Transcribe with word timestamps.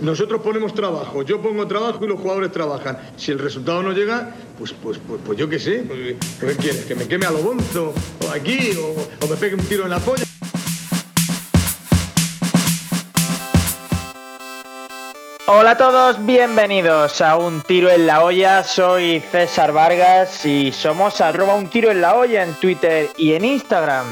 Nosotros 0.00 0.40
ponemos 0.40 0.72
trabajo, 0.72 1.22
yo 1.22 1.42
pongo 1.42 1.66
trabajo 1.66 2.02
y 2.02 2.08
los 2.08 2.18
jugadores 2.18 2.50
trabajan. 2.50 2.96
Si 3.18 3.32
el 3.32 3.38
resultado 3.38 3.82
no 3.82 3.92
llega, 3.92 4.34
pues, 4.58 4.72
pues, 4.72 4.98
pues, 5.06 5.20
pues 5.26 5.38
yo 5.38 5.46
qué 5.46 5.58
sé, 5.58 5.84
pues, 5.86 6.16
¿qué 6.40 6.56
quieres? 6.56 6.86
¿Que 6.86 6.94
me 6.94 7.06
queme 7.06 7.26
a 7.26 7.30
lo 7.30 7.40
bonzo? 7.40 7.92
¿O 8.26 8.30
aquí? 8.30 8.70
O, 8.78 8.94
¿O 9.22 9.28
me 9.28 9.36
pegue 9.36 9.56
un 9.56 9.60
tiro 9.66 9.84
en 9.84 9.90
la 9.90 9.98
polla? 9.98 10.24
Hola 15.46 15.72
a 15.72 15.76
todos, 15.76 16.24
bienvenidos 16.24 17.20
a 17.20 17.36
Un 17.36 17.60
Tiro 17.60 17.90
en 17.90 18.06
la 18.06 18.24
Olla. 18.24 18.64
Soy 18.64 19.20
César 19.20 19.72
Vargas 19.72 20.46
y 20.46 20.72
somos 20.72 21.20
arroba 21.20 21.56
un 21.56 21.68
tiro 21.68 21.90
en 21.90 22.00
la 22.00 22.14
olla 22.16 22.42
en 22.42 22.54
Twitter 22.54 23.10
y 23.18 23.34
en 23.34 23.44
Instagram. 23.44 24.06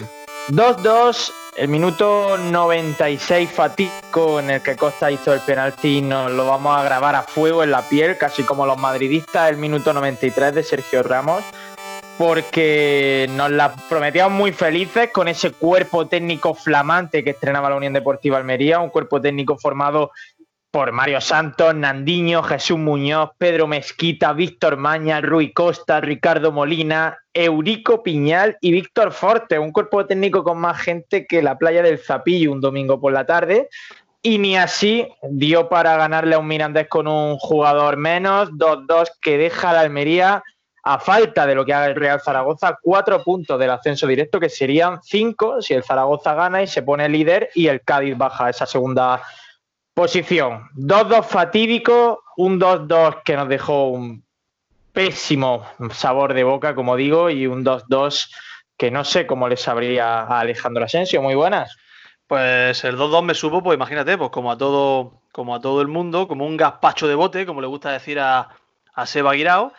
2-2, 0.50 1.32
el 1.57 1.69
minuto 1.69 2.39
96 2.39 3.50
fatídico 3.50 4.41
en 4.41 4.50
el 4.50 4.62
que 4.62 4.77
Costa 4.77 5.11
hizo 5.11 5.35
el 5.35 5.41
penalti 5.41 6.00
nos 6.00 6.30
lo 6.30 6.46
vamos 6.46 6.77
a 6.77 6.82
grabar 6.82 7.14
a 7.14 7.23
fuego 7.23 7.63
en 7.63 7.71
la 7.71 7.82
piel, 7.89 8.17
casi 8.17 8.43
como 8.43 8.64
los 8.64 8.79
madridistas, 8.79 9.50
el 9.50 9.58
minuto 9.58 9.93
93 9.93 10.54
de 10.54 10.63
Sergio 10.63 11.03
Ramos 11.03 11.44
porque 12.18 13.27
nos 13.30 13.50
la 13.50 13.75
prometíamos 13.89 14.39
muy 14.39 14.53
felices 14.53 15.11
con 15.11 15.29
ese 15.29 15.50
cuerpo 15.50 16.07
técnico 16.07 16.54
flamante 16.54 17.25
que 17.25 17.30
estrenaba 17.30 17.71
la 17.71 17.77
Unión 17.77 17.93
Deportiva 17.93 18.36
Almería, 18.36 18.80
un 18.80 18.91
cuerpo 18.91 19.21
técnico 19.21 19.58
formado 19.58 20.13
por 20.72 20.90
Mario 20.90 21.21
Santos, 21.21 21.75
Nandiño, 21.75 22.43
Jesús 22.43 22.79
Muñoz, 22.79 23.32
Pedro 23.36 23.67
Mezquita, 23.67 24.32
Víctor 24.32 24.79
Maña, 24.79 25.21
Rui 25.21 25.53
Costa, 25.53 26.00
Ricardo 26.00 26.50
Molina, 26.50 27.18
Eurico 27.35 28.03
Piñal 28.03 28.57
y 28.63 28.72
Víctor 28.72 29.13
Forte, 29.13 29.58
un 29.58 29.71
cuerpo 29.71 30.07
técnico 30.07 30.43
con 30.43 30.58
más 30.58 30.80
gente 30.80 31.27
que 31.27 31.43
la 31.43 31.58
playa 31.58 31.82
del 31.82 31.99
Zapillo 31.99 32.53
un 32.53 32.62
domingo 32.62 32.98
por 32.98 33.12
la 33.12 33.27
tarde. 33.27 33.69
Y 34.22 34.39
ni 34.39 34.56
así 34.56 35.06
dio 35.22 35.69
para 35.69 35.94
ganarle 35.98 36.36
a 36.36 36.39
un 36.39 36.47
Mirandés 36.47 36.89
con 36.89 37.06
un 37.06 37.36
jugador 37.36 37.98
menos, 37.98 38.50
2-2 38.52 39.11
que 39.20 39.36
deja 39.36 39.70
a 39.70 39.72
la 39.75 39.80
Almería 39.80 40.42
a 40.84 40.98
falta 40.98 41.47
de 41.47 41.54
lo 41.54 41.66
que 41.66 41.75
haga 41.75 41.86
el 41.86 41.97
Real 41.97 42.20
Zaragoza, 42.20 42.78
cuatro 42.80 43.22
puntos 43.22 43.58
del 43.60 43.70
ascenso 43.70 44.06
directo, 44.06 44.41
que 44.41 44.48
serían 44.48 45.00
cinco 45.02 45.60
si 45.60 45.75
el 45.75 45.84
Zaragoza 45.84 46.34
gana 46.34 46.62
y 46.62 46.66
se 46.66 46.82
pone 46.82 47.08
líder 47.10 47.50
y 47.54 47.66
el 47.66 47.82
Cádiz 47.82 48.16
baja 48.16 48.48
esa 48.48 48.64
segunda 48.64 49.22
Posición, 49.94 50.70
2-2 50.74 51.24
fatídico, 51.24 52.24
un 52.36 52.58
2-2 52.58 53.22
que 53.24 53.36
nos 53.36 53.48
dejó 53.48 53.88
un 53.88 54.24
pésimo 54.92 55.66
sabor 55.92 56.32
de 56.34 56.44
boca, 56.44 56.74
como 56.74 56.96
digo, 56.96 57.28
y 57.28 57.46
un 57.46 57.64
2-2 57.64 58.30
que 58.76 58.90
no 58.90 59.04
sé 59.04 59.26
cómo 59.26 59.48
le 59.48 59.56
sabría 59.56 60.22
a 60.22 60.40
Alejandro 60.40 60.84
Asensio. 60.84 61.20
Muy 61.22 61.34
buenas. 61.34 61.76
Pues 62.26 62.82
el 62.84 62.96
2-2 62.96 63.22
me 63.22 63.34
supo, 63.34 63.62
pues 63.62 63.76
imagínate, 63.76 64.16
pues 64.16 64.30
como 64.30 64.50
a 64.50 64.56
todo, 64.56 65.20
como 65.30 65.54
a 65.54 65.60
todo 65.60 65.82
el 65.82 65.88
mundo, 65.88 66.26
como 66.26 66.46
un 66.46 66.56
gazpacho 66.56 67.06
de 67.06 67.14
bote, 67.14 67.44
como 67.44 67.60
le 67.60 67.66
gusta 67.66 67.92
decir 67.92 68.18
a, 68.18 68.48
Seba 69.04 69.34
Guirao. 69.34 69.72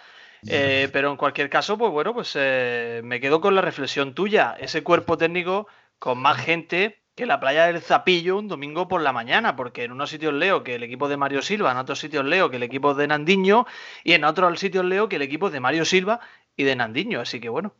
Eh, 0.47 0.89
pero 0.93 1.09
en 1.09 1.17
cualquier 1.17 1.49
caso, 1.49 1.77
pues 1.77 1.91
bueno, 1.91 2.13
pues 2.13 2.33
eh, 2.35 3.01
me 3.03 3.19
quedo 3.19 3.41
con 3.41 3.55
la 3.55 3.61
reflexión 3.61 4.13
tuya. 4.13 4.55
Ese 4.59 4.83
cuerpo 4.83 5.17
técnico 5.17 5.67
con 5.99 6.19
más 6.19 6.37
gente 6.37 7.02
que 7.15 7.25
la 7.25 7.39
playa 7.39 7.67
del 7.67 7.81
Zapillo 7.81 8.37
un 8.37 8.47
domingo 8.47 8.87
por 8.87 9.01
la 9.01 9.13
mañana, 9.13 9.55
porque 9.55 9.83
en 9.83 9.91
unos 9.91 10.09
sitios 10.09 10.33
leo 10.33 10.63
que 10.63 10.75
el 10.75 10.83
equipo 10.83 11.07
de 11.07 11.17
Mario 11.17 11.41
Silva, 11.41 11.71
en 11.71 11.77
otros 11.77 11.99
sitios 11.99 12.25
leo 12.25 12.49
que 12.49 12.57
el 12.57 12.63
equipo 12.63 12.95
de 12.95 13.07
Nandiño 13.07 13.65
y 14.03 14.13
en 14.13 14.23
otros 14.23 14.59
sitios 14.59 14.85
leo 14.85 15.09
que 15.09 15.17
el 15.17 15.21
equipo 15.21 15.49
de 15.49 15.59
Mario 15.59 15.85
Silva 15.85 16.19
y 16.55 16.63
de 16.63 16.75
Nandiño. 16.75 17.21
Así 17.21 17.39
que 17.39 17.49
bueno, 17.49 17.73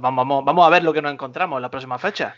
vamos, 0.00 0.44
vamos 0.44 0.66
a 0.66 0.70
ver 0.70 0.82
lo 0.82 0.92
que 0.92 1.02
nos 1.02 1.12
encontramos 1.12 1.58
en 1.58 1.62
la 1.62 1.70
próxima 1.70 1.98
fecha. 1.98 2.36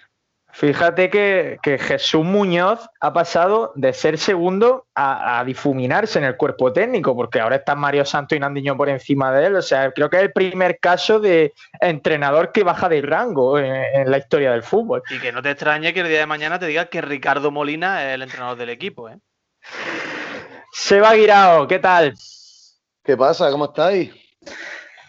Fíjate 0.54 1.08
que, 1.08 1.58
Jesús 1.80 2.24
Muñoz 2.24 2.86
ha 3.00 3.12
pasado 3.14 3.72
de 3.74 3.94
ser 3.94 4.18
segundo 4.18 4.86
a, 4.94 5.42
difuminarse 5.46 6.18
en 6.18 6.26
el 6.26 6.36
cuerpo 6.36 6.72
técnico, 6.72 7.16
porque 7.16 7.40
ahora 7.40 7.56
está 7.56 7.74
Mario 7.74 8.04
Santo 8.04 8.34
y 8.34 8.38
Nandiño 8.38 8.76
por 8.76 8.90
encima 8.90 9.32
de 9.32 9.46
él. 9.46 9.56
O 9.56 9.62
sea, 9.62 9.90
creo 9.92 10.10
que 10.10 10.18
es 10.18 10.22
el 10.24 10.32
primer 10.32 10.78
caso 10.78 11.20
de 11.20 11.54
entrenador 11.80 12.52
que 12.52 12.64
baja 12.64 12.90
de 12.90 13.00
rango 13.00 13.58
en, 13.58 14.10
la 14.10 14.18
historia 14.18 14.52
del 14.52 14.62
fútbol. 14.62 15.02
Y 15.08 15.18
que 15.20 15.32
no 15.32 15.40
te 15.40 15.50
extrañe 15.50 15.94
que 15.94 16.00
el 16.00 16.08
día 16.08 16.18
de 16.18 16.26
mañana 16.26 16.58
te 16.58 16.66
diga 16.66 16.86
que 16.86 17.00
Ricardo 17.00 17.50
Molina 17.50 18.06
es 18.06 18.14
el 18.14 18.22
entrenador 18.22 18.58
del 18.58 18.68
equipo. 18.68 19.08
¿eh? 19.08 19.18
Seba 20.70 21.14
Guirao, 21.14 21.66
¿qué 21.66 21.78
tal? 21.78 22.14
¿Qué 23.02 23.16
pasa? 23.16 23.50
¿Cómo 23.50 23.64
estáis? 23.64 24.12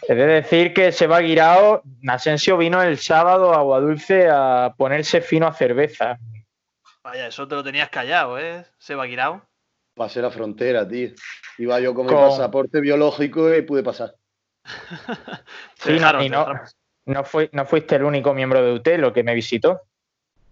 He 0.07 0.15
de 0.15 0.25
decir 0.25 0.73
que 0.73 0.91
Seba 0.91 1.19
Guirao, 1.19 1.81
Asensio 2.07 2.57
vino 2.57 2.81
el 2.81 2.97
sábado 2.97 3.53
a 3.53 3.59
Aguadulce 3.59 4.27
a 4.29 4.73
ponerse 4.77 5.21
fino 5.21 5.47
a 5.47 5.53
cerveza. 5.53 6.19
Vaya, 7.03 7.27
eso 7.27 7.47
te 7.47 7.55
lo 7.55 7.63
tenías 7.63 7.89
callado, 7.89 8.37
¿eh? 8.37 8.65
Seba 8.77 9.05
Guirao. 9.05 9.41
Pasé 9.95 10.21
la 10.21 10.29
frontera, 10.29 10.87
tío. 10.87 11.11
Iba 11.57 11.79
yo 11.79 11.93
con, 11.93 12.07
mi 12.07 12.13
pasaporte 12.13 12.81
biológico 12.81 13.53
y 13.53 13.61
pude 13.61 13.83
pasar. 13.83 14.15
sí, 15.75 15.97
no, 15.99 17.23
no, 17.51 17.65
fuiste 17.65 17.95
el 17.95 18.03
único 18.03 18.33
miembro 18.33 18.63
de 18.63 18.73
UT 18.73 18.87
lo 18.97 19.13
que 19.13 19.23
me 19.23 19.35
visitó. 19.35 19.81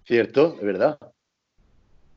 Cierto, 0.05 0.53
de 0.53 0.65
verdad. 0.65 0.99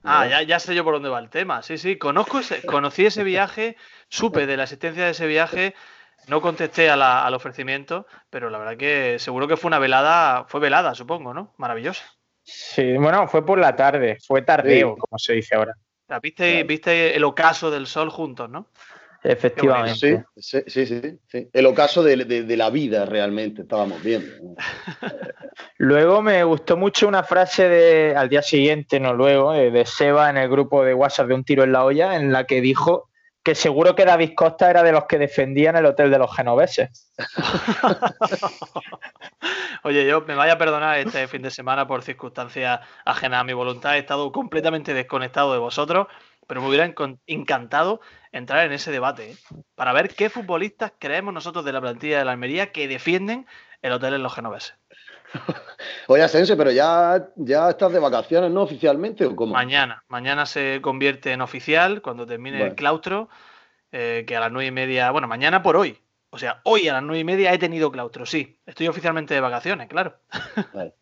Ah, 0.02 0.26
ya, 0.26 0.42
ya, 0.42 0.60
sé 0.60 0.74
yo 0.74 0.84
por 0.84 0.94
dónde 0.94 1.08
va 1.08 1.18
el 1.18 1.30
tema. 1.30 1.62
Sí, 1.62 1.78
sí, 1.78 1.96
conozco 1.96 2.40
ese, 2.40 2.62
conocí 2.62 3.06
ese 3.06 3.24
viaje, 3.24 3.76
supe 4.08 4.46
de 4.46 4.56
la 4.56 4.64
existencia 4.64 5.04
de 5.04 5.12
ese 5.12 5.26
viaje 5.26 5.74
no 6.28 6.40
contesté 6.40 6.90
al 6.90 7.34
ofrecimiento, 7.34 8.06
pero 8.30 8.50
la 8.50 8.58
verdad 8.58 8.76
que 8.76 9.18
seguro 9.18 9.48
que 9.48 9.56
fue 9.56 9.68
una 9.68 9.78
velada, 9.78 10.44
fue 10.48 10.60
velada, 10.60 10.94
supongo, 10.94 11.34
¿no? 11.34 11.54
Maravillosa. 11.58 12.04
Sí, 12.42 12.96
bueno, 12.96 13.26
fue 13.26 13.44
por 13.44 13.58
la 13.58 13.74
tarde, 13.74 14.18
fue 14.26 14.42
tardeo, 14.42 14.96
como 14.96 15.18
se 15.18 15.32
dice 15.32 15.56
ahora. 15.56 15.74
¿Viste, 16.22 16.62
¿Viste 16.64 17.16
el 17.16 17.24
ocaso 17.24 17.70
del 17.70 17.86
sol 17.86 18.10
juntos, 18.10 18.50
no? 18.50 18.68
Efectivamente. 19.24 20.26
Sí, 20.36 20.58
sí, 20.66 20.86
sí, 20.86 21.18
sí, 21.26 21.48
El 21.50 21.64
ocaso 21.64 22.02
de, 22.02 22.16
la 22.56 22.68
vida 22.68 23.06
realmente 23.06 23.62
estábamos 23.62 24.02
viendo. 24.02 24.54
luego 25.78 26.20
me 26.20 26.44
gustó 26.44 26.76
mucho 26.76 27.08
una 27.08 27.22
frase 27.22 27.66
de 27.66 28.14
al 28.14 28.28
día 28.28 28.42
siguiente, 28.42 29.00
no 29.00 29.14
luego, 29.14 29.52
de 29.52 29.86
Seba 29.86 30.28
en 30.28 30.36
el 30.36 30.50
grupo 30.50 30.84
de 30.84 30.92
WhatsApp 30.92 31.28
de 31.28 31.34
Un 31.34 31.44
Tiro 31.44 31.64
en 31.64 31.72
la 31.72 31.84
Olla, 31.86 32.16
en 32.16 32.32
la 32.32 32.44
que 32.44 32.60
dijo 32.60 33.08
que 33.44 33.54
seguro 33.54 33.94
que 33.94 34.06
David 34.06 34.32
Costa 34.34 34.70
era 34.70 34.82
de 34.82 34.90
los 34.90 35.04
que 35.04 35.18
defendían 35.18 35.76
el 35.76 35.84
hotel 35.84 36.10
de 36.10 36.18
los 36.18 36.34
genoveses. 36.34 37.12
Oye, 39.84 40.06
yo 40.06 40.22
me 40.22 40.34
vaya 40.34 40.54
a 40.54 40.58
perdonar 40.58 40.98
este 40.98 41.28
fin 41.28 41.42
de 41.42 41.50
semana 41.50 41.86
por 41.86 42.02
circunstancias 42.02 42.80
ajenas 43.04 43.42
a 43.42 43.44
mi 43.44 43.52
voluntad. 43.52 43.96
He 43.96 43.98
estado 43.98 44.32
completamente 44.32 44.94
desconectado 44.94 45.52
de 45.52 45.58
vosotros, 45.58 46.06
pero 46.46 46.62
me 46.62 46.68
hubiera 46.68 46.90
encantado 47.26 48.00
entrar 48.32 48.64
en 48.64 48.72
ese 48.72 48.90
debate 48.90 49.32
¿eh? 49.32 49.36
para 49.74 49.92
ver 49.92 50.14
qué 50.14 50.30
futbolistas 50.30 50.94
creemos 50.98 51.34
nosotros 51.34 51.66
de 51.66 51.72
la 51.72 51.82
plantilla 51.82 52.18
de 52.18 52.24
la 52.24 52.32
Almería 52.32 52.72
que 52.72 52.88
defienden 52.88 53.46
el 53.82 53.92
hotel 53.92 54.14
en 54.14 54.22
los 54.22 54.34
genoveses. 54.34 54.74
Oye, 56.08 56.22
Asensio, 56.22 56.56
pero 56.56 56.70
ya, 56.70 57.28
ya 57.36 57.70
estás 57.70 57.92
de 57.92 57.98
vacaciones, 57.98 58.50
¿no? 58.50 58.62
Oficialmente 58.62 59.24
o 59.26 59.34
cómo? 59.34 59.54
Mañana, 59.54 60.04
mañana 60.08 60.46
se 60.46 60.80
convierte 60.82 61.32
en 61.32 61.40
oficial 61.40 62.02
cuando 62.02 62.26
termine 62.26 62.62
el 62.62 62.74
claustro, 62.74 63.28
eh, 63.92 64.24
que 64.26 64.36
a 64.36 64.40
las 64.40 64.52
nueve 64.52 64.66
y 64.68 64.72
media, 64.72 65.10
bueno, 65.10 65.28
mañana 65.28 65.62
por 65.62 65.76
hoy. 65.76 65.98
O 66.30 66.38
sea, 66.38 66.60
hoy 66.64 66.88
a 66.88 66.94
las 66.94 67.02
nueve 67.02 67.20
y 67.20 67.24
media 67.24 67.52
he 67.52 67.58
tenido 67.58 67.92
claustro, 67.92 68.26
sí. 68.26 68.58
Estoy 68.66 68.88
oficialmente 68.88 69.34
de 69.34 69.40
vacaciones, 69.40 69.88
claro. 69.88 70.18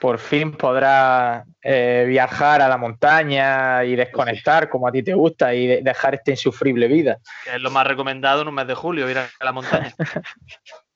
Por 0.00 0.18
fin 0.18 0.52
podrás 0.52 1.46
eh, 1.60 2.06
viajar 2.08 2.62
a 2.62 2.68
la 2.68 2.78
montaña 2.78 3.84
y 3.84 3.96
desconectar 3.96 4.70
como 4.70 4.88
a 4.88 4.92
ti 4.92 5.02
te 5.02 5.12
gusta 5.12 5.52
y 5.52 5.82
dejar 5.82 6.14
esta 6.14 6.30
insufrible 6.30 6.88
vida. 6.88 7.18
Que 7.44 7.56
es 7.56 7.60
lo 7.60 7.70
más 7.70 7.86
recomendado 7.86 8.40
en 8.40 8.48
un 8.48 8.54
mes 8.54 8.66
de 8.66 8.74
julio, 8.74 9.10
ir 9.10 9.18
a 9.18 9.28
la 9.40 9.52
montaña. 9.52 9.94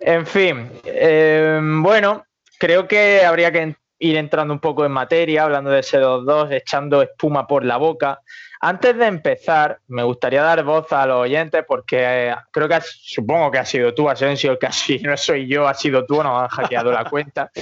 en 0.00 0.26
fin, 0.26 0.70
eh, 0.84 1.60
bueno, 1.62 2.24
creo 2.58 2.86
que 2.86 3.24
habría 3.24 3.52
que 3.52 3.76
ir 3.98 4.16
entrando 4.16 4.52
un 4.52 4.60
poco 4.60 4.84
en 4.84 4.92
materia, 4.92 5.44
hablando 5.44 5.70
de 5.70 5.80
ese 5.80 6.00
2-2, 6.00 6.52
echando 6.52 7.02
espuma 7.02 7.46
por 7.46 7.64
la 7.64 7.76
boca. 7.76 8.20
Antes 8.60 8.96
de 8.96 9.06
empezar, 9.06 9.80
me 9.88 10.02
gustaría 10.02 10.42
dar 10.42 10.62
voz 10.64 10.92
a 10.92 11.06
los 11.06 11.22
oyentes 11.22 11.64
porque 11.66 12.28
eh, 12.28 12.34
creo 12.50 12.68
que 12.68 12.78
supongo 12.82 13.50
que 13.50 13.58
ha 13.58 13.64
sido 13.64 13.92
tú, 13.94 14.08
Asensio, 14.08 14.52
el 14.52 14.58
que 14.58 14.68
no 15.02 15.16
soy 15.16 15.46
yo, 15.46 15.68
ha 15.68 15.74
sido 15.74 16.06
tú, 16.06 16.22
nos 16.22 16.42
han 16.42 16.48
hackeado 16.48 16.92
la 16.92 17.04
cuenta. 17.04 17.50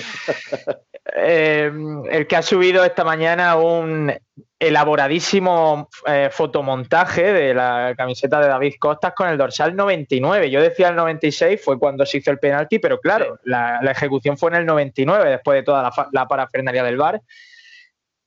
Eh, 1.16 1.70
el 2.10 2.26
que 2.26 2.34
ha 2.34 2.40
subido 2.40 2.82
esta 2.82 3.04
mañana 3.04 3.56
un 3.56 4.10
elaboradísimo 4.58 5.90
eh, 6.06 6.30
fotomontaje 6.32 7.32
de 7.32 7.52
la 7.52 7.94
camiseta 7.96 8.40
de 8.40 8.48
David 8.48 8.74
Costas 8.80 9.12
con 9.14 9.28
el 9.28 9.36
dorsal 9.36 9.76
99. 9.76 10.50
Yo 10.50 10.62
decía 10.62 10.88
el 10.88 10.96
96, 10.96 11.60
fue 11.62 11.78
cuando 11.78 12.06
se 12.06 12.18
hizo 12.18 12.30
el 12.30 12.38
penalti, 12.38 12.78
pero 12.78 12.98
claro, 13.00 13.38
la, 13.44 13.80
ejecución 13.90 14.38
fue 14.38 14.50
en 14.50 14.56
el 14.56 14.66
99, 14.66 15.28
después 15.28 15.56
de 15.56 15.62
toda 15.62 15.82
la, 15.82 16.08
la 16.10 16.26
parafernalia 16.26 16.82
del 16.82 16.96
bar. 16.96 17.20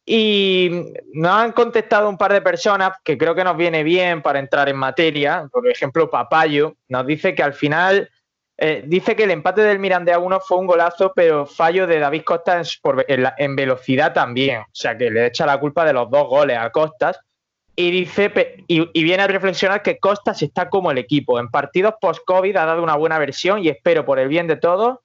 Y 0.10 0.86
nos 1.12 1.34
han 1.34 1.52
contestado 1.52 2.08
un 2.08 2.18
par 2.18 2.32
de 2.32 2.42
personas 2.42 2.94
que 3.04 3.18
creo 3.18 3.36
que 3.36 3.44
nos 3.44 3.58
viene 3.58 3.84
bien 3.84 4.22
para 4.22 4.40
entrar 4.40 4.70
en 4.70 4.78
materia. 4.78 5.50
Por 5.52 5.70
ejemplo, 5.70 6.10
Papayo 6.10 6.78
nos 6.88 7.06
dice 7.06 7.36
que 7.36 7.44
al 7.44 7.54
final 7.54 8.10
eh, 8.58 8.84
dice 8.86 9.18
que 9.18 9.26
el 9.26 9.32
empate 9.32 9.64
del 9.64 9.80
Mirandés 9.80 10.16
1 10.18 10.40
fue 10.40 10.60
un 10.60 10.66
golazo, 10.66 11.12
pero 11.14 11.46
fallo 11.46 11.86
de 11.86 12.00
David 12.00 12.24
Costas 12.24 12.80
en, 13.38 13.56
velocidad 13.58 14.14
también. 14.14 14.62
O 14.62 14.70
sea, 14.72 14.98
que 14.98 15.12
le 15.12 15.26
echa 15.26 15.46
la 15.46 15.60
culpa 15.60 15.84
de 15.84 15.92
los 15.92 16.10
dos 16.10 16.26
goles 16.30 16.58
a 16.58 16.70
Costas. 16.70 17.20
Y 17.76 17.92
dice, 17.92 18.64
y, 18.66 19.04
viene 19.04 19.24
a 19.24 19.28
reflexionar 19.28 19.84
que 19.84 20.00
Costas 20.00 20.42
está 20.42 20.70
como 20.70 20.90
el 20.90 21.00
equipo. 21.00 21.38
En 21.38 21.50
partidos 21.50 21.96
post-COVID 22.00 22.56
ha 22.56 22.66
dado 22.66 22.82
una 22.82 22.96
buena 22.96 23.20
versión 23.20 23.62
y 23.62 23.68
espero 23.68 24.06
por 24.06 24.20
el 24.20 24.30
bien 24.30 24.48
de 24.48 24.56
todos 24.56 25.00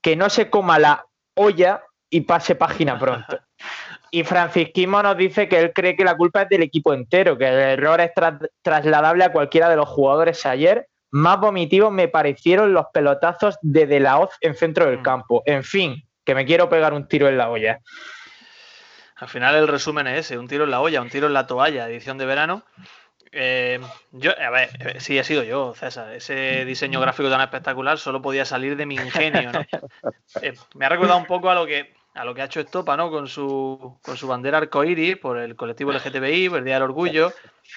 que 0.00 0.16
no 0.16 0.30
se 0.30 0.48
coma 0.48 0.78
la 0.78 1.04
olla 1.34 1.82
y 2.08 2.22
pase 2.22 2.54
página 2.54 2.98
pronto. 2.98 3.38
Y 4.10 4.24
Francisquismo 4.24 5.02
nos 5.02 5.16
dice 5.16 5.48
que 5.48 5.58
él 5.58 5.72
cree 5.72 5.96
que 5.96 6.04
la 6.04 6.16
culpa 6.16 6.42
es 6.42 6.48
del 6.48 6.62
equipo 6.62 6.94
entero, 6.94 7.36
que 7.36 7.48
el 7.48 7.54
error 7.54 8.00
es 8.00 8.12
trasladable 8.62 9.24
a 9.24 9.32
cualquiera 9.32 9.68
de 9.68 9.76
los 9.76 9.88
jugadores 9.88 10.46
ayer. 10.46 10.88
Más 11.10 11.40
vomitivos 11.40 11.92
me 11.92 12.08
parecieron 12.08 12.72
los 12.72 12.86
pelotazos 12.92 13.58
de 13.62 13.86
De 13.86 14.00
La 14.00 14.18
Hoz 14.18 14.30
en 14.40 14.54
centro 14.54 14.86
del 14.86 14.98
mm. 14.98 15.02
campo. 15.02 15.42
En 15.46 15.64
fin, 15.64 16.06
que 16.24 16.34
me 16.34 16.44
quiero 16.44 16.68
pegar 16.68 16.92
un 16.92 17.08
tiro 17.08 17.28
en 17.28 17.38
la 17.38 17.50
olla. 17.50 17.80
Al 19.16 19.28
final 19.28 19.54
el 19.54 19.68
resumen 19.68 20.06
es 20.08 20.26
ese, 20.26 20.38
un 20.38 20.46
tiro 20.46 20.64
en 20.64 20.70
la 20.70 20.80
olla, 20.80 21.00
un 21.00 21.08
tiro 21.08 21.26
en 21.26 21.32
la 21.32 21.46
toalla, 21.46 21.88
edición 21.88 22.18
de 22.18 22.26
verano. 22.26 22.64
Eh, 23.32 23.80
yo, 24.12 24.32
a 24.38 24.50
ver, 24.50 24.70
eh, 24.80 25.00
sí, 25.00 25.18
he 25.18 25.24
sido 25.24 25.42
yo, 25.42 25.74
César. 25.74 26.12
Ese 26.12 26.64
diseño 26.64 27.00
gráfico 27.00 27.30
tan 27.30 27.40
espectacular 27.40 27.98
solo 27.98 28.22
podía 28.22 28.44
salir 28.44 28.76
de 28.76 28.86
mi 28.86 28.94
ingenio, 28.94 29.52
¿no? 29.52 29.60
Eh, 30.42 30.54
me 30.74 30.84
ha 30.86 30.88
recordado 30.88 31.18
un 31.18 31.26
poco 31.26 31.48
a 31.48 31.54
lo 31.54 31.66
que 31.66 31.94
a 32.16 32.24
lo 32.24 32.34
que 32.34 32.42
ha 32.42 32.46
hecho 32.46 32.60
Estopa, 32.60 32.96
¿no? 32.96 33.10
Con 33.10 33.28
su, 33.28 33.98
con 34.02 34.16
su 34.16 34.26
bandera 34.26 34.58
arcoíris 34.58 35.18
por 35.18 35.38
el 35.38 35.54
colectivo 35.54 35.92
LGTBI, 35.92 36.48
por 36.48 36.58
el 36.58 36.64
Día 36.64 36.74
del 36.74 36.84
Orgullo. 36.84 37.32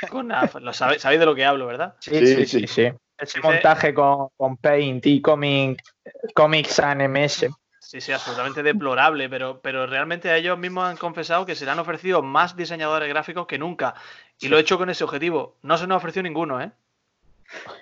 Con 0.10 0.32
sabéis, 0.72 1.04
de 1.04 1.26
lo 1.26 1.36
que 1.36 1.46
hablo, 1.46 1.68
¿verdad? 1.68 1.96
Sí, 2.00 2.46
sí, 2.46 2.68
sí. 2.68 2.92
Ese 3.18 3.42
montaje 3.42 3.94
con, 3.94 4.30
con 4.38 4.56
Paint 4.56 5.06
y 5.08 5.22
Comic, 5.22 5.84
Comics 6.34 6.80
ANMS. 6.80 7.48
Sí, 7.80 8.00
sí, 8.00 8.12
absolutamente 8.14 8.64
deplorable, 8.64 9.28
pero, 9.28 9.60
pero 9.62 9.88
realmente 9.88 10.34
ellos 10.36 10.58
mismos 10.58 10.86
han 10.86 10.96
confesado 10.96 11.46
que 11.46 11.56
se 11.56 11.66
le 11.66 11.72
han 11.72 11.80
ofrecido 11.80 12.22
más 12.22 12.56
diseñadores 12.56 13.10
gráficos 13.10 13.48
que 13.48 13.58
nunca. 13.58 13.96
Y 14.40 14.48
lo 14.48 14.58
he 14.58 14.62
hecho 14.62 14.78
con 14.78 14.90
ese 14.90 15.04
objetivo. 15.04 15.58
No 15.64 15.78
se 15.78 15.88
nos 15.88 15.98
ofreció 15.98 16.24
ninguno, 16.24 16.62
¿eh? 16.62 16.72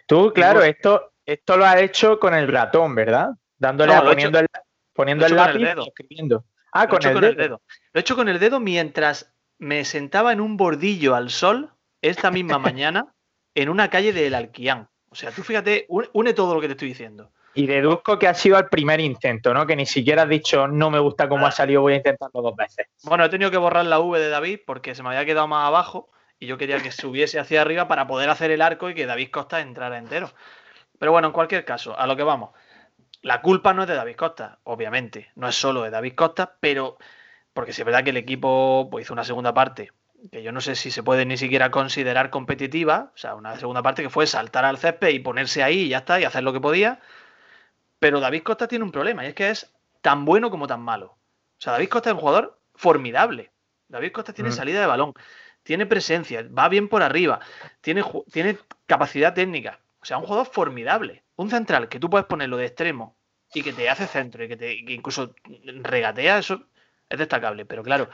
Tú, 0.08 0.32
claro, 0.34 0.64
esto, 0.64 1.12
esto 1.26 1.58
lo 1.58 1.66
has 1.66 1.82
hecho 1.82 2.20
con 2.20 2.34
el 2.34 2.48
ratón, 2.48 2.96
¿verdad? 2.96 3.32
Dándole 3.60 3.94
a 3.94 4.02
poniendo, 4.02 4.40
el, 4.40 4.48
poniendo 4.98 5.26
el 5.26 5.36
lápiz 5.36 5.60
dedo. 5.60 5.84
escribiendo. 5.88 6.46
Ah, 6.74 6.88
con, 6.88 7.06
el, 7.06 7.38
dedo. 7.38 7.62
Lo 7.94 8.00
he 8.00 8.02
hecho 8.02 8.16
con 8.16 8.28
el 8.28 8.40
dedo 8.40 8.60
mientras 8.60 9.34
me 9.60 9.86
sentaba 9.86 10.34
en 10.34 10.42
un 10.42 10.58
bordillo 10.58 11.16
al 11.16 11.30
sol 11.30 11.72
esta 12.02 12.32
misma 12.32 12.60
mañana 12.60 13.14
en 13.56 13.70
una 13.70 13.90
calle 13.90 14.12
del 14.12 14.36
Alquián. 14.36 14.90
O 15.10 15.16
sea, 15.16 15.32
tú 15.32 15.44
fíjate, 15.44 15.86
une 15.88 16.34
todo 16.34 16.54
lo 16.54 16.60
que 16.60 16.68
te 16.68 16.74
estoy 16.74 16.90
diciendo. 16.90 17.32
Y 17.54 17.66
deduzco 17.66 18.20
que 18.20 18.28
ha 18.28 18.34
sido 18.34 18.58
el 18.60 18.68
primer 18.68 19.00
intento, 19.00 19.54
¿no? 19.54 19.66
Que 19.66 19.76
ni 19.76 19.86
siquiera 19.86 20.24
has 20.24 20.30
dicho 20.30 20.68
no 20.68 20.92
me 20.92 21.00
gusta 21.00 21.28
cómo 21.28 21.48
ha 21.48 21.52
salido, 21.52 21.82
voy 21.82 21.94
a 21.94 21.98
intentarlo 21.98 22.42
dos 22.42 22.56
veces. 22.56 22.88
Bueno, 23.04 23.26
he 23.26 23.30
tenido 23.30 23.50
que 23.50 23.58
borrar 23.58 23.86
la 23.86 24.00
V 24.00 24.20
de 24.20 24.30
David 24.30 24.60
porque 24.66 24.94
se 24.94 25.02
me 25.02 25.10
había 25.10 25.26
quedado 25.26 25.48
más 25.48 25.66
abajo 25.66 26.10
y 26.40 26.46
yo 26.46 26.58
quería 26.58 26.80
que 26.80 26.92
subiese 26.92 27.40
hacia 27.40 27.62
arriba 27.62 27.88
para 27.88 28.06
poder 28.06 28.30
hacer 28.30 28.52
el 28.52 28.62
arco 28.62 28.90
y 28.90 28.94
que 28.94 29.08
David 29.08 29.32
Costa 29.32 29.62
entrara 29.62 29.98
entero. 29.98 30.32
Pero 31.00 31.12
bueno, 31.12 31.30
en 31.30 31.34
cualquier 31.34 31.66
caso, 31.66 31.98
a 31.98 32.06
lo 32.06 32.16
que 32.16 32.24
vamos. 32.24 32.52
La 33.22 33.42
culpa 33.42 33.74
no 33.74 33.84
es 33.84 33.88
de 33.88 33.96
David 33.96 34.16
Costa, 34.16 34.60
obviamente, 34.64 35.32
no 35.36 35.48
es 35.48 35.56
solo 35.56 35.84
de 35.84 35.90
David 35.90 36.14
Costa, 36.16 36.58
pero 36.60 36.98
porque 37.54 37.74
si 37.74 37.82
es 37.82 37.86
verdad 37.86 38.04
que 38.04 38.12
el 38.12 38.18
equipo 38.18 38.88
pues, 38.92 39.06
hizo 39.06 39.14
una 39.14 39.24
segunda 39.24 39.54
parte 39.54 39.92
que 40.32 40.44
yo 40.44 40.52
no 40.52 40.62
sé 40.62 40.76
si 40.76 40.92
se 40.92 41.04
puede 41.04 41.26
ni 41.26 41.38
siquiera 41.38 41.72
considerar 41.72 42.30
competitiva, 42.30 43.12
o 43.14 43.18
sea, 43.18 43.36
una 43.36 43.58
segunda 43.58 43.84
parte 43.84 44.04
que 44.04 44.10
fue 44.10 44.28
saltar 44.28 44.66
al 44.66 44.78
césped 44.78 45.10
y 45.10 45.20
ponerse 45.20 45.64
ahí 45.64 45.82
y 45.82 45.90
ya 45.90 46.00
está, 46.00 46.20
y 46.20 46.24
hacer 46.24 46.44
lo 46.44 46.54
que 46.54 46.60
podía. 46.60 47.00
Pero 48.00 48.20
David 48.20 48.44
Costa 48.44 48.68
tiene 48.68 48.84
un 48.86 48.92
problema, 48.92 49.24
y 49.24 49.30
es 49.30 49.36
que 49.36 49.50
es 49.50 49.74
tan 50.02 50.26
bueno 50.26 50.50
como 50.50 50.68
tan 50.68 50.82
malo. 50.82 51.12
O 51.12 51.60
sea, 51.62 51.74
David 51.74 51.90
Costa 51.90 52.10
es 52.10 52.16
un 52.16 52.20
jugador 52.20 52.60
formidable. 52.76 53.52
David 53.88 54.12
Costa 54.12 54.34
tiene 54.34 54.50
mm. 54.50 54.54
salida 54.54 54.80
de 54.82 54.88
balón, 54.88 55.14
tiene 55.64 55.86
presencia, 55.86 56.48
va 56.58 56.70
bien 56.70 56.90
por 56.90 57.04
arriba, 57.04 57.40
tiene, 57.82 58.04
tiene 58.32 58.58
capacidad 58.86 59.34
técnica. 59.34 59.80
O 60.02 60.06
sea, 60.06 60.18
un 60.18 60.26
jugador 60.26 60.48
formidable. 60.48 61.24
Un 61.38 61.50
central 61.50 61.88
que 61.88 62.00
tú 62.00 62.10
puedes 62.10 62.28
ponerlo 62.28 62.58
de 62.58 62.66
extremo 62.66 63.18
y 63.54 63.64
que 63.64 63.74
te 63.74 63.90
hace 63.90 64.08
centro 64.08 64.44
y 64.44 64.48
que, 64.48 64.58
te, 64.58 64.74
incluso 64.74 65.34
regatea, 65.64 66.40
eso 66.40 66.66
es 67.10 67.18
destacable. 67.18 67.66
Pero 67.66 67.84
claro, 67.84 68.10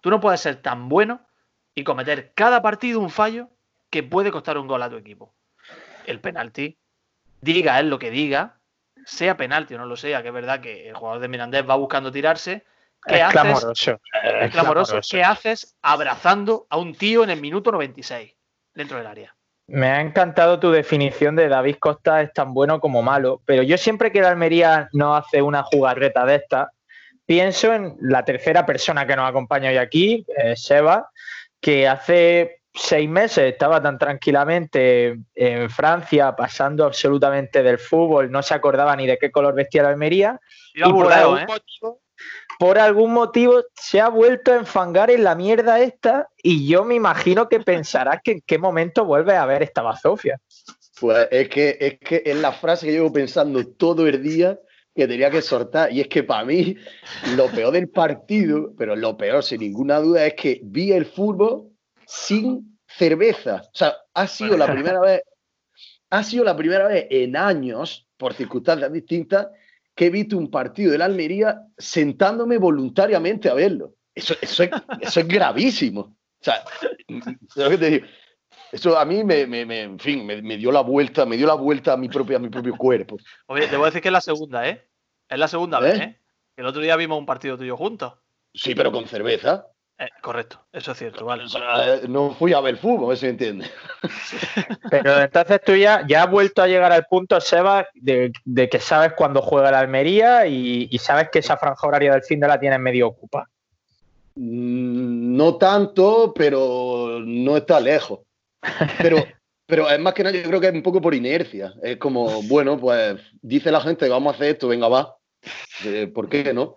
tú 0.00 0.10
no 0.10 0.20
puedes 0.20 0.40
ser 0.40 0.56
tan 0.62 0.88
bueno 0.88 1.26
y 1.74 1.84
cometer 1.84 2.32
cada 2.34 2.62
partido 2.62 3.00
un 3.00 3.10
fallo 3.10 3.48
que 3.90 4.02
puede 4.02 4.30
costar 4.30 4.58
un 4.58 4.66
gol 4.66 4.82
a 4.82 4.90
tu 4.90 4.96
equipo. 4.96 5.34
El 6.06 6.20
penalti, 6.20 6.78
diga 7.40 7.80
él 7.80 7.90
lo 7.90 7.98
que 7.98 8.10
diga, 8.10 8.60
sea 9.04 9.36
penalti 9.36 9.74
o 9.74 9.78
no 9.78 9.86
lo 9.86 9.96
sea, 9.96 10.22
que 10.22 10.28
es 10.28 10.34
verdad 10.34 10.60
que 10.60 10.88
el 10.88 10.94
jugador 10.94 11.20
de 11.20 11.28
Mirandés 11.28 11.68
va 11.68 11.76
buscando 11.76 12.10
tirarse. 12.10 12.64
¿Qué 13.04 13.16
es 13.16 13.22
haces? 13.22 13.32
Clamoroso. 13.32 14.00
Es 14.22 14.50
clamoroso. 14.52 15.00
¿Qué 15.08 15.22
haces 15.22 15.76
abrazando 15.82 16.66
a 16.70 16.76
un 16.76 16.94
tío 16.94 17.22
en 17.24 17.30
el 17.30 17.40
minuto 17.40 17.70
96 17.72 18.34
dentro 18.74 18.98
del 18.98 19.06
área? 19.06 19.36
Me 19.68 19.88
ha 19.88 20.00
encantado 20.00 20.60
tu 20.60 20.70
definición 20.70 21.34
de 21.34 21.48
David 21.48 21.76
Costa 21.80 22.22
es 22.22 22.32
tan 22.32 22.54
bueno 22.54 22.78
como 22.78 23.02
malo, 23.02 23.42
pero 23.44 23.62
yo 23.62 23.76
siempre 23.76 24.12
que 24.12 24.20
el 24.20 24.24
Almería 24.24 24.88
no 24.92 25.16
hace 25.16 25.42
una 25.42 25.64
jugarreta 25.64 26.24
de 26.24 26.36
esta, 26.36 26.70
pienso 27.26 27.72
en 27.74 27.96
la 28.00 28.24
tercera 28.24 28.64
persona 28.64 29.06
que 29.06 29.16
nos 29.16 29.28
acompaña 29.28 29.70
hoy 29.70 29.76
aquí, 29.76 30.24
eh, 30.36 30.54
Seba, 30.56 31.10
que 31.60 31.88
hace 31.88 32.60
seis 32.72 33.08
meses 33.08 33.52
estaba 33.52 33.82
tan 33.82 33.98
tranquilamente 33.98 35.18
en 35.34 35.70
Francia, 35.70 36.36
pasando 36.36 36.84
absolutamente 36.84 37.62
del 37.64 37.78
fútbol, 37.78 38.30
no 38.30 38.42
se 38.42 38.54
acordaba 38.54 38.94
ni 38.94 39.06
de 39.06 39.18
qué 39.18 39.32
color 39.32 39.54
vestía 39.54 39.82
la 39.82 39.88
Almería. 39.88 40.38
Y, 40.74 40.82
¿eh? 41.36 41.46
motivo, 41.48 42.00
por 42.58 42.78
algún 42.78 43.12
motivo 43.12 43.62
se 43.74 44.00
ha 44.00 44.08
vuelto 44.08 44.52
a 44.52 44.56
enfangar 44.56 45.10
en 45.10 45.24
la 45.24 45.34
mierda 45.34 45.80
esta 45.80 46.28
y 46.42 46.66
yo 46.66 46.84
me 46.84 46.94
imagino 46.94 47.48
que 47.48 47.60
pensarás 47.60 48.20
que 48.22 48.32
en 48.32 48.42
qué 48.46 48.58
momento 48.58 49.04
vuelve 49.04 49.36
a 49.36 49.46
ver 49.46 49.62
esta 49.62 49.82
bazofia. 49.82 50.40
Pues 50.98 51.28
es 51.30 51.48
que, 51.48 51.76
es 51.78 51.98
que 51.98 52.22
es 52.24 52.36
la 52.36 52.52
frase 52.52 52.86
que 52.86 52.92
llevo 52.92 53.12
pensando 53.12 53.66
todo 53.66 54.06
el 54.06 54.22
día 54.22 54.58
que 54.94 55.06
tenía 55.06 55.30
que 55.30 55.42
soltar. 55.42 55.92
Y 55.92 56.00
es 56.00 56.08
que 56.08 56.22
para 56.22 56.44
mí 56.44 56.76
lo 57.36 57.48
peor 57.48 57.72
del 57.72 57.90
partido, 57.90 58.72
pero 58.78 58.96
lo 58.96 59.16
peor 59.16 59.44
sin 59.44 59.60
ninguna 59.60 60.00
duda, 60.00 60.26
es 60.26 60.34
que 60.34 60.60
vi 60.64 60.92
el 60.92 61.04
fútbol 61.04 61.68
sin 62.06 62.78
cerveza. 62.86 63.62
O 63.62 63.76
sea, 63.76 63.94
ha 64.14 64.26
sido 64.26 64.56
la 64.56 64.66
primera 64.72 65.00
vez, 65.00 65.20
ha 66.08 66.22
sido 66.22 66.44
la 66.44 66.56
primera 66.56 66.88
vez 66.88 67.06
en 67.10 67.36
años, 67.36 68.08
por 68.16 68.32
circunstancias 68.32 68.90
distintas, 68.90 69.48
que 69.96 70.06
he 70.06 70.10
visto 70.10 70.36
un 70.36 70.50
partido 70.50 70.92
de 70.92 70.98
la 70.98 71.06
Almería 71.06 71.62
sentándome 71.76 72.58
voluntariamente 72.58 73.48
a 73.48 73.54
verlo. 73.54 73.94
Eso, 74.14 74.34
eso, 74.40 74.62
es, 74.62 74.70
eso 75.00 75.20
es 75.20 75.26
gravísimo. 75.26 76.00
O 76.00 76.44
sea, 76.44 76.62
que 77.68 77.78
te 77.78 77.90
digo? 77.90 78.06
Eso 78.70 78.98
a 78.98 79.04
mí 79.04 79.24
me, 79.24 79.42
en 79.42 79.98
fin, 79.98 80.26
me, 80.26 80.56
dio 80.56 80.70
la 80.70 80.82
vuelta, 80.82 81.24
me 81.24 81.36
dio 81.36 81.46
la 81.46 81.54
vuelta 81.54 81.94
a 81.94 81.96
mi 81.96 82.08
propio, 82.08 82.36
a 82.36 82.40
mi 82.40 82.50
propio 82.50 82.76
cuerpo. 82.76 83.16
Oye, 83.46 83.68
te 83.68 83.76
voy 83.76 83.84
a 83.84 83.86
decir 83.86 84.02
que 84.02 84.08
es 84.08 84.12
la 84.12 84.20
segunda, 84.20 84.68
¿eh? 84.68 84.86
Es 85.28 85.38
la 85.38 85.48
segunda 85.48 85.80
vez, 85.80 85.98
¿Eh? 85.98 86.02
¿eh? 86.02 86.20
El 86.56 86.66
otro 86.66 86.82
día 86.82 86.96
vimos 86.96 87.18
un 87.18 87.26
partido 87.26 87.56
tuyo 87.56 87.76
juntos. 87.76 88.14
Sí, 88.52 88.74
pero 88.74 88.92
con 88.92 89.06
cerveza. 89.06 89.66
Eh, 89.98 90.10
correcto, 90.20 90.60
eso 90.72 90.92
es 90.92 90.98
cierto, 90.98 91.24
vale. 91.24 91.44
No 92.06 92.34
fui 92.34 92.52
a 92.52 92.60
ver 92.60 92.76
fútbol, 92.76 93.16
se 93.16 93.30
entiende. 93.30 93.66
Pero 94.90 95.22
entonces 95.22 95.60
tú 95.64 95.74
ya, 95.74 96.04
ya 96.06 96.24
has 96.24 96.30
vuelto 96.30 96.60
a 96.60 96.66
llegar 96.66 96.92
al 96.92 97.06
punto, 97.06 97.40
Seba, 97.40 97.86
de, 97.94 98.30
que 98.70 98.78
sabes 98.78 99.14
cuándo 99.14 99.40
juega 99.40 99.70
la 99.70 99.80
Almería 99.80 100.46
y, 100.46 100.98
sabes 100.98 101.30
que 101.30 101.38
esa 101.38 101.56
franja 101.56 101.86
horaria 101.86 102.12
del 102.12 102.22
fin 102.22 102.40
de 102.40 102.48
la 102.48 102.60
tienes 102.60 102.78
medio 102.78 103.08
ocupada. 103.08 103.48
Mm, 104.34 105.34
no 105.34 105.56
tanto, 105.56 106.34
pero 106.36 107.20
no 107.24 107.56
está 107.56 107.80
lejos. 107.80 108.20
Pero, 108.98 109.16
pero 109.66 109.88
es 109.88 109.98
más 109.98 110.12
que 110.12 110.24
nada, 110.24 110.36
yo 110.36 110.46
creo 110.46 110.60
que 110.60 110.68
es 110.68 110.74
un 110.74 110.82
poco 110.82 111.00
por 111.00 111.14
inercia. 111.14 111.72
Es 111.82 111.96
como, 111.96 112.42
bueno, 112.42 112.78
pues 112.78 113.18
dice 113.40 113.70
la 113.70 113.80
gente, 113.80 114.10
vamos 114.10 114.34
a 114.34 114.36
hacer 114.36 114.50
esto, 114.50 114.68
venga, 114.68 114.88
va. 114.88 115.16
Eh, 115.86 116.10
¿Por 116.12 116.28
qué 116.28 116.52
no? 116.52 116.76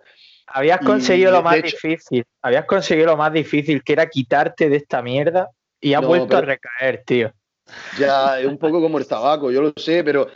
Habías 0.52 0.80
conseguido 0.80 1.30
lo 1.30 1.42
más 1.42 1.62
difícil. 1.62 2.24
Habías 2.42 2.64
conseguido 2.64 3.06
lo 3.06 3.16
más 3.16 3.32
difícil, 3.32 3.82
que 3.82 3.92
era 3.92 4.08
quitarte 4.08 4.68
de 4.68 4.76
esta 4.76 5.00
mierda 5.02 5.48
y 5.80 5.94
has 5.94 6.04
vuelto 6.04 6.36
a 6.36 6.40
recaer, 6.40 7.04
tío. 7.04 7.32
Ya, 7.98 8.40
es 8.40 8.46
un 8.46 8.58
poco 8.58 8.80
como 8.80 8.98
el 8.98 9.06
tabaco, 9.06 9.50
yo 9.50 9.62
lo 9.62 9.72
sé, 9.76 10.02
pero 10.02 10.28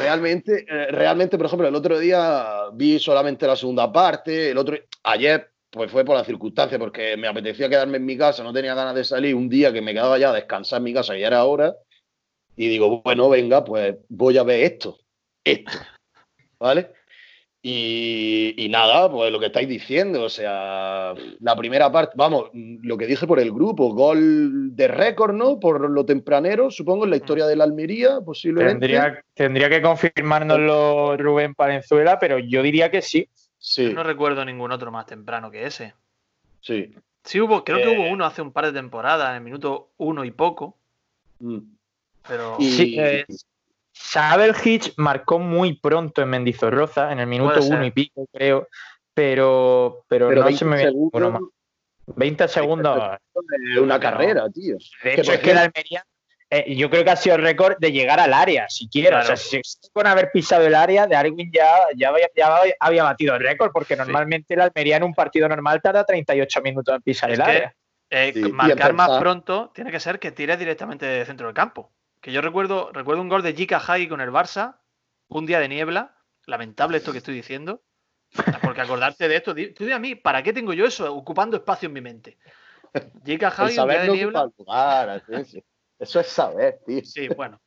realmente, 0.00 0.64
eh, 0.66 0.86
realmente, 0.90 1.36
por 1.36 1.46
ejemplo, 1.46 1.68
el 1.68 1.74
otro 1.74 1.98
día 1.98 2.64
vi 2.72 2.98
solamente 2.98 3.46
la 3.46 3.56
segunda 3.56 3.92
parte, 3.92 4.50
el 4.50 4.58
otro 4.58 4.76
ayer 5.04 5.50
pues 5.70 5.90
fue 5.90 6.02
por 6.02 6.16
la 6.16 6.24
circunstancia, 6.24 6.78
porque 6.78 7.14
me 7.18 7.28
apetecía 7.28 7.68
quedarme 7.68 7.98
en 7.98 8.06
mi 8.06 8.16
casa, 8.16 8.42
no 8.42 8.54
tenía 8.54 8.74
ganas 8.74 8.94
de 8.94 9.04
salir, 9.04 9.34
un 9.34 9.50
día 9.50 9.70
que 9.70 9.82
me 9.82 9.92
quedaba 9.92 10.16
ya 10.18 10.30
a 10.30 10.34
descansar 10.34 10.78
en 10.78 10.84
mi 10.84 10.94
casa 10.94 11.16
y 11.16 11.22
era 11.22 11.44
hora, 11.44 11.76
y 12.56 12.68
digo, 12.68 13.02
bueno, 13.02 13.28
venga, 13.28 13.62
pues 13.64 13.96
voy 14.08 14.38
a 14.38 14.42
ver 14.44 14.64
esto, 14.64 14.98
esto, 15.44 15.78
¿vale? 16.58 16.90
Y, 17.60 18.68
nada, 18.70 19.10
pues 19.10 19.32
lo 19.32 19.40
que 19.40 19.46
estáis 19.46 19.68
diciendo, 19.68 20.22
o 20.22 20.28
sea, 20.28 21.12
la 21.40 21.56
primera 21.56 21.90
parte, 21.90 22.12
vamos, 22.16 22.50
lo 22.54 22.96
que 22.96 23.06
dije 23.06 23.26
por 23.26 23.40
el 23.40 23.50
grupo, 23.52 23.92
gol 23.92 24.76
de 24.76 24.86
récord, 24.86 25.34
¿no? 25.34 25.58
Por 25.58 25.90
lo 25.90 26.06
tempranero, 26.06 26.70
supongo, 26.70 27.04
en 27.04 27.10
la 27.10 27.16
historia 27.16 27.46
de 27.46 27.56
la 27.56 27.64
Almería, 27.64 28.20
posiblemente. 28.24 28.86
Tendría, 28.86 29.24
tendría 29.34 29.68
que 29.68 29.82
confirmárnoslo 29.82 31.16
Rubén 31.16 31.54
Palenzuela, 31.54 32.18
pero 32.18 32.38
yo 32.38 32.62
diría 32.62 32.90
que 32.90 33.02
sí. 33.02 33.28
sí. 33.58 33.92
no 33.92 34.04
recuerdo 34.04 34.44
ningún 34.44 34.70
otro 34.70 34.92
más 34.92 35.06
temprano 35.06 35.50
que 35.50 35.66
ese. 35.66 35.94
Sí. 36.60 36.94
Sí, 37.24 37.40
hubo, 37.40 37.64
creo 37.64 37.78
que 37.78 37.88
hubo 37.88 38.06
Eh. 38.06 38.12
uno 38.12 38.24
hace 38.24 38.40
un 38.40 38.52
par 38.52 38.66
de 38.66 38.72
temporadas, 38.72 39.30
en 39.30 39.36
el 39.36 39.42
minuto 39.42 39.90
uno 39.98 40.24
y 40.24 40.30
poco. 40.30 40.76
Mm. 41.40 41.58
Pero 42.26 42.56
Sí, 42.60 42.96
eh, 42.98 43.26
Sabel 44.00 44.54
Hitch 44.64 44.94
marcó 44.96 45.38
muy 45.38 45.74
pronto 45.78 46.22
en 46.22 46.30
Mendizorroza, 46.30 47.12
en 47.12 47.18
el 47.20 47.26
minuto 47.26 47.60
uno 47.62 47.84
y 47.84 47.90
pico, 47.90 48.26
creo. 48.32 48.68
Pero, 49.12 50.04
pero, 50.08 50.28
pero 50.28 50.40
no 50.40 50.46
20 50.46 50.58
se 50.58 50.64
me 50.64 50.76
viene 50.76 50.90
segundos 50.90 51.20
ninguno 51.20 51.40
más. 51.40 52.16
20 52.16 52.48
segundos. 52.48 52.98
de 53.74 53.80
una 53.80 53.98
carrera, 54.00 54.48
tío. 54.50 54.76
De 55.02 55.14
hecho, 55.14 55.32
es 55.32 55.40
que 55.40 55.52
la 55.54 55.60
cierto- 55.62 55.78
Almería, 55.78 56.04
eh, 56.50 56.74
yo 56.76 56.88
creo 56.88 57.04
que 57.04 57.10
ha 57.10 57.16
sido 57.16 57.36
el 57.36 57.42
récord 57.42 57.76
de 57.78 57.92
llegar 57.92 58.18
al 58.20 58.32
área, 58.32 58.68
siquiera. 58.70 59.20
Claro. 59.20 59.34
O 59.34 59.36
sea, 59.36 59.60
si 59.62 59.90
con 59.92 60.06
haber 60.06 60.30
pisado 60.32 60.64
el 60.66 60.74
área, 60.74 61.06
de 61.06 61.16
Arwin 61.16 61.50
ya, 61.52 61.66
ya, 61.96 62.08
había, 62.08 62.28
ya 62.34 62.60
había 62.80 63.02
batido 63.04 63.34
el 63.34 63.42
récord, 63.42 63.70
porque 63.72 63.96
normalmente 63.96 64.56
la 64.56 64.64
Almería 64.64 64.96
en 64.96 65.02
un 65.02 65.12
partido 65.14 65.48
normal 65.48 65.82
tarda 65.82 66.04
38 66.04 66.62
minutos 66.62 66.94
en 66.94 67.02
pisar 67.02 67.30
Es 67.30 67.38
el 67.38 67.44
que- 67.44 67.50
área. 67.50 67.74
eh, 68.10 68.32
Sí, 68.32 68.40
marcar 68.52 68.94
más 68.94 69.18
pronto 69.20 69.70
tiene 69.74 69.90
que 69.90 70.00
ser 70.00 70.18
que 70.18 70.30
tires 70.32 70.58
directamente 70.58 71.04
de 71.04 71.26
centro 71.26 71.46
del 71.48 71.54
campo. 71.54 71.92
Que 72.20 72.32
yo 72.32 72.40
recuerdo, 72.40 72.90
recuerdo 72.92 73.22
un 73.22 73.28
gol 73.28 73.42
de 73.42 73.54
Jika 73.54 73.78
Hagi 73.78 74.08
con 74.08 74.20
el 74.20 74.30
Barça, 74.30 74.76
un 75.28 75.46
día 75.46 75.60
de 75.60 75.68
niebla. 75.68 76.16
Lamentable 76.46 76.98
esto 76.98 77.12
que 77.12 77.18
estoy 77.18 77.34
diciendo. 77.34 77.82
Porque 78.62 78.80
acordarte 78.80 79.28
de 79.28 79.36
esto, 79.36 79.54
tú 79.54 79.84
dime 79.84 79.94
a 79.94 79.98
mí, 79.98 80.14
¿para 80.14 80.42
qué 80.42 80.52
tengo 80.52 80.72
yo 80.72 80.86
eso 80.86 81.14
ocupando 81.14 81.56
espacio 81.56 81.86
en 81.86 81.92
mi 81.92 82.00
mente? 82.00 82.38
Jika 83.24 83.48
Hagi, 83.48 83.78
un 83.78 83.88
día 83.88 84.00
de 84.00 84.06
no 84.08 84.14
niebla. 84.14 84.50
lugar, 84.58 85.22
Eso 85.98 86.20
es 86.20 86.26
saber, 86.26 86.80
tío. 86.86 87.04
Sí, 87.04 87.28
bueno. 87.28 87.60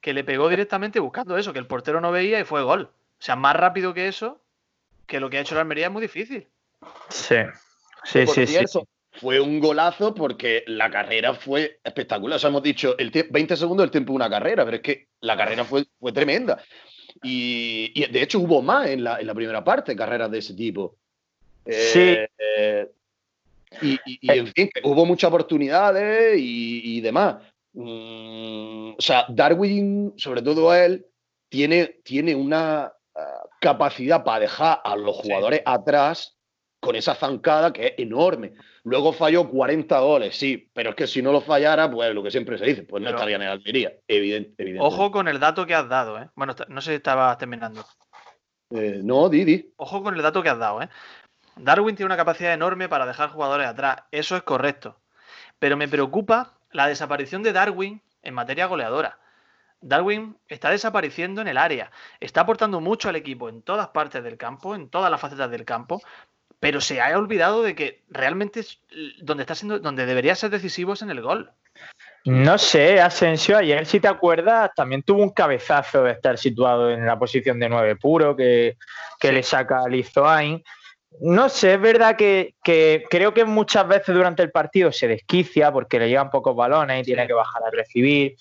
Que 0.00 0.12
le 0.12 0.24
pegó 0.24 0.48
directamente 0.48 1.00
buscando 1.00 1.36
eso, 1.38 1.52
que 1.52 1.58
el 1.58 1.66
portero 1.66 2.00
no 2.00 2.12
veía 2.12 2.40
y 2.40 2.44
fue 2.44 2.62
gol. 2.62 2.90
O 2.92 3.24
sea, 3.24 3.36
más 3.36 3.56
rápido 3.56 3.94
que 3.94 4.08
eso, 4.08 4.42
que 5.06 5.20
lo 5.20 5.30
que 5.30 5.38
ha 5.38 5.40
hecho 5.40 5.54
la 5.54 5.62
Almería 5.62 5.86
es 5.86 5.92
muy 5.92 6.02
difícil. 6.02 6.48
Sí, 7.08 7.36
sí, 8.04 8.24
Por 8.24 8.34
sí, 8.34 8.46
sí. 8.46 8.80
Fue 9.20 9.38
un 9.40 9.60
golazo 9.60 10.14
porque 10.14 10.64
la 10.66 10.90
carrera 10.90 11.34
fue 11.34 11.78
espectacular. 11.84 12.36
O 12.36 12.38
sea, 12.38 12.48
hemos 12.48 12.62
dicho 12.62 12.96
el 12.98 13.12
tie- 13.12 13.28
20 13.30 13.56
segundos 13.56 13.84
el 13.84 13.90
tiempo 13.90 14.12
de 14.12 14.16
una 14.16 14.30
carrera, 14.30 14.64
pero 14.64 14.76
es 14.78 14.82
que 14.82 15.08
la 15.20 15.36
carrera 15.36 15.64
fue, 15.64 15.84
fue 16.00 16.12
tremenda. 16.12 16.62
Y, 17.22 17.92
y 17.94 18.06
de 18.10 18.22
hecho 18.22 18.38
hubo 18.40 18.62
más 18.62 18.88
en 18.88 19.04
la, 19.04 19.20
en 19.20 19.26
la 19.26 19.34
primera 19.34 19.62
parte, 19.62 19.94
carreras 19.94 20.30
de 20.30 20.38
ese 20.38 20.54
tipo. 20.54 20.96
Sí. 21.66 22.16
Eh, 22.38 22.90
y, 23.82 23.92
y- 24.06 24.18
y, 24.20 24.30
en 24.38 24.46
fin, 24.48 24.70
hubo 24.84 25.04
muchas 25.06 25.28
oportunidades 25.28 26.36
y, 26.38 27.00
demás. 27.00 27.36
Mm, 27.74 28.92
o 28.92 29.00
sea, 29.00 29.26
Darwin, 29.28 30.14
sobre 30.16 30.42
todo 30.42 30.74
él, 30.74 31.06
tiene, 31.48 32.00
tiene 32.02 32.34
una 32.34 32.92
ah, 33.14 33.42
capacidad 33.60 34.24
para 34.24 34.40
dejar 34.40 34.80
a 34.84 34.96
los 34.96 35.16
jugadores 35.16 35.62
atrás 35.64 36.36
con 36.80 36.96
esa 36.96 37.14
zancada 37.14 37.72
que 37.72 37.86
es 37.88 37.92
enorme. 37.98 38.52
Luego 38.84 39.12
falló 39.12 39.48
40 39.48 40.00
goles, 40.00 40.36
sí, 40.36 40.68
pero 40.72 40.90
es 40.90 40.96
que 40.96 41.06
si 41.06 41.22
no 41.22 41.30
lo 41.30 41.40
fallara, 41.40 41.88
pues 41.90 42.12
lo 42.14 42.22
que 42.22 42.32
siempre 42.32 42.58
se 42.58 42.64
dice, 42.64 42.82
pues 42.82 43.00
no 43.00 43.06
Pero- 43.08 43.18
estaría 43.18 43.36
en 43.36 43.42
el 43.42 43.48
Almería, 43.48 43.92
evidente, 44.08 44.60
evidente. 44.60 44.84
Ojo 44.84 45.12
con 45.12 45.28
el 45.28 45.38
dato 45.38 45.64
que 45.66 45.74
has 45.74 45.88
dado, 45.88 46.18
¿eh? 46.20 46.28
Bueno, 46.34 46.54
no 46.68 46.80
sé 46.80 46.90
si 46.90 46.96
estabas 46.96 47.38
terminando. 47.38 47.84
Eh, 48.70 49.00
no, 49.04 49.28
Didi. 49.28 49.72
Ojo 49.76 50.02
con 50.02 50.16
el 50.16 50.22
dato 50.22 50.42
que 50.42 50.48
has 50.48 50.58
dado, 50.58 50.82
¿eh? 50.82 50.88
Darwin 51.56 51.94
tiene 51.94 52.06
una 52.06 52.16
capacidad 52.16 52.52
enorme 52.54 52.88
para 52.88 53.06
dejar 53.06 53.28
jugadores 53.30 53.66
atrás. 53.68 53.98
Eso 54.10 54.36
es 54.36 54.42
correcto. 54.42 54.98
Pero 55.58 55.76
me 55.76 55.86
preocupa 55.86 56.54
la 56.72 56.88
desaparición 56.88 57.42
de 57.42 57.52
Darwin 57.52 58.02
en 58.22 58.34
materia 58.34 58.66
goleadora. 58.66 59.18
Darwin 59.80 60.36
está 60.48 60.70
desapareciendo 60.70 61.40
en 61.40 61.48
el 61.48 61.58
área. 61.58 61.90
Está 62.20 62.40
aportando 62.42 62.80
mucho 62.80 63.08
al 63.08 63.16
equipo 63.16 63.48
en 63.48 63.62
todas 63.62 63.88
partes 63.88 64.24
del 64.24 64.38
campo, 64.38 64.74
en 64.74 64.88
todas 64.88 65.10
las 65.10 65.20
facetas 65.20 65.50
del 65.50 65.64
campo. 65.64 66.00
Pero 66.62 66.80
se 66.80 67.00
ha 67.00 67.18
olvidado 67.18 67.64
de 67.64 67.74
que 67.74 68.02
realmente 68.08 68.60
es 68.60 68.78
donde 69.20 69.42
está 69.42 69.56
siendo, 69.56 69.80
donde 69.80 70.06
debería 70.06 70.36
ser 70.36 70.50
decisivo 70.50 70.92
es 70.92 71.02
en 71.02 71.10
el 71.10 71.20
gol. 71.20 71.50
No 72.24 72.56
sé, 72.56 73.00
Asensio, 73.00 73.56
ayer 73.56 73.84
si 73.84 73.98
te 73.98 74.06
acuerdas, 74.06 74.70
también 74.76 75.02
tuvo 75.02 75.24
un 75.24 75.30
cabezazo 75.30 76.04
de 76.04 76.12
estar 76.12 76.38
situado 76.38 76.92
en 76.92 77.04
la 77.04 77.18
posición 77.18 77.58
de 77.58 77.68
9 77.68 77.96
puro 77.96 78.36
que, 78.36 78.76
que 79.18 79.28
Sí. 79.28 79.34
le 79.34 79.42
saca 79.42 79.82
a 79.82 79.88
Lizoain. 79.88 80.62
No 81.20 81.48
sé, 81.48 81.74
es 81.74 81.80
verdad 81.80 82.14
que, 82.14 82.54
que 82.62 83.06
creo 83.10 83.34
que 83.34 83.44
muchas 83.44 83.88
veces 83.88 84.14
durante 84.14 84.44
el 84.44 84.52
partido 84.52 84.92
se 84.92 85.08
desquicia 85.08 85.72
porque 85.72 85.98
le 85.98 86.08
llegan 86.10 86.30
pocos 86.30 86.54
balones 86.54 87.00
y 87.02 87.04
tiene 87.06 87.26
que 87.26 87.32
bajar 87.32 87.64
a 87.66 87.70
recibir. 87.72 88.36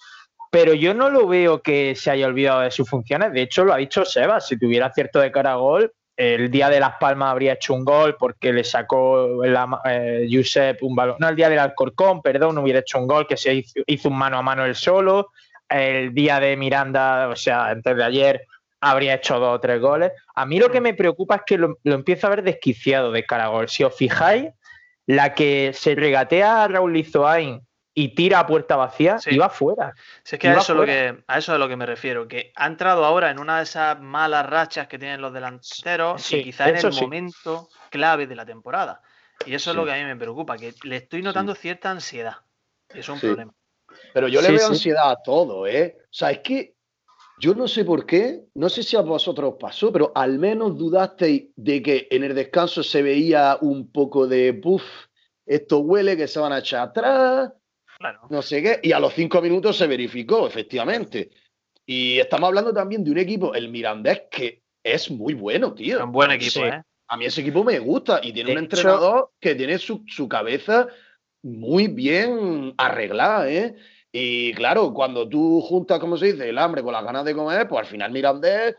Pero 0.51 0.75
yo 0.75 0.93
no 0.93 1.09
lo 1.09 1.27
veo 1.27 1.63
que 1.63 1.95
se 1.95 2.11
haya 2.11 2.27
olvidado 2.27 2.59
de 2.59 2.69
sus 2.69 2.87
funciones. 2.87 3.33
De 3.33 3.41
hecho, 3.41 3.65
lo 3.65 3.73
ha 3.73 3.77
dicho 3.77 4.05
Sebas. 4.05 4.47
Si 4.47 4.59
tuviera 4.59 4.93
cierto 4.93 5.19
de 5.19 5.31
cara 5.31 5.53
a 5.53 5.55
gol, 5.55 5.91
el 6.21 6.51
día 6.51 6.69
de 6.69 6.79
Las 6.79 6.97
Palmas 6.99 7.31
habría 7.31 7.53
hecho 7.53 7.73
un 7.73 7.83
gol 7.83 8.15
porque 8.15 8.53
le 8.53 8.63
sacó 8.63 9.43
la, 9.43 9.81
eh, 9.85 10.27
Josep 10.31 10.83
un 10.83 10.95
balón. 10.95 11.15
No, 11.17 11.27
el 11.27 11.35
día 11.35 11.49
del 11.49 11.57
Alcorcón, 11.57 12.21
perdón, 12.21 12.59
hubiera 12.59 12.79
hecho 12.79 12.99
un 12.99 13.07
gol 13.07 13.25
que 13.25 13.37
se 13.37 13.63
hizo, 13.87 14.09
un 14.09 14.17
mano 14.17 14.37
a 14.37 14.43
mano 14.43 14.63
él 14.63 14.75
solo. 14.75 15.31
El 15.67 16.13
día 16.13 16.39
de 16.39 16.55
Miranda, 16.57 17.27
o 17.27 17.35
sea, 17.35 17.69
antes 17.69 17.97
de 17.97 18.03
ayer, 18.03 18.45
habría 18.81 19.15
hecho 19.15 19.39
dos 19.39 19.55
o 19.55 19.59
tres 19.59 19.81
goles. 19.81 20.11
A 20.35 20.45
mí 20.45 20.59
lo 20.59 20.69
que 20.69 20.79
me 20.79 20.93
preocupa 20.93 21.37
es 21.37 21.41
que 21.43 21.57
lo, 21.57 21.79
lo 21.83 21.95
empiezo 21.95 22.27
a 22.27 22.29
ver 22.29 22.43
desquiciado 22.43 23.11
de 23.11 23.25
cara 23.25 23.45
a. 23.45 23.67
Si 23.67 23.83
os 23.83 23.95
fijáis, 23.95 24.49
la 25.07 25.33
que 25.33 25.71
se 25.73 25.95
regatea 25.95 26.63
a 26.63 26.67
Raúl 26.67 26.93
Lizoain 26.93 27.61
y 27.93 28.15
tira 28.15 28.39
a 28.39 28.47
puerta 28.47 28.75
vacía, 28.75 29.19
Sí. 29.19 29.31
iba 29.31 29.49
fuera. 29.49 29.93
Si 30.23 30.35
es 30.35 30.39
que 30.39 30.47
a 30.47 30.57
eso, 30.57 30.73
es 30.73 30.79
lo 30.79 30.85
que 30.85 31.23
a 31.27 31.37
eso 31.37 31.51
es 31.51 31.55
a 31.55 31.57
lo 31.57 31.67
que 31.67 31.75
me 31.75 31.85
refiero, 31.85 32.27
que 32.27 32.51
ha 32.55 32.67
entrado 32.67 33.03
ahora 33.03 33.31
en 33.31 33.39
una 33.39 33.57
de 33.57 33.63
esas 33.63 33.99
malas 33.99 34.49
rachas 34.49 34.87
que 34.87 34.97
tienen 34.97 35.21
los 35.21 35.33
delanteros 35.33 36.25
Sí, 36.25 36.37
y 36.37 36.43
quizá 36.43 36.69
en 36.69 36.77
el 36.77 36.93
sí. 36.93 37.01
momento 37.01 37.67
clave 37.89 38.27
de 38.27 38.35
la 38.35 38.45
temporada. 38.45 39.01
Y 39.45 39.53
eso 39.53 39.71
es 39.71 39.75
lo 39.75 39.85
que 39.85 39.91
a 39.91 39.95
mí 39.95 40.03
me 40.03 40.15
preocupa, 40.15 40.57
que 40.57 40.73
le 40.83 40.97
estoy 40.97 41.21
notando 41.21 41.55
cierta 41.55 41.89
ansiedad. 41.91 42.35
Y 42.93 42.99
es 42.99 43.09
un 43.09 43.19
Sí. 43.19 43.27
problema. 43.27 43.53
Pero 44.13 44.27
yo 44.27 44.41
le 44.41 44.47
Sí, 44.47 44.53
veo 44.53 44.67
sí. 44.67 44.73
ansiedad 44.73 45.11
a 45.11 45.21
todo, 45.21 45.67
¿eh? 45.67 45.97
O 45.99 46.13
sea, 46.13 46.31
es 46.31 46.39
que 46.39 46.75
yo 47.39 47.55
no 47.55 47.67
sé 47.67 47.83
por 47.83 48.05
qué, 48.05 48.43
no 48.53 48.69
sé 48.69 48.83
si 48.83 48.95
a 48.95 49.01
vosotros 49.01 49.53
os 49.53 49.59
pasó, 49.59 49.91
pero 49.91 50.11
al 50.13 50.37
menos 50.37 50.77
dudasteis 50.77 51.49
de 51.55 51.81
que 51.81 52.07
en 52.11 52.23
el 52.23 52.35
descanso 52.35 52.83
se 52.83 53.01
veía 53.01 53.57
un 53.61 53.91
poco 53.91 54.27
de, 54.27 54.53
puff, 54.53 54.83
esto 55.45 55.79
huele 55.79 56.15
que 56.15 56.27
se 56.27 56.39
van 56.39 56.53
a 56.53 56.59
echar 56.59 56.89
atrás, 56.89 57.51
Claro. 58.01 58.19
no 58.29 58.41
sé 58.41 58.61
qué, 58.61 58.79
y 58.83 58.91
a 58.91 58.99
los 58.99 59.13
cinco 59.13 59.41
minutos 59.41 59.77
se 59.77 59.87
verificó, 59.87 60.47
efectivamente. 60.47 61.29
Y 61.85 62.19
estamos 62.19 62.47
hablando 62.47 62.73
también 62.73 63.03
de 63.03 63.11
un 63.11 63.17
equipo, 63.17 63.53
el 63.55 63.69
Mirandés, 63.69 64.23
que 64.29 64.63
es 64.83 65.09
muy 65.11 65.33
bueno, 65.33 65.73
tío. 65.73 65.97
Es 65.97 66.03
un 66.03 66.11
buen 66.11 66.31
equipo, 66.31 66.51
Sí. 66.59 66.63
¿eh? 66.63 66.81
A 67.07 67.17
mí 67.17 67.25
ese 67.25 67.41
equipo 67.41 67.63
me 67.63 67.77
gusta 67.79 68.19
y 68.23 68.31
tiene 68.33 68.51
De 68.51 68.57
un 68.57 68.63
hecho- 68.65 68.75
entrenador 68.77 69.31
que 69.39 69.55
tiene 69.55 69.77
su, 69.77 70.03
su 70.07 70.27
cabeza 70.29 70.87
muy 71.43 71.87
bien 71.87 72.73
arreglada, 72.77 73.49
¿eh? 73.51 73.75
Y 74.11 74.53
claro, 74.53 74.93
cuando 74.93 75.27
tú 75.27 75.61
juntas, 75.61 75.99
como 75.99 76.17
se 76.17 76.33
dice, 76.33 76.49
el 76.49 76.57
hambre 76.57 76.83
con 76.83 76.93
las 76.93 77.03
ganas 77.03 77.23
de 77.25 77.33
comer, 77.33 77.67
pues 77.67 77.81
al 77.81 77.85
final 77.87 78.11
Mirandés 78.11 78.75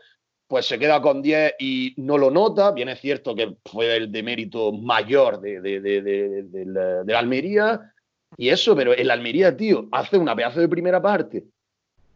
pues 0.47 0.65
se 0.67 0.77
queda 0.77 1.01
con 1.01 1.21
10 1.21 1.55
y 1.59 1.93
no 1.97 2.17
lo 2.17 2.29
nota. 2.29 2.71
Bien 2.71 2.89
es 2.89 2.99
cierto 2.99 3.33
que 3.33 3.55
fue 3.65 3.95
el 3.95 4.11
demérito 4.11 4.71
mayor 4.71 5.39
de, 5.41 5.59
de, 5.61 5.79
de, 5.81 6.01
de 6.03 7.03
la 7.13 7.17
Almería 7.19 7.92
y 8.37 8.49
eso, 8.49 8.75
pero 8.75 8.93
el 8.93 9.11
Almería, 9.11 9.55
tío, 9.55 9.87
hace 9.91 10.17
una 10.17 10.35
pedazo 10.35 10.59
de 10.59 10.69
primera 10.69 11.01
parte. 11.01 11.45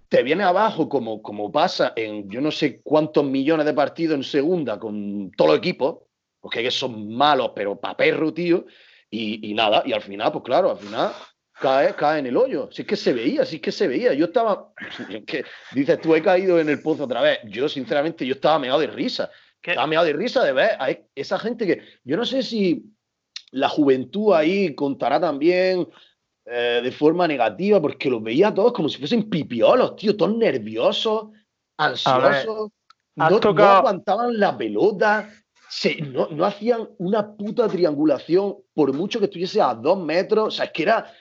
Te 0.10 0.24
viene 0.24 0.44
abajo 0.44 0.88
como, 0.88 1.22
como 1.22 1.52
pasa 1.52 1.94
en 1.96 2.30
yo 2.30 2.40
no 2.40 2.52
sé 2.52 2.82
cuántos 2.82 3.26
millones 3.26 3.66
de 3.66 3.74
partidos 3.74 4.16
en 4.16 4.24
segunda 4.24 4.80
con 4.80 5.32
todos 5.32 5.52
los 5.52 5.58
equipos, 5.58 5.98
porque 6.40 6.64
que 6.64 6.72
son 6.72 7.14
malos, 7.14 7.52
pero 7.56 7.80
pa' 7.80 7.98
perro, 7.98 8.34
tío. 8.34 8.66
Y, 9.10 9.50
y 9.50 9.54
nada, 9.54 9.84
y 9.86 9.94
al 9.94 10.02
final, 10.02 10.32
pues 10.32 10.44
claro, 10.44 10.72
al 10.72 10.78
final 10.78 11.12
cae, 11.60 11.94
cae 11.96 12.20
en 12.20 12.28
el 12.28 12.38
hoyo. 12.38 12.70
Si 12.72 12.84
es 12.84 12.88
que 12.88 12.96
se 12.96 13.14
veía, 13.14 13.46
si 13.46 13.58
es 13.58 13.62
que 13.62 13.72
se 13.72 13.88
veía. 13.88 14.14
Yo 14.14 14.26
estaba, 14.26 14.72
es 15.10 15.24
que 15.26 15.44
dices, 15.74 16.00
tú 16.02 16.16
he 16.16 16.22
caído 16.22 16.60
en 16.60 16.70
el 16.70 16.82
pozo 16.82 17.04
otra 17.04 17.22
vez. 17.22 17.40
Yo, 17.46 17.68
sinceramente, 17.68 18.26
yo 18.26 18.36
estaba 18.36 18.60
meado 18.60 18.80
de 18.80 18.88
risa. 18.88 19.30
¿Qué? 19.62 19.72
Estaba 19.72 19.88
meado 19.88 20.06
de 20.06 20.14
risa 20.14 20.44
de 20.44 20.54
ver 20.54 20.72
a 20.80 20.92
e- 20.92 21.08
esa 21.16 21.40
gente 21.40 21.66
que, 21.66 21.82
yo 22.04 22.16
no 22.16 22.26
sé 22.26 22.44
si 22.44 22.86
la 23.52 23.70
juventud 23.70 24.34
ahí 24.34 24.76
contará 24.76 25.20
también 25.20 25.88
eh, 26.50 26.80
de 26.84 26.92
forma 26.92 27.28
negativa, 27.28 27.82
porque 27.82 28.10
los 28.10 28.24
veía 28.24 28.48
a 28.50 28.54
todos 28.54 28.74
como 28.74 28.88
si 28.90 28.98
fuesen 28.98 29.30
pipiolos, 29.30 29.96
tío, 29.98 30.16
todos 30.16 30.36
nerviosos, 30.38 31.28
ansiosos, 31.78 32.70
no, 33.16 33.30
no 33.54 33.64
aguantaban 33.78 34.40
la 34.40 34.58
pelota, 34.58 35.30
se- 35.70 36.02
no, 36.02 36.28
no 36.32 36.46
hacían 36.46 36.88
una 37.00 37.36
puta 37.36 37.68
triangulación, 37.68 38.56
por 38.74 38.94
mucho 38.94 39.20
que 39.20 39.26
estuviese 39.26 39.62
a 39.62 39.74
dos 39.74 40.00
metros, 40.00 40.48
o 40.48 40.52
sea, 40.52 40.66
es 40.66 40.72
que 40.72 40.84
era 40.84 41.12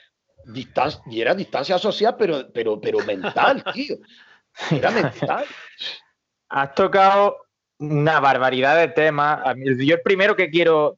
distancia, 0.45 1.02
y 1.11 1.21
era 1.21 1.35
distancia 1.35 1.78
social, 1.78 2.14
pero, 2.16 2.50
pero, 2.52 2.80
pero 2.80 2.99
mental, 3.00 3.64
tío. 3.75 3.97
Era 4.71 4.90
mental. 4.90 5.45
Has 6.49 6.75
tocado 6.75 7.37
una 7.78 8.21
barbaridad 8.21 8.78
de 8.78 8.88
temas. 8.88 9.42
Yo 9.78 9.97
el 9.97 10.02
primero 10.02 10.35
que 10.37 10.49
quiero, 10.49 10.97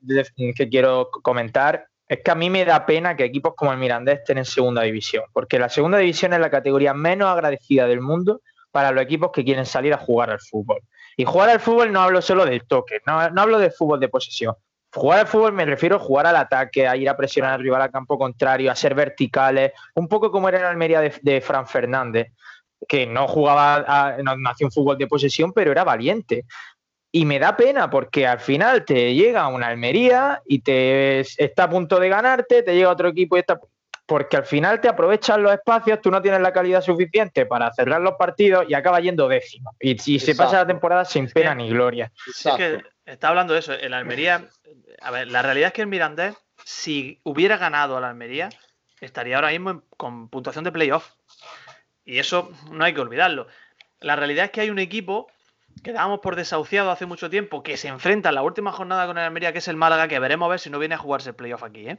que 0.54 0.68
quiero 0.68 1.10
comentar 1.22 1.87
es 2.08 2.20
que 2.24 2.30
a 2.30 2.34
mí 2.34 2.48
me 2.48 2.64
da 2.64 2.86
pena 2.86 3.16
que 3.16 3.24
equipos 3.24 3.54
como 3.54 3.72
el 3.72 3.78
Mirandés 3.78 4.20
estén 4.20 4.38
en 4.38 4.44
segunda 4.44 4.82
división, 4.82 5.24
porque 5.32 5.58
la 5.58 5.68
segunda 5.68 5.98
división 5.98 6.32
es 6.32 6.40
la 6.40 6.50
categoría 6.50 6.94
menos 6.94 7.28
agradecida 7.28 7.86
del 7.86 8.00
mundo 8.00 8.40
para 8.70 8.92
los 8.92 9.02
equipos 9.02 9.30
que 9.32 9.44
quieren 9.44 9.66
salir 9.66 9.92
a 9.92 9.98
jugar 9.98 10.30
al 10.30 10.40
fútbol. 10.40 10.80
Y 11.16 11.24
jugar 11.24 11.50
al 11.50 11.60
fútbol 11.60 11.92
no 11.92 12.00
hablo 12.00 12.22
solo 12.22 12.46
del 12.46 12.66
toque, 12.66 13.00
no, 13.06 13.28
no 13.30 13.42
hablo 13.42 13.58
de 13.58 13.70
fútbol 13.70 14.00
de 14.00 14.08
posesión. 14.08 14.54
Jugar 14.94 15.20
al 15.20 15.26
fútbol 15.26 15.52
me 15.52 15.66
refiero 15.66 15.96
a 15.96 15.98
jugar 15.98 16.26
al 16.26 16.36
ataque, 16.36 16.88
a 16.88 16.96
ir 16.96 17.08
a 17.08 17.16
presionar 17.16 17.52
al 17.52 17.60
rival 17.60 17.82
al 17.82 17.90
campo 17.90 18.16
contrario, 18.16 18.70
a 18.70 18.74
ser 18.74 18.94
verticales, 18.94 19.72
un 19.94 20.08
poco 20.08 20.30
como 20.30 20.48
era 20.48 20.58
en 20.60 20.64
Almería 20.64 21.00
de, 21.00 21.40
Fran 21.42 21.66
Fernández, 21.66 22.32
que 22.88 23.06
no 23.06 23.28
jugaba, 23.28 24.16
no, 24.22 24.32
hacía 24.48 24.66
un 24.66 24.72
fútbol 24.72 24.96
de 24.96 25.06
posesión, 25.06 25.52
pero 25.52 25.72
era 25.72 25.84
valiente. 25.84 26.46
Y 27.10 27.24
me 27.24 27.38
da 27.38 27.56
pena 27.56 27.88
porque 27.88 28.26
al 28.26 28.40
final 28.40 28.84
te 28.84 29.14
llega 29.14 29.48
una 29.48 29.68
Almería 29.68 30.42
y 30.46 30.60
te 30.60 31.20
está 31.20 31.64
a 31.64 31.70
punto 31.70 31.98
de 31.98 32.08
ganarte, 32.08 32.62
te 32.62 32.74
llega 32.74 32.90
otro 32.90 33.08
equipo 33.08 33.36
y 33.36 33.40
está. 33.40 33.58
Porque 34.04 34.38
al 34.38 34.46
final 34.46 34.80
te 34.80 34.88
aprovechan 34.88 35.42
los 35.42 35.52
espacios, 35.52 36.00
tú 36.00 36.10
no 36.10 36.22
tienes 36.22 36.40
la 36.40 36.52
calidad 36.52 36.80
suficiente 36.80 37.44
para 37.44 37.70
cerrar 37.72 38.00
los 38.00 38.14
partidos 38.14 38.64
y 38.66 38.72
acaba 38.72 39.00
yendo 39.00 39.28
décimo. 39.28 39.74
Y, 39.78 39.98
se 40.18 40.34
pasa 40.34 40.58
la 40.58 40.66
temporada 40.66 41.04
sin 41.04 41.28
pena 41.28 41.54
ni 41.54 41.68
gloria. 41.68 42.10
Es 42.26 42.48
que 42.56 42.82
está 43.04 43.28
hablando 43.28 43.52
de 43.52 43.60
eso. 43.60 43.74
El 43.74 43.92
Almería 43.92 44.48
a 45.00 45.10
ver, 45.10 45.28
la 45.28 45.42
realidad 45.42 45.68
es 45.68 45.72
que 45.72 45.82
el 45.82 45.88
Mirandés, 45.88 46.34
si 46.64 47.20
hubiera 47.22 47.56
ganado 47.56 47.96
a 47.96 48.00
la 48.00 48.10
Almería, 48.10 48.50
estaría 49.00 49.36
ahora 49.36 49.50
mismo 49.50 49.82
con 49.96 50.28
puntuación 50.28 50.64
de 50.64 50.72
playoff. 50.72 51.10
Y 52.04 52.18
eso 52.18 52.50
no 52.70 52.84
hay 52.84 52.94
que 52.94 53.00
olvidarlo. 53.00 53.46
La 54.00 54.16
realidad 54.16 54.46
es 54.46 54.50
que 54.50 54.62
hay 54.62 54.70
un 54.70 54.78
equipo 54.78 55.28
que 55.82 55.92
dábamos 55.92 56.20
por 56.20 56.36
desahuciado 56.36 56.90
hace 56.90 57.06
mucho 57.06 57.30
tiempo, 57.30 57.62
que 57.62 57.76
se 57.76 57.88
enfrenta 57.88 58.28
en 58.30 58.34
la 58.34 58.42
última 58.42 58.72
jornada 58.72 59.06
con 59.06 59.18
el 59.18 59.24
Almería, 59.24 59.52
que 59.52 59.58
es 59.58 59.68
el 59.68 59.76
Málaga, 59.76 60.08
que 60.08 60.18
veremos 60.18 60.46
a 60.46 60.50
ver 60.50 60.60
si 60.60 60.70
no 60.70 60.78
viene 60.78 60.94
a 60.94 60.98
jugarse 60.98 61.30
el 61.30 61.36
playoff 61.36 61.62
aquí, 61.62 61.88
¿eh? 61.88 61.98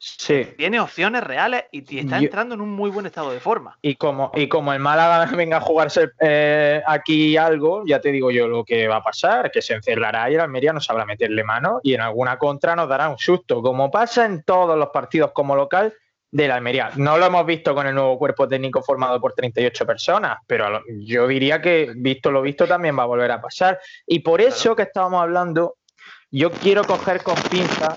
Sí. 0.00 0.46
Tiene 0.56 0.78
opciones 0.78 1.24
reales 1.24 1.64
y, 1.72 1.98
está 1.98 2.18
entrando 2.18 2.54
en 2.54 2.60
un 2.60 2.70
muy 2.70 2.88
buen 2.88 3.06
estado 3.06 3.32
de 3.32 3.40
forma. 3.40 3.78
Y 3.82 3.96
como, 3.96 4.30
y 4.32 4.48
como 4.48 4.72
el 4.72 4.78
Málaga 4.78 5.26
venga 5.36 5.56
a 5.56 5.60
jugarse 5.60 6.10
eh, 6.20 6.80
aquí 6.86 7.36
algo, 7.36 7.82
ya 7.84 8.00
te 8.00 8.12
digo 8.12 8.30
yo 8.30 8.46
lo 8.46 8.64
que 8.64 8.86
va 8.86 8.96
a 8.96 9.02
pasar, 9.02 9.50
que 9.50 9.60
se 9.60 9.74
encerrará 9.74 10.30
y 10.30 10.34
el 10.34 10.40
Almería 10.40 10.72
no 10.72 10.80
sabrá 10.80 11.04
meterle 11.04 11.42
mano 11.42 11.80
y 11.82 11.94
en 11.94 12.00
alguna 12.00 12.38
contra 12.38 12.76
nos 12.76 12.88
dará 12.88 13.08
un 13.08 13.18
susto, 13.18 13.60
como 13.60 13.90
pasa 13.90 14.24
en 14.24 14.44
todos 14.44 14.78
los 14.78 14.90
partidos 14.90 15.32
como 15.32 15.56
local 15.56 15.92
de 16.30 16.48
la 16.48 16.56
Almería. 16.56 16.90
No 16.96 17.16
lo 17.16 17.26
hemos 17.26 17.46
visto 17.46 17.74
con 17.74 17.86
el 17.86 17.94
nuevo 17.94 18.18
cuerpo 18.18 18.46
técnico 18.46 18.82
formado 18.82 19.20
por 19.20 19.32
38 19.32 19.86
personas, 19.86 20.38
pero 20.46 20.82
yo 21.00 21.26
diría 21.26 21.60
que 21.60 21.92
visto 21.96 22.30
lo 22.30 22.42
visto 22.42 22.66
también 22.66 22.98
va 22.98 23.04
a 23.04 23.06
volver 23.06 23.30
a 23.30 23.40
pasar. 23.40 23.80
Y 24.06 24.20
por 24.20 24.40
eso 24.40 24.76
que 24.76 24.82
estábamos 24.82 25.22
hablando, 25.22 25.76
yo 26.30 26.50
quiero 26.50 26.84
coger 26.84 27.22
con 27.22 27.36
pinza 27.50 27.96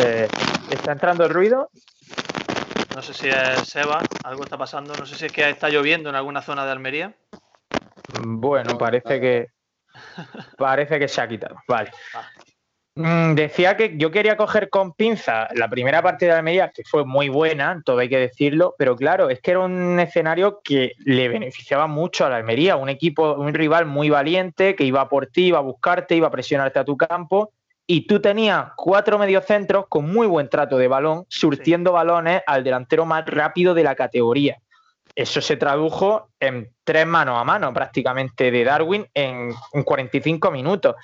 eh, 0.00 0.28
¿Está 0.70 0.92
entrando 0.92 1.24
el 1.24 1.30
ruido? 1.30 1.70
No 2.94 3.02
sé 3.02 3.12
si 3.14 3.28
es 3.28 3.68
Seba, 3.68 4.00
algo 4.22 4.44
está 4.44 4.56
pasando. 4.56 4.94
No 4.94 5.04
sé 5.04 5.16
si 5.16 5.26
es 5.26 5.32
que 5.32 5.48
está 5.48 5.68
lloviendo 5.70 6.08
en 6.08 6.14
alguna 6.14 6.40
zona 6.40 6.64
de 6.64 6.70
Almería. 6.70 7.14
Bueno, 8.22 8.78
parece 8.78 9.20
que 9.20 9.48
parece 10.56 11.00
que 11.00 11.08
se 11.08 11.20
ha 11.20 11.28
quitado. 11.28 11.56
Vale. 11.66 11.90
Ah. 12.14 12.28
Mm, 13.00 13.36
decía 13.36 13.76
que 13.76 13.96
yo 13.96 14.10
quería 14.10 14.36
coger 14.36 14.70
con 14.70 14.92
pinza 14.92 15.46
la 15.54 15.68
primera 15.70 16.02
parte 16.02 16.26
de 16.26 16.32
Almería, 16.32 16.72
que 16.74 16.82
fue 16.82 17.04
muy 17.04 17.28
buena, 17.28 17.80
todo 17.84 18.00
hay 18.00 18.08
que 18.08 18.18
decirlo, 18.18 18.74
pero 18.76 18.96
claro, 18.96 19.30
es 19.30 19.40
que 19.40 19.52
era 19.52 19.60
un 19.60 20.00
escenario 20.00 20.60
que 20.64 20.94
le 21.04 21.28
beneficiaba 21.28 21.86
mucho 21.86 22.26
a 22.26 22.28
la 22.28 22.38
Almería, 22.38 22.74
un 22.74 22.88
equipo, 22.88 23.34
un 23.34 23.54
rival 23.54 23.86
muy 23.86 24.10
valiente, 24.10 24.74
que 24.74 24.82
iba 24.82 25.08
por 25.08 25.28
ti, 25.28 25.46
iba 25.46 25.58
a 25.58 25.62
buscarte, 25.62 26.16
iba 26.16 26.26
a 26.26 26.32
presionarte 26.32 26.80
a 26.80 26.84
tu 26.84 26.96
campo, 26.96 27.52
y 27.86 28.04
tú 28.08 28.20
tenías 28.20 28.72
cuatro 28.76 29.16
mediocentros 29.16 29.86
con 29.88 30.10
muy 30.10 30.26
buen 30.26 30.48
trato 30.48 30.76
de 30.76 30.88
balón, 30.88 31.24
surtiendo 31.28 31.92
balones 31.92 32.42
al 32.48 32.64
delantero 32.64 33.06
más 33.06 33.24
rápido 33.26 33.74
de 33.74 33.84
la 33.84 33.94
categoría. 33.94 34.58
Eso 35.14 35.40
se 35.40 35.56
tradujo 35.56 36.30
en 36.38 36.70
tres 36.84 37.06
manos 37.06 37.40
a 37.40 37.44
mano 37.44 37.72
prácticamente 37.72 38.50
de 38.50 38.62
Darwin 38.64 39.06
en, 39.14 39.52
45 39.84 40.50
minutos. 40.50 40.94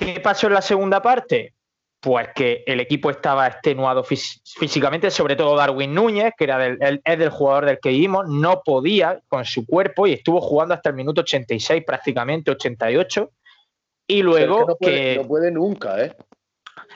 ¿Qué 0.00 0.20
pasó 0.20 0.46
en 0.46 0.54
la 0.54 0.62
segunda 0.62 1.00
parte? 1.00 1.54
Pues 2.00 2.28
que 2.34 2.64
el 2.66 2.80
equipo 2.80 3.10
estaba 3.10 3.46
extenuado 3.46 4.02
físicamente, 4.02 5.10
sobre 5.10 5.36
todo 5.36 5.54
Darwin 5.54 5.94
Núñez, 5.94 6.32
que 6.36 6.44
era 6.44 6.56
del, 6.56 7.02
es 7.04 7.18
del 7.18 7.28
jugador 7.28 7.66
del 7.66 7.78
que 7.78 7.90
vimos, 7.90 8.26
no 8.26 8.62
podía 8.64 9.20
con 9.28 9.44
su 9.44 9.66
cuerpo 9.66 10.06
y 10.06 10.14
estuvo 10.14 10.40
jugando 10.40 10.72
hasta 10.72 10.88
el 10.88 10.96
minuto 10.96 11.20
86, 11.20 11.84
prácticamente 11.86 12.50
88 12.50 13.30
y 14.06 14.22
luego 14.22 14.76
que, 14.80 15.16
no, 15.20 15.28
puede, 15.28 15.50
nunca, 15.52 16.02
¿eh? 16.02 16.16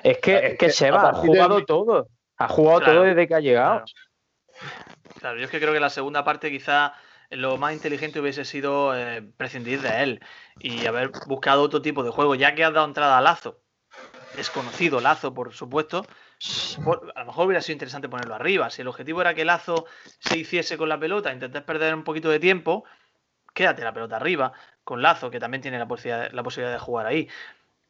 Es 0.03 0.19
que, 0.19 0.47
es 0.47 0.59
que 0.59 0.71
se 0.71 0.91
va, 0.91 1.11
ha 1.11 1.13
jugado 1.13 1.65
todo. 1.65 2.09
Ha 2.39 2.49
jugado 2.49 2.81
todo 2.81 3.03
desde 3.03 3.29
que 3.29 3.35
ha 3.35 3.41
llegado. 3.41 3.85
Claro. 5.21 5.39
yo 5.39 5.45
es 5.45 5.51
que 5.51 5.61
creo 5.61 5.73
que 5.73 5.81
la 5.81 5.91
segunda 5.91 6.25
parte 6.25 6.51
quizá 6.51 6.95
lo 7.37 7.57
más 7.57 7.73
inteligente 7.73 8.21
hubiese 8.21 8.45
sido 8.45 8.97
eh, 8.97 9.23
prescindir 9.37 9.81
de 9.81 10.03
él 10.03 10.21
y 10.59 10.87
haber 10.87 11.11
buscado 11.27 11.63
otro 11.63 11.83
tipo 11.83 12.03
de 12.03 12.11
juego, 12.11 12.35
ya 12.35 12.55
que 12.55 12.65
has 12.65 12.73
dado 12.73 12.87
entrada 12.87 13.19
a 13.19 13.23
Lazo, 13.23 13.61
desconocido 14.37 15.01
Lazo, 15.01 15.35
por 15.35 15.53
supuesto, 15.53 16.07
a 17.15 17.21
lo 17.21 17.27
mejor 17.27 17.47
hubiera 17.47 17.63
sido 17.63 17.75
interesante 17.75 18.09
ponerlo 18.09 18.35
arriba. 18.35 18.71
Si 18.71 18.83
el 18.83 18.89
objetivo 18.89 19.21
era 19.21 19.35
que 19.35 19.45
Lazo 19.45 19.87
se 20.19 20.39
hiciese 20.39 20.77
con 20.77 20.89
la 20.89 20.99
pelota, 20.99 21.33
intentar 21.33 21.65
perder 21.65 21.95
un 21.95 22.05
poquito 22.05 22.29
de 22.29 22.41
tiempo, 22.41 22.85
quédate 23.53 23.83
la 23.83 23.95
pelota 23.95 24.17
arriba 24.17 24.53
con 24.83 25.03
Lazo, 25.03 25.31
que 25.31 25.41
también 25.41 25.63
tiene 25.63 25.79
la 25.79 25.89
posibilidad, 25.89 26.31
la 26.33 26.43
posibilidad 26.43 26.73
de 26.73 26.81
jugar 26.81 27.07
ahí. 27.07 27.29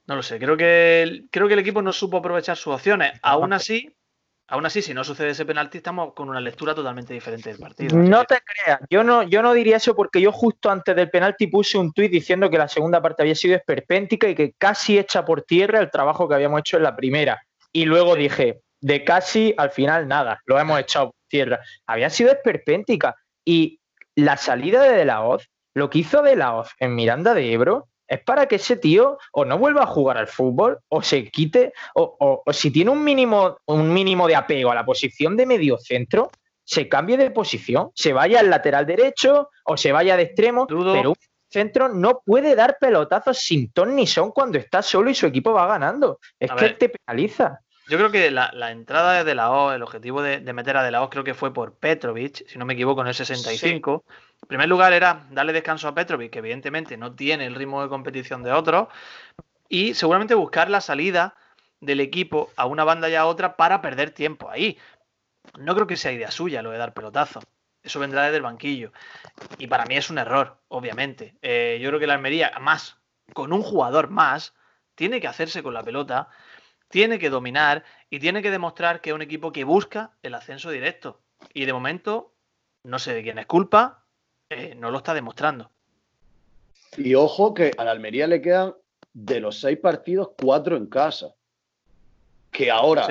No 0.07 0.17
lo 0.17 0.23
sé, 0.23 0.39
creo 0.39 0.57
que, 0.57 1.25
creo 1.31 1.49
que 1.49 1.55
el 1.55 1.61
equipo 1.61 1.81
no 1.81 1.93
supo 1.93 2.19
aprovechar 2.19 2.57
sus 2.57 2.75
opciones. 2.75 3.19
Aún 3.23 3.53
así, 3.53 3.97
aún 4.49 4.67
así, 4.67 4.83
si 4.83 4.95
no 4.95 5.05
sucede 5.05 5.31
ese 5.31 5.47
penalti, 5.47 5.79
estamos 5.79 6.13
con 6.15 6.29
una 6.29 6.41
lectura 6.41 6.75
totalmente 6.75 7.15
diferente 7.15 7.51
del 7.51 7.59
partido. 7.59 7.97
No 7.97 8.25
te 8.25 8.39
creas, 8.45 8.81
yo 8.91 9.03
no, 9.03 9.23
yo 9.23 9.43
no 9.43 9.53
diría 9.53 9.77
eso 9.77 9.95
porque 9.95 10.21
yo 10.21 10.33
justo 10.33 10.71
antes 10.71 10.95
del 10.95 11.11
penalti 11.11 11.47
puse 11.47 11.79
un 11.79 11.93
tuit 11.93 12.11
diciendo 12.11 12.51
que 12.51 12.59
la 12.59 12.69
segunda 12.69 13.01
parte 13.01 13.23
había 13.23 13.35
sido 13.35 13.57
esperpéntica 13.57 14.29
y 14.29 14.35
que 14.35 14.53
casi 14.59 14.99
echa 14.99 15.25
por 15.25 15.43
tierra 15.43 15.81
el 15.81 15.91
trabajo 15.91 16.29
que 16.29 16.35
habíamos 16.35 16.61
hecho 16.61 16.77
en 16.77 16.83
la 16.83 16.97
primera. 16.97 17.43
Y 17.73 17.87
luego 17.87 18.15
dije, 18.15 18.61
de 18.81 19.03
casi 19.03 19.55
al 19.57 19.71
final 19.71 20.07
nada, 20.07 20.41
lo 20.45 20.59
hemos 20.59 20.79
echado 20.79 21.07
por 21.07 21.17
tierra. 21.29 21.61
Había 21.87 22.11
sido 22.11 22.31
esperpéntica. 22.31 23.17
Y 23.45 23.81
la 24.15 24.37
salida 24.37 24.83
de 24.83 24.97
De 24.97 25.05
La 25.05 25.23
Hoz 25.23 25.49
lo 25.75 25.91
que 25.91 25.99
hizo 25.99 26.23
De 26.23 26.37
La 26.37 26.55
Hoz 26.55 26.71
en 26.79 26.95
Miranda 26.95 27.35
de 27.35 27.53
Ebro 27.53 27.89
es 28.09 28.21
para 28.21 28.47
que 28.47 28.57
ese 28.57 28.77
tío 28.77 29.19
o 29.33 29.45
no 29.45 29.59
vuelva 29.59 29.83
a 29.83 29.87
jugar 29.87 30.19
al 30.19 30.27
fútbol 30.27 30.79
o 30.89 31.03
se 31.03 31.31
quite, 31.31 31.73
o, 31.95 32.43
si 32.53 32.71
tiene 32.71 32.91
un 32.91 33.03
mínimo, 33.03 33.59
un 33.67 33.93
mínimo 33.93 34.27
de 34.29 34.37
apego 34.37 34.71
a 34.71 34.75
la 34.75 34.85
posición 34.85 35.37
de 35.37 35.47
medio 35.47 35.79
centro, 35.79 36.31
se 36.65 36.89
cambie 36.89 37.17
de 37.17 37.31
posición, 37.31 37.91
se 37.95 38.13
vaya 38.13 38.41
al 38.41 38.51
lateral 38.51 38.87
derecho 38.87 39.51
o 39.65 39.77
se 39.77 39.93
vaya 39.93 40.17
de 40.17 40.25
extremo, 40.25 40.67
pero 40.67 41.11
un 41.11 41.17
centro 41.51 41.89
no 41.89 42.23
puede 42.25 42.55
dar 42.55 42.79
pelotazos 42.81 43.39
sin 43.39 43.71
ton 43.71 43.95
ni 43.95 44.07
son 44.07 44.31
cuando 44.31 44.59
está 44.59 44.83
solo 44.83 45.11
y 45.11 45.15
su 45.15 45.27
equipo 45.27 45.53
va 45.53 45.67
ganando. 45.67 46.19
Es 46.39 46.51
que 46.53 46.71
te 46.71 46.89
penaliza. 46.89 47.61
Yo 47.87 47.99
creo 47.99 48.11
que 48.11 48.31
la, 48.31 48.71
entrada 48.71 49.13
de 49.13 49.25
De 49.25 49.35
La 49.35 49.51
O, 49.51 49.73
el 49.73 49.83
objetivo 49.83 50.23
de, 50.23 50.41
meter 50.55 50.77
a 50.79 50.83
De 50.83 50.91
La 50.91 51.03
O 51.03 51.11
creo 51.11 51.23
que 51.23 51.35
fue 51.35 51.53
por 51.53 51.77
Petrovic, 51.79 52.47
si 52.49 52.59
no 52.59 52.65
me 52.65 52.73
equivoco, 52.73 53.03
en 53.03 53.09
el 53.09 53.15
65. 53.15 54.05
En 54.45 54.49
primer 54.49 54.69
lugar 54.69 54.93
era 54.93 55.27
darle 55.31 55.55
descanso 55.55 55.89
a 55.89 55.95
Petrovic, 55.95 56.31
que 56.31 56.41
evidentemente 56.41 56.99
no 56.99 57.15
tiene 57.15 57.47
el 57.47 57.55
ritmo 57.55 57.83
de 57.83 57.89
competición 57.89 58.43
de 58.43 58.53
otros, 58.53 58.89
y 59.71 59.95
seguramente 59.95 60.35
buscar 60.35 60.69
la 60.69 60.83
salida 60.83 61.35
del 61.81 62.01
equipo 62.01 62.51
a 62.57 62.67
una 62.67 62.85
banda 62.85 63.09
y 63.09 63.15
a 63.15 63.25
otra 63.25 63.57
para 63.57 63.81
perder 63.81 64.11
tiempo 64.11 64.51
ahí. 64.51 64.79
No 65.59 65.75
creo 65.75 65.87
que 65.87 65.97
sea 65.97 66.13
idea 66.13 66.31
suya 66.31 66.63
lo 66.63 66.71
de 66.71 66.79
dar 66.79 66.93
pelotazo. 66.93 67.41
Eso 67.83 68.01
vendrá 68.01 68.25
desde 68.25 68.37
el 68.37 68.43
banquillo. 68.43 68.93
Y 69.59 69.67
para 69.67 69.87
mí 69.87 69.97
es 69.97 70.11
un 70.11 70.19
error, 70.19 70.59
obviamente. 70.69 71.35
Eh, 71.41 71.79
yo 71.81 71.89
creo 71.89 72.01
que 72.01 72.07
la 72.07 72.15
Almería, 72.15 72.53
más, 72.61 72.99
con 73.33 73.53
un 73.53 73.63
jugador 73.63 74.11
más, 74.11 74.55
tiene 74.95 75.21
que 75.21 75.29
hacerse 75.29 75.63
con 75.63 75.75
la 75.75 75.83
pelota 75.83 76.29
tiene 76.95 77.19
que 77.19 77.29
dominar 77.29 77.83
y 78.09 78.21
tiene 78.21 78.41
que 78.41 78.53
demostrar 78.53 79.01
que 79.01 79.11
es 79.11 79.15
un 79.15 79.23
equipo 79.23 79.51
que 79.51 79.65
busca 79.65 80.13
el 80.23 80.33
ascenso 80.33 80.71
directo. 80.71 81.21
Y 81.53 81.65
de 81.65 81.73
momento, 81.73 82.37
no 82.85 83.01
sé 83.01 83.15
de 83.15 83.25
quién 83.25 83.39
es 83.39 83.47
culpa, 83.47 84.04
eh, 84.51 84.75
no 84.77 84.91
lo 84.91 84.99
está 84.99 85.15
demostrando. 85.15 85.71
Y 86.97 87.15
ojo 87.15 87.55
que 87.55 87.73
a 87.77 87.85
la 87.85 87.91
Almería 87.91 88.27
le 88.27 88.41
quedan 88.41 88.75
de 89.13 89.41
los 89.41 89.61
seis 89.61 89.79
partidos, 89.79 90.31
cuatro 90.41 90.77
en 90.77 90.87
casa. 90.87 91.35
Que 92.51 92.71
ahora, 92.71 93.09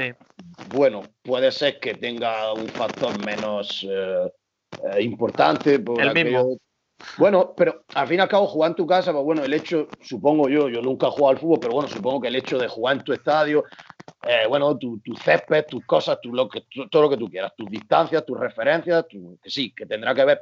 bueno, 0.73 1.03
puede 1.21 1.51
ser 1.51 1.79
que 1.79 1.95
tenga 1.95 2.53
un 2.53 2.67
factor 2.69 3.25
menos 3.25 3.85
eh, 3.89 4.31
eh, 4.93 5.01
importante. 5.01 5.79
Por 5.79 6.01
el 6.01 6.13
mismo. 6.13 6.57
Bueno, 7.17 7.53
pero 7.55 7.83
al 7.93 8.07
fin 8.07 8.19
y 8.19 8.21
al 8.21 8.29
cabo 8.29 8.47
jugar 8.47 8.71
en 8.71 8.75
tu 8.75 8.87
casa, 8.87 9.11
pues 9.11 9.25
bueno, 9.25 9.43
el 9.43 9.53
hecho, 9.53 9.89
supongo 10.01 10.47
yo, 10.47 10.69
yo 10.69 10.81
nunca 10.81 11.07
he 11.07 11.09
jugado 11.09 11.31
al 11.31 11.37
fútbol, 11.37 11.59
pero 11.59 11.73
bueno, 11.73 11.89
supongo 11.89 12.21
que 12.21 12.29
el 12.29 12.35
hecho 12.37 12.57
de 12.57 12.69
jugar 12.69 12.97
en 12.97 13.03
tu 13.03 13.11
estadio, 13.11 13.65
eh, 14.25 14.45
bueno, 14.47 14.77
tu, 14.77 15.01
césped, 15.21 15.65
tus 15.65 15.85
cosas, 15.85 16.19
tu, 16.21 16.33
lo 16.33 16.47
que, 16.47 16.65
todo 16.89 17.01
lo 17.01 17.09
que 17.09 17.17
tú 17.17 17.29
quieras, 17.29 17.53
tus 17.57 17.69
distancias, 17.69 18.25
tus 18.25 18.39
referencias, 18.39 19.05
que 19.09 19.49
sí, 19.49 19.73
que 19.75 19.85
tendrá 19.85 20.15
que 20.15 20.23
ver 20.23 20.41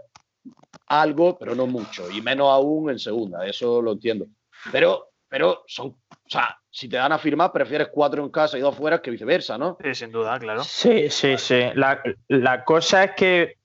algo, 0.87 1.37
pero 1.37 1.55
no 1.55 1.67
mucho, 1.67 2.09
y 2.11 2.21
menos 2.21 2.47
aún 2.49 2.89
en 2.89 2.99
segunda, 2.99 3.45
eso 3.45 3.81
lo 3.81 3.93
entiendo. 3.93 4.27
Pero, 4.71 5.09
pero 5.27 5.63
son, 5.67 5.87
o 5.87 6.29
sea, 6.29 6.57
si 6.69 6.87
te 6.87 6.97
dan 6.97 7.11
a 7.11 7.17
firmar, 7.17 7.51
prefieres 7.51 7.89
cuatro 7.91 8.23
en 8.23 8.29
casa 8.29 8.57
y 8.57 8.61
dos 8.61 8.75
fuera 8.75 9.01
que 9.01 9.11
viceversa, 9.11 9.57
¿no? 9.57 9.77
Sí, 9.83 9.95
sin 9.95 10.11
duda, 10.11 10.37
claro. 10.39 10.63
Sí, 10.63 11.09
sí, 11.09 11.37
sí. 11.37 11.61
La, 11.75 12.01
la 12.27 12.63
cosa 12.63 13.05
es 13.05 13.11
que 13.11 13.57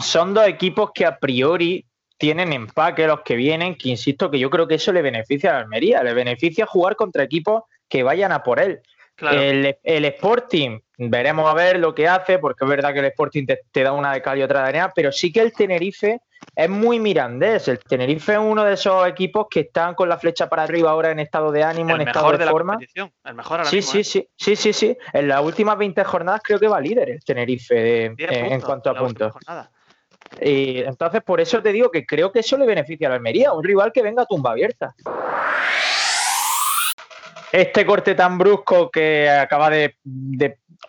son 0.00 0.34
dos 0.34 0.46
equipos 0.46 0.90
que 0.92 1.06
a 1.06 1.18
priori 1.18 1.86
tienen 2.18 2.52
empaque 2.52 3.06
los 3.06 3.22
que 3.22 3.34
vienen, 3.34 3.76
que 3.76 3.88
insisto 3.88 4.30
que 4.30 4.38
yo 4.38 4.48
creo 4.48 4.68
que 4.68 4.76
eso 4.76 4.92
le 4.92 5.02
beneficia 5.02 5.50
a 5.50 5.54
la 5.54 5.58
Almería, 5.60 6.02
le 6.04 6.14
beneficia 6.14 6.66
jugar 6.66 6.94
contra 6.94 7.24
equipos 7.24 7.64
que 7.88 8.04
vayan 8.04 8.30
a 8.30 8.44
por 8.44 8.60
él. 8.60 8.80
El, 9.18 10.04
Sporting, 10.04 10.78
veremos 11.10 11.48
a 11.48 11.54
ver 11.54 11.78
lo 11.78 11.94
que 11.94 12.08
hace, 12.08 12.38
porque 12.38 12.64
es 12.64 12.70
verdad 12.70 12.92
que 12.92 13.00
el 13.00 13.06
Sporting 13.06 13.46
te, 13.46 13.82
da 13.82 13.92
una 13.92 14.12
de 14.12 14.22
cal 14.22 14.38
y 14.38 14.42
otra 14.42 14.62
de 14.62 14.68
arena, 14.68 14.92
pero 14.94 15.12
sí 15.12 15.32
que 15.32 15.40
el 15.40 15.52
Tenerife 15.52 16.20
es 16.54 16.68
muy 16.68 16.98
mirandés. 16.98 17.68
El 17.68 17.78
Tenerife 17.78 18.32
es 18.32 18.38
uno 18.38 18.64
de 18.64 18.74
esos 18.74 19.06
equipos 19.06 19.46
que 19.50 19.60
están 19.60 19.94
con 19.94 20.08
la 20.08 20.18
flecha 20.18 20.48
para 20.48 20.64
arriba 20.64 20.90
ahora 20.90 21.10
en 21.10 21.20
estado 21.20 21.52
de 21.52 21.62
ánimo, 21.62 21.94
en 21.94 22.02
estado 22.02 22.36
de, 22.36 22.46
forma. 22.46 22.78
El 23.24 23.34
mejor 23.34 23.64
sí, 23.66 23.82
sí, 23.82 24.00
¿eh? 24.00 24.04
sí, 24.04 24.28
sí, 24.36 24.56
sí, 24.56 24.72
sí. 24.72 24.96
En 25.12 25.28
las 25.28 25.42
últimas 25.42 25.78
20 25.78 26.04
jornadas 26.04 26.40
creo 26.44 26.58
que 26.58 26.68
va 26.68 26.80
líder 26.80 27.10
el 27.10 27.24
Tenerife 27.24 28.04
en, 28.06 28.60
cuanto 28.60 28.90
a 28.90 28.94
puntos. 28.94 29.32
Y 30.40 30.78
entonces, 30.78 31.22
por 31.22 31.40
eso 31.40 31.62
te 31.62 31.72
digo 31.72 31.90
que 31.90 32.06
creo 32.06 32.32
que 32.32 32.40
eso 32.40 32.56
le 32.56 32.66
beneficia 32.66 33.08
a 33.08 33.10
la 33.10 33.16
Almería, 33.16 33.52
un 33.52 33.62
rival 33.62 33.92
que 33.92 34.02
venga 34.02 34.22
a 34.22 34.26
tumba 34.26 34.52
abierta. 34.52 34.94
Este 37.52 37.84
corte 37.84 38.14
tan 38.14 38.38
brusco 38.38 38.90
que 38.90 39.28
acaba 39.28 39.68
de, 39.68 39.96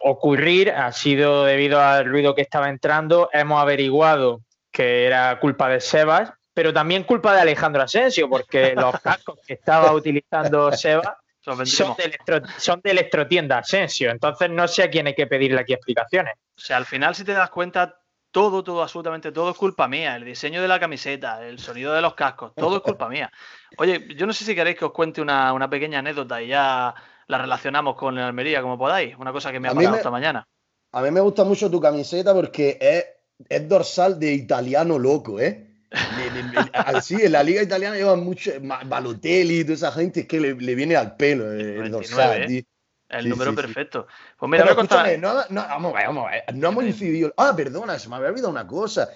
ocurrir 0.02 0.72
ha 0.72 0.92
sido 0.92 1.46
debido 1.46 1.82
al 1.82 2.06
ruido 2.06 2.36
que 2.36 2.42
estaba 2.42 2.70
entrando. 2.70 3.30
Hemos 3.34 3.62
averiguado 3.62 4.42
que 4.72 5.06
era 5.06 5.40
culpa 5.40 5.70
de 5.70 5.80
Sebas, 5.80 6.34
pero 6.54 6.74
también 6.74 7.04
culpa 7.04 7.34
de 7.34 7.42
Alejandro 7.42 7.84
Asensio, 7.84 8.30
porque 8.30 8.74
los 8.76 9.00
cascos 9.00 9.40
que 9.46 9.54
estaba 9.54 9.92
utilizando 9.94 10.72
Sebas 10.72 11.16
son 11.42 11.58
de, 11.58 12.42
son 12.58 12.82
de 12.82 12.92
electrotienda 12.92 13.58
Asensio. 13.58 14.10
Entonces 14.10 14.50
no 14.50 14.68
sé 14.68 14.84
a 14.84 14.90
quién 14.90 15.08
hay 15.08 15.16
que 15.16 15.28
pedirle 15.28 15.60
aquí 15.60 15.74
explicaciones. 15.74 16.36
O 16.58 16.62
sea, 16.62 16.78
al 16.78 16.86
final, 16.86 17.16
si 17.16 17.24
te 17.24 17.34
das 17.34 17.50
cuenta, 17.50 18.00
todo, 18.34 18.64
todo, 18.64 18.82
absolutamente 18.82 19.32
todo 19.32 19.52
es 19.52 19.58
culpa 19.58 19.88
mía. 19.88 20.16
El 20.16 20.26
diseño 20.26 20.62
de 20.62 20.68
la 20.68 20.80
camiseta, 20.80 21.46
el 21.46 21.60
sonido 21.60 21.94
de 21.94 22.02
los 22.02 22.16
cascos, 22.16 22.54
todo 22.56 22.78
es 22.78 22.82
culpa 22.82 23.08
mía. 23.08 23.32
Oye, 23.78 24.08
yo 24.16 24.26
no 24.26 24.34
sé 24.34 24.44
si 24.44 24.56
queréis 24.56 24.78
que 24.78 24.86
os 24.86 24.92
cuente 24.92 25.22
una, 25.22 25.70
pequeña 25.70 26.00
anécdota 26.00 26.42
y 26.42 26.48
ya 26.48 26.96
la 27.28 27.38
relacionamos 27.38 27.96
con 27.96 28.18
el 28.18 28.24
Almería, 28.24 28.62
como 28.62 28.78
podáis. 28.78 29.16
Una 29.18 29.32
cosa 29.32 29.52
que 29.52 29.60
me 29.60 29.68
ha 29.68 29.74
pasado 29.74 29.96
esta 29.96 30.12
mañana. 30.12 30.48
A 30.92 31.02
mí 31.02 31.12
me 31.12 31.22
gusta 31.22 31.44
mucho 31.44 31.72
tu 31.72 31.82
camiseta 31.82 32.34
porque 32.34 32.78
es, 32.80 33.06
es 33.50 33.68
dorsal 33.68 34.20
de 34.20 34.34
italiano 34.34 35.00
loco, 35.00 35.40
¿eh? 35.40 35.70
Así, 36.74 37.16
en 37.16 37.32
la 37.32 37.44
liga 37.44 37.62
italiana 37.62 37.96
llevan 37.96 38.24
mucho 38.24 38.52
Balotelli 38.86 39.60
y 39.60 39.64
toda 39.64 39.76
esa 39.76 39.92
gente 39.92 40.22
es 40.22 40.28
que 40.28 40.40
le, 40.40 40.54
viene 40.54 40.96
al 40.96 41.16
pelo 41.16 41.52
el, 41.52 41.92
dorsal. 41.92 42.52
¿eh? 42.52 42.66
El 43.10 43.30
número 43.30 43.54
perfecto. 43.54 44.08
Pues 44.38 44.50
mira, 44.50 44.64
Pero 44.64 44.82
escúchame, 44.82 45.18
no, 45.18 45.34
no, 45.50 45.62
vamos, 45.62 45.94
vamos, 45.94 46.32
no 46.56 46.70
hemos 46.70 46.84
incidido. 46.84 47.34
Ah, 47.38 47.54
perdona, 47.56 48.00
se 48.00 48.10
me 48.10 48.16
había 48.16 48.30
olvidado 48.30 48.50
una 48.50 48.66
cosa. 48.66 49.10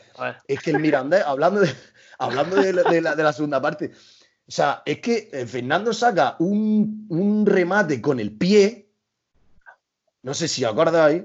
Es 0.47 0.59
que 0.59 0.71
el 0.71 0.79
Mirandés, 0.79 1.23
hablando 1.25 1.61
de, 1.61 1.73
hablando 2.19 2.57
de, 2.57 2.73
la, 2.73 3.15
de, 3.15 3.23
la, 3.23 3.33
segunda 3.33 3.61
parte, 3.61 3.91
o 4.47 4.51
sea, 4.51 4.83
es 4.85 4.99
que 4.99 5.29
eh, 5.31 5.45
Fernando 5.45 5.93
saca 5.93 6.35
un, 6.39 7.05
un 7.09 7.45
remate 7.45 8.01
con 8.01 8.19
el 8.19 8.31
pie. 8.31 8.89
No 10.23 10.33
sé 10.33 10.47
si 10.47 10.63
acordáis, 10.63 11.23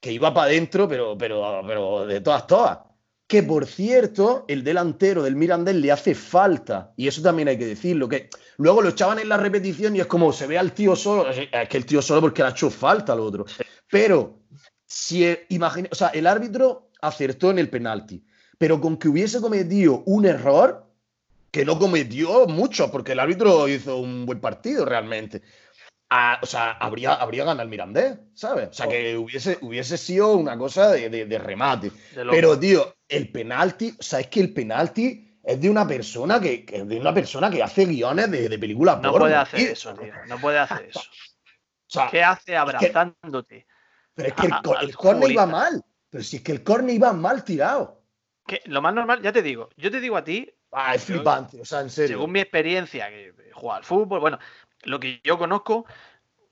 que 0.00 0.12
iba 0.12 0.32
para 0.32 0.46
adentro, 0.46 0.88
pero, 0.88 1.16
pero, 1.18 1.62
pero 1.66 2.06
de 2.06 2.20
todas, 2.20 2.46
todas 2.46 2.78
que 3.26 3.42
por 3.42 3.66
cierto, 3.66 4.44
el 4.46 4.62
delantero 4.62 5.22
del 5.22 5.36
Mirandés 5.36 5.74
le 5.74 5.90
hace 5.90 6.14
falta, 6.14 6.92
y 6.96 7.08
eso 7.08 7.22
también 7.22 7.48
hay 7.48 7.58
que 7.58 7.66
decirlo, 7.66 8.08
que 8.08 8.30
luego 8.56 8.82
lo 8.82 8.90
echaban 8.90 9.18
en 9.18 9.28
la 9.28 9.36
repetición 9.36 9.96
y 9.96 10.00
es 10.00 10.06
como 10.06 10.32
se 10.32 10.46
ve 10.46 10.58
al 10.58 10.72
tío 10.72 10.94
solo, 10.94 11.28
es 11.28 11.48
que 11.68 11.76
el 11.76 11.86
tío 11.86 12.00
solo 12.00 12.20
porque 12.20 12.42
le 12.42 12.48
ha 12.48 12.52
hecho 12.52 12.70
falta 12.70 13.12
al 13.12 13.20
otro. 13.20 13.44
Pero 13.90 14.42
si 14.86 15.26
o 15.26 15.94
sea, 15.94 16.08
el 16.08 16.26
árbitro 16.26 16.90
acertó 17.00 17.50
en 17.50 17.58
el 17.58 17.68
penalti, 17.68 18.24
pero 18.58 18.80
con 18.80 18.96
que 18.96 19.08
hubiese 19.08 19.40
cometido 19.40 20.04
un 20.06 20.24
error, 20.24 20.85
que 21.56 21.64
no 21.64 21.78
cometió 21.78 22.46
mucho, 22.46 22.90
porque 22.90 23.12
el 23.12 23.20
árbitro 23.20 23.68
hizo 23.68 23.96
un 23.96 24.26
buen 24.26 24.40
partido 24.40 24.84
realmente 24.84 25.42
o 26.42 26.46
sea, 26.46 26.72
habría, 26.72 27.14
habría 27.14 27.44
ganado 27.44 27.62
el 27.62 27.68
Mirandés, 27.68 28.18
¿sabes? 28.34 28.68
O 28.68 28.72
sea, 28.72 28.88
que 28.88 29.16
hubiese, 29.16 29.58
hubiese 29.60 29.98
sido 29.98 30.36
una 30.36 30.56
cosa 30.56 30.92
de, 30.92 31.38
remate. 31.38 31.90
Pero, 32.14 32.58
tío, 32.58 32.96
el 33.08 33.30
penalti, 33.32 33.94
o 33.98 34.02
sea, 34.02 34.20
es 34.20 34.28
que 34.28 34.40
el 34.40 34.52
penalti 34.52 35.38
es 35.42 35.60
de 35.60 35.68
una 35.68 35.86
persona 35.86 36.40
que, 36.40 36.64
de 36.64 36.98
una 36.98 37.12
persona 37.12 37.50
que 37.50 37.62
hace 37.62 37.86
guiones 37.86 38.30
de, 38.30 38.48
de 38.48 38.58
películas 38.58 39.00
No 39.00 39.12
puede 39.12 39.34
hacer 39.34 39.60
eso, 39.60 39.94
tío. 39.94 40.12
No 40.28 40.38
puede 40.38 40.58
hacer 40.58 40.90
eso. 40.90 41.00
¿Qué 42.10 42.22
hace 42.22 42.56
abrazándote? 42.56 43.66
pero 44.14 44.28
es 44.28 44.34
que 44.34 44.46
el, 44.46 44.96
córner 44.96 45.30
iba 45.30 45.46
mal. 45.46 45.84
Pero 46.08 46.24
si 46.24 46.36
es 46.36 46.42
que 46.42 46.52
el 46.52 46.62
córner 46.62 46.94
iba 46.94 47.12
mal 47.12 47.44
tirado. 47.44 48.02
Que 48.46 48.62
lo 48.66 48.80
más 48.80 48.94
normal, 48.94 49.20
ya 49.22 49.32
te 49.32 49.42
digo, 49.42 49.68
yo 49.76 49.90
te 49.90 50.00
digo 50.00 50.16
a 50.16 50.24
ti. 50.24 50.52
Ah, 50.72 50.94
es 50.94 51.04
flipante, 51.04 51.60
o 51.60 51.64
sea, 51.64 51.80
en 51.80 51.90
serio. 51.90 52.16
Según 52.16 52.32
mi 52.32 52.40
experiencia, 52.40 53.08
que 53.08 53.32
juega 53.52 53.76
al 53.76 53.84
fútbol, 53.84 54.20
bueno, 54.20 54.38
lo 54.82 55.00
que 55.00 55.20
yo 55.24 55.38
conozco, 55.38 55.86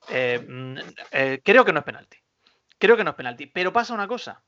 eh, 0.08 0.44
mm, 0.46 0.78
eh, 1.10 1.40
creo 1.44 1.64
que 1.64 1.72
no 1.72 1.80
es 1.80 1.84
penalti. 1.84 2.18
Creo 2.78 2.96
que 2.96 3.04
no 3.04 3.10
es 3.10 3.16
penalti. 3.16 3.46
Pero 3.46 3.72
pasa 3.72 3.94
una 3.94 4.08
cosa, 4.08 4.42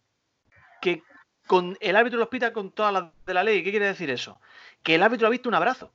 que 0.81 1.03
con 1.47 1.77
el 1.81 1.97
árbitro 1.97 2.19
los 2.19 2.29
pita 2.29 2.53
con 2.53 2.73
todas 2.73 2.93
las 2.93 3.05
de 3.25 3.35
la 3.35 3.45
ley. 3.45 3.63
¿Qué 3.63 3.71
quiere 3.71 3.87
decir 3.87 4.11
eso? 4.11 4.41
Que 4.83 4.97
el 4.97 5.03
árbitro 5.03 5.27
ha 5.27 5.31
visto 5.31 5.49
un 5.49 5.55
abrazo. 5.55 5.93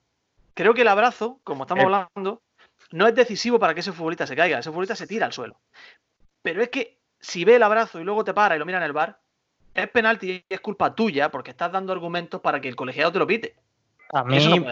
Creo 0.53 0.73
que 0.73 0.81
el 0.81 0.88
abrazo, 0.88 1.39
como 1.43 1.63
estamos 1.63 1.84
eh. 1.84 1.86
hablando, 1.86 2.41
no 2.91 3.07
es 3.07 3.15
decisivo 3.15 3.60
para 3.60 3.73
que 3.73 3.81
ese 3.81 3.91
futbolista 3.91 4.27
se 4.27 4.36
caiga. 4.36 4.60
Ese 4.60 4.69
futbolista 4.69 4.95
se 4.95 5.07
tira 5.07 5.25
al 5.25 5.34
suelo. 5.34 5.60
Pero 6.41 6.62
es 6.62 6.69
que 6.69 6.99
si 7.19 7.45
ve 7.45 7.55
el 7.55 7.63
abrazo 7.63 7.99
y 7.99 8.03
luego 8.03 8.23
te 8.23 8.34
para 8.34 8.55
y 8.55 8.60
lo 8.60 8.65
mira 8.65 8.79
en 8.79 8.84
el 8.84 8.93
bar, 8.93 9.19
es 9.73 9.89
penalti 9.89 10.31
y 10.31 10.45
es 10.49 10.60
culpa 10.60 10.93
tuya 10.93 11.29
porque 11.29 11.51
estás 11.51 11.71
dando 11.71 11.93
argumentos 11.93 12.41
para 12.41 12.60
que 12.60 12.67
el 12.67 12.75
colegiado 12.75 13.12
te 13.12 13.19
lo 13.19 13.27
pite. 13.27 13.55
A 14.13 14.24
mí, 14.24 14.65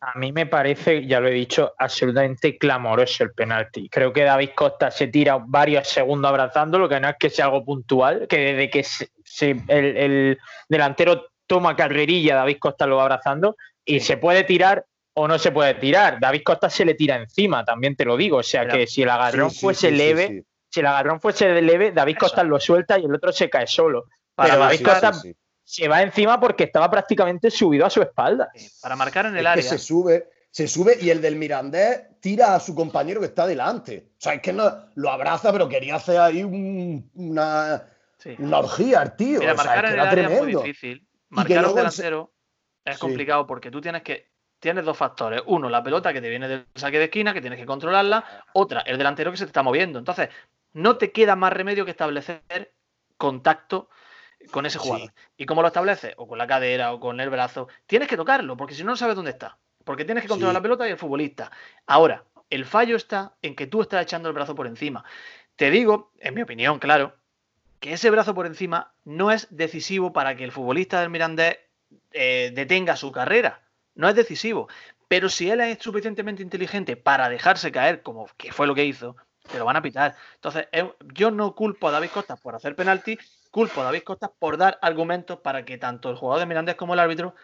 a 0.00 0.16
mí 0.16 0.32
me 0.32 0.46
parece, 0.46 1.06
ya 1.06 1.18
lo 1.20 1.28
he 1.28 1.32
dicho, 1.32 1.74
absolutamente 1.76 2.56
clamoroso 2.56 3.24
el 3.24 3.32
penalti. 3.32 3.88
Creo 3.88 4.12
que 4.12 4.22
David 4.22 4.50
Costa 4.54 4.90
se 4.90 5.08
tira 5.08 5.38
varios 5.44 5.88
segundos 5.88 6.28
abrazando, 6.28 6.78
lo 6.78 6.88
que 6.88 7.00
no 7.00 7.08
es 7.08 7.16
que 7.18 7.30
sea 7.30 7.46
algo 7.46 7.64
puntual, 7.64 8.26
que 8.28 8.38
desde 8.38 8.70
que 8.70 8.86
el, 9.68 10.38
delantero 10.68 11.26
toma 11.46 11.74
carrerilla, 11.74 12.36
David 12.36 12.58
Costa 12.60 12.86
lo 12.86 12.96
va 12.96 13.02
abrazando 13.02 13.56
y 13.84 14.00
se 14.00 14.18
puede 14.18 14.44
tirar 14.44 14.84
o 15.14 15.26
no 15.26 15.36
se 15.38 15.50
puede 15.50 15.74
tirar. 15.74 16.20
David 16.20 16.42
Costa 16.44 16.70
se 16.70 16.84
le 16.84 16.94
tira 16.94 17.16
encima, 17.16 17.64
también 17.64 17.96
te 17.96 18.04
lo 18.04 18.16
digo. 18.16 18.36
O 18.36 18.42
sea 18.42 18.68
que 18.68 18.86
si 18.86 19.02
el 19.02 19.10
agarrón 19.10 19.50
fuese 19.50 19.90
leve, 19.90 20.44
si 20.70 20.78
el 20.78 20.86
agarrón 20.86 21.20
fuese 21.20 21.60
leve, 21.60 21.90
David 21.90 22.18
Costa 22.18 22.44
lo 22.44 22.60
suelta 22.60 23.00
y 23.00 23.04
el 23.04 23.14
otro 23.14 23.32
se 23.32 23.50
cae 23.50 23.66
solo. 23.66 24.04
Pero 24.36 24.58
David 24.58 24.84
Costa 24.84 25.12
se 25.68 25.86
va 25.86 26.00
encima 26.00 26.40
porque 26.40 26.64
estaba 26.64 26.90
prácticamente 26.90 27.50
subido 27.50 27.84
a 27.84 27.90
su 27.90 28.00
espalda. 28.00 28.50
para 28.80 28.96
marcar 28.96 29.26
en 29.26 29.36
el 29.36 29.46
área. 29.46 29.62
se 29.62 29.76
sube, 29.76 30.30
se 30.50 30.66
sube 30.66 30.96
y 30.98 31.10
el 31.10 31.20
del 31.20 31.36
Mirandés 31.36 32.18
tira 32.20 32.54
a 32.54 32.60
su 32.60 32.74
compañero 32.74 33.20
que 33.20 33.26
está 33.26 33.46
delante. 33.46 34.12
O 34.12 34.16
sea, 34.16 34.32
es 34.32 34.40
que 34.40 34.54
no, 34.54 34.86
lo 34.94 35.10
abraza, 35.10 35.52
pero 35.52 35.68
quería 35.68 35.96
hacer 35.96 36.20
ahí 36.20 36.42
una, 36.42 37.84
una 38.38 38.58
orgía, 38.58 39.14
tío. 39.14 39.40
Mira, 39.40 39.52
marcar 39.52 39.84
en 39.84 39.92
el 39.92 40.00
área 40.00 40.28
es 40.30 40.40
muy 40.40 40.54
difícil. 40.54 41.06
Marcar 41.28 41.66
un 41.66 41.74
delantero 41.74 42.32
es 42.82 42.96
complicado 42.96 43.46
porque 43.46 43.70
tú 43.70 43.82
tienes 43.82 44.02
que 44.02 44.32
tienes 44.60 44.86
dos 44.86 44.96
factores. 44.96 45.42
Uno, 45.44 45.68
la 45.68 45.82
pelota 45.82 46.14
que 46.14 46.22
te 46.22 46.30
viene 46.30 46.48
del 46.48 46.66
saque 46.76 46.98
de 46.98 47.04
esquina, 47.04 47.34
que 47.34 47.42
tienes 47.42 47.58
que 47.58 47.66
controlarla. 47.66 48.24
Otra, 48.54 48.80
el 48.80 48.96
delantero 48.96 49.30
que 49.30 49.36
se 49.36 49.44
te 49.44 49.50
está 49.50 49.62
moviendo. 49.62 49.98
Entonces, 49.98 50.30
no 50.72 50.96
te 50.96 51.12
queda 51.12 51.36
más 51.36 51.52
remedio 51.52 51.84
que 51.84 51.90
establecer 51.90 52.72
contacto 53.18 53.90
con 54.50 54.66
ese 54.66 54.78
jugador. 54.78 55.12
¿Y 55.36 55.46
cómo 55.46 55.62
lo 55.62 55.68
estableces? 55.68 56.14
O 56.16 56.26
con 56.26 56.38
la 56.38 56.46
cadera 56.46 56.92
o 56.92 57.00
con 57.00 57.20
el 57.20 57.30
brazo. 57.30 57.68
Tienes 57.86 58.08
que 58.08 58.16
tocarlo, 58.16 58.56
porque 58.56 58.74
si 58.74 58.82
no, 58.84 58.90
no 58.90 58.96
sabes 58.96 59.16
dónde 59.16 59.30
está. 59.30 59.58
Porque 59.84 60.04
tienes 60.04 60.22
que 60.22 60.28
controlar 60.28 60.54
la 60.54 60.62
pelota 60.62 60.86
y 60.86 60.90
el 60.90 60.98
futbolista. 60.98 61.50
Ahora, 61.86 62.24
el 62.50 62.64
fallo 62.64 62.96
está 62.96 63.34
en 63.42 63.54
que 63.54 63.66
tú 63.66 63.82
estás 63.82 64.02
echando 64.02 64.28
el 64.28 64.34
brazo 64.34 64.54
por 64.54 64.66
encima. 64.66 65.04
Te 65.56 65.70
digo, 65.70 66.12
en 66.18 66.34
mi 66.34 66.42
opinión, 66.42 66.78
claro, 66.78 67.14
que 67.80 67.92
ese 67.92 68.10
brazo 68.10 68.34
por 68.34 68.46
encima 68.46 68.92
no 69.04 69.30
es 69.30 69.48
decisivo 69.50 70.12
para 70.12 70.36
que 70.36 70.44
el 70.44 70.52
futbolista 70.52 71.00
del 71.00 71.10
Mirandés 71.10 71.58
eh, 72.12 72.52
detenga 72.54 72.96
su 72.96 73.12
carrera. 73.12 73.62
No 73.94 74.08
es 74.08 74.14
decisivo. 74.14 74.68
Pero 75.08 75.28
si 75.28 75.50
él 75.50 75.60
es 75.60 75.78
suficientemente 75.80 76.42
inteligente 76.42 76.96
para 76.96 77.28
dejarse 77.28 77.72
caer, 77.72 78.02
como 78.02 78.28
que 78.36 78.52
fue 78.52 78.66
lo 78.66 78.74
que 78.74 78.84
hizo, 78.84 79.16
te 79.48 79.58
lo 79.58 79.64
van 79.64 79.76
a 79.76 79.82
pitar. 79.82 80.14
Entonces, 80.34 80.66
yo 81.14 81.30
no 81.30 81.54
culpo 81.54 81.88
a 81.88 81.92
David 81.92 82.10
Costa 82.12 82.36
por 82.36 82.54
hacer 82.54 82.76
penalti, 82.76 83.18
culpo 83.50 83.80
a 83.80 83.84
David 83.84 84.02
Costa 84.02 84.30
por 84.38 84.56
dar 84.56 84.78
argumentos 84.82 85.40
para 85.40 85.64
que 85.64 85.78
tanto 85.78 86.10
el 86.10 86.16
jugador 86.16 86.40
de 86.40 86.46
Mirandés 86.46 86.76
como 86.76 86.94
el 86.94 87.00
árbitro 87.00 87.34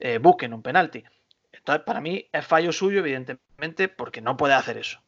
eh, 0.00 0.18
busquen 0.18 0.52
un 0.54 0.62
penalti. 0.62 1.04
Entonces, 1.52 1.84
para 1.84 2.00
mí 2.00 2.28
es 2.32 2.46
fallo 2.46 2.72
suyo, 2.72 2.98
evidentemente, 2.98 3.88
porque 3.88 4.20
no 4.20 4.36
puede 4.36 4.54
hacer 4.54 4.78
eso. 4.78 5.00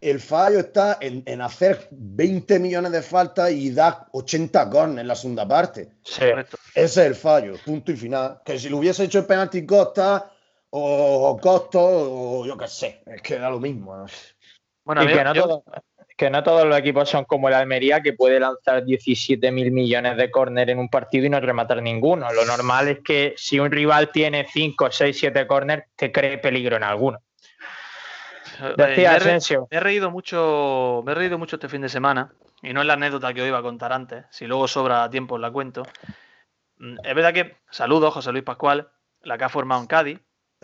El 0.00 0.20
fallo 0.20 0.60
está 0.60 0.98
en, 1.00 1.40
hacer 1.40 1.88
20 1.90 2.60
millones 2.60 2.92
de 2.92 3.02
faltas 3.02 3.50
y 3.50 3.72
dar 3.72 4.06
80 4.12 4.70
corners 4.70 5.00
en 5.00 5.08
la 5.08 5.16
segunda 5.16 5.48
parte. 5.48 5.88
Ese 6.04 6.44
es 6.74 6.96
el 6.98 7.16
fallo, 7.16 7.54
punto 7.64 7.90
y 7.90 7.96
final. 7.96 8.40
Que 8.44 8.60
si 8.60 8.68
lo 8.68 8.76
hubiese 8.76 9.04
hecho 9.04 9.18
el 9.18 9.26
penalti 9.26 9.66
Costa 9.66 10.30
o, 10.70 11.36
Costo 11.42 11.80
o 11.80 12.46
yo 12.46 12.56
qué 12.56 12.68
sé, 12.68 13.02
es 13.06 13.22
que 13.22 13.40
da 13.40 13.50
lo 13.50 13.58
mismo. 13.58 14.06
Bueno, 14.88 15.06
que 15.06 15.22
no, 15.22 15.62
que 16.16 16.30
no 16.30 16.42
todos 16.42 16.66
los 16.66 16.78
equipos 16.78 17.10
son 17.10 17.26
como 17.26 17.48
el 17.48 17.54
Almería, 17.54 18.00
que 18.00 18.14
puede 18.14 18.40
lanzar 18.40 18.82
17 18.86 19.52
mil 19.52 19.70
millones 19.70 20.16
de 20.16 20.30
córner 20.30 20.70
en 20.70 20.78
un 20.78 20.88
partido 20.88 21.26
y 21.26 21.28
no 21.28 21.38
rematar 21.40 21.82
ninguno. 21.82 22.32
Lo 22.32 22.46
normal 22.46 22.88
es 22.88 23.00
que 23.04 23.34
si 23.36 23.60
un 23.60 23.70
rival 23.70 24.10
tiene 24.10 24.46
5, 24.50 24.90
6, 24.90 25.14
7 25.18 25.46
córner, 25.46 25.88
te 25.94 26.10
cree 26.10 26.38
peligro 26.38 26.76
en 26.76 26.84
alguno. 26.84 27.18
Decía 28.78 28.86
me, 28.86 28.94
he 28.94 28.96
re- 28.96 29.14
Asensio. 29.16 29.68
me 29.70 29.76
he 29.76 29.80
reído 29.80 30.10
mucho, 30.10 31.02
me 31.04 31.12
he 31.12 31.14
reído 31.14 31.36
mucho 31.38 31.56
este 31.56 31.68
fin 31.68 31.82
de 31.82 31.90
semana, 31.90 32.32
y 32.62 32.72
no 32.72 32.80
es 32.80 32.86
la 32.86 32.94
anécdota 32.94 33.34
que 33.34 33.42
os 33.42 33.46
iba 33.48 33.58
a 33.58 33.62
contar 33.62 33.92
antes, 33.92 34.24
si 34.30 34.46
luego 34.46 34.66
sobra 34.66 35.08
tiempo 35.10 35.34
os 35.34 35.40
la 35.42 35.50
cuento. 35.50 35.82
Mm, 36.78 36.96
Es 37.04 37.14
verdad 37.14 37.34
que, 37.34 37.56
saludos, 37.70 38.14
José 38.14 38.32
Luis 38.32 38.42
Pascual, 38.44 38.88
la 39.22 39.36
que 39.36 39.44
ha 39.44 39.48
formado 39.50 39.82
en 39.82 39.86
Cádiz, 39.86 40.20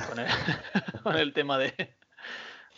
con 0.08 0.18
el, 0.18 0.26
con 1.04 1.16
el 1.16 1.32
tema 1.34 1.58
de, 1.58 1.94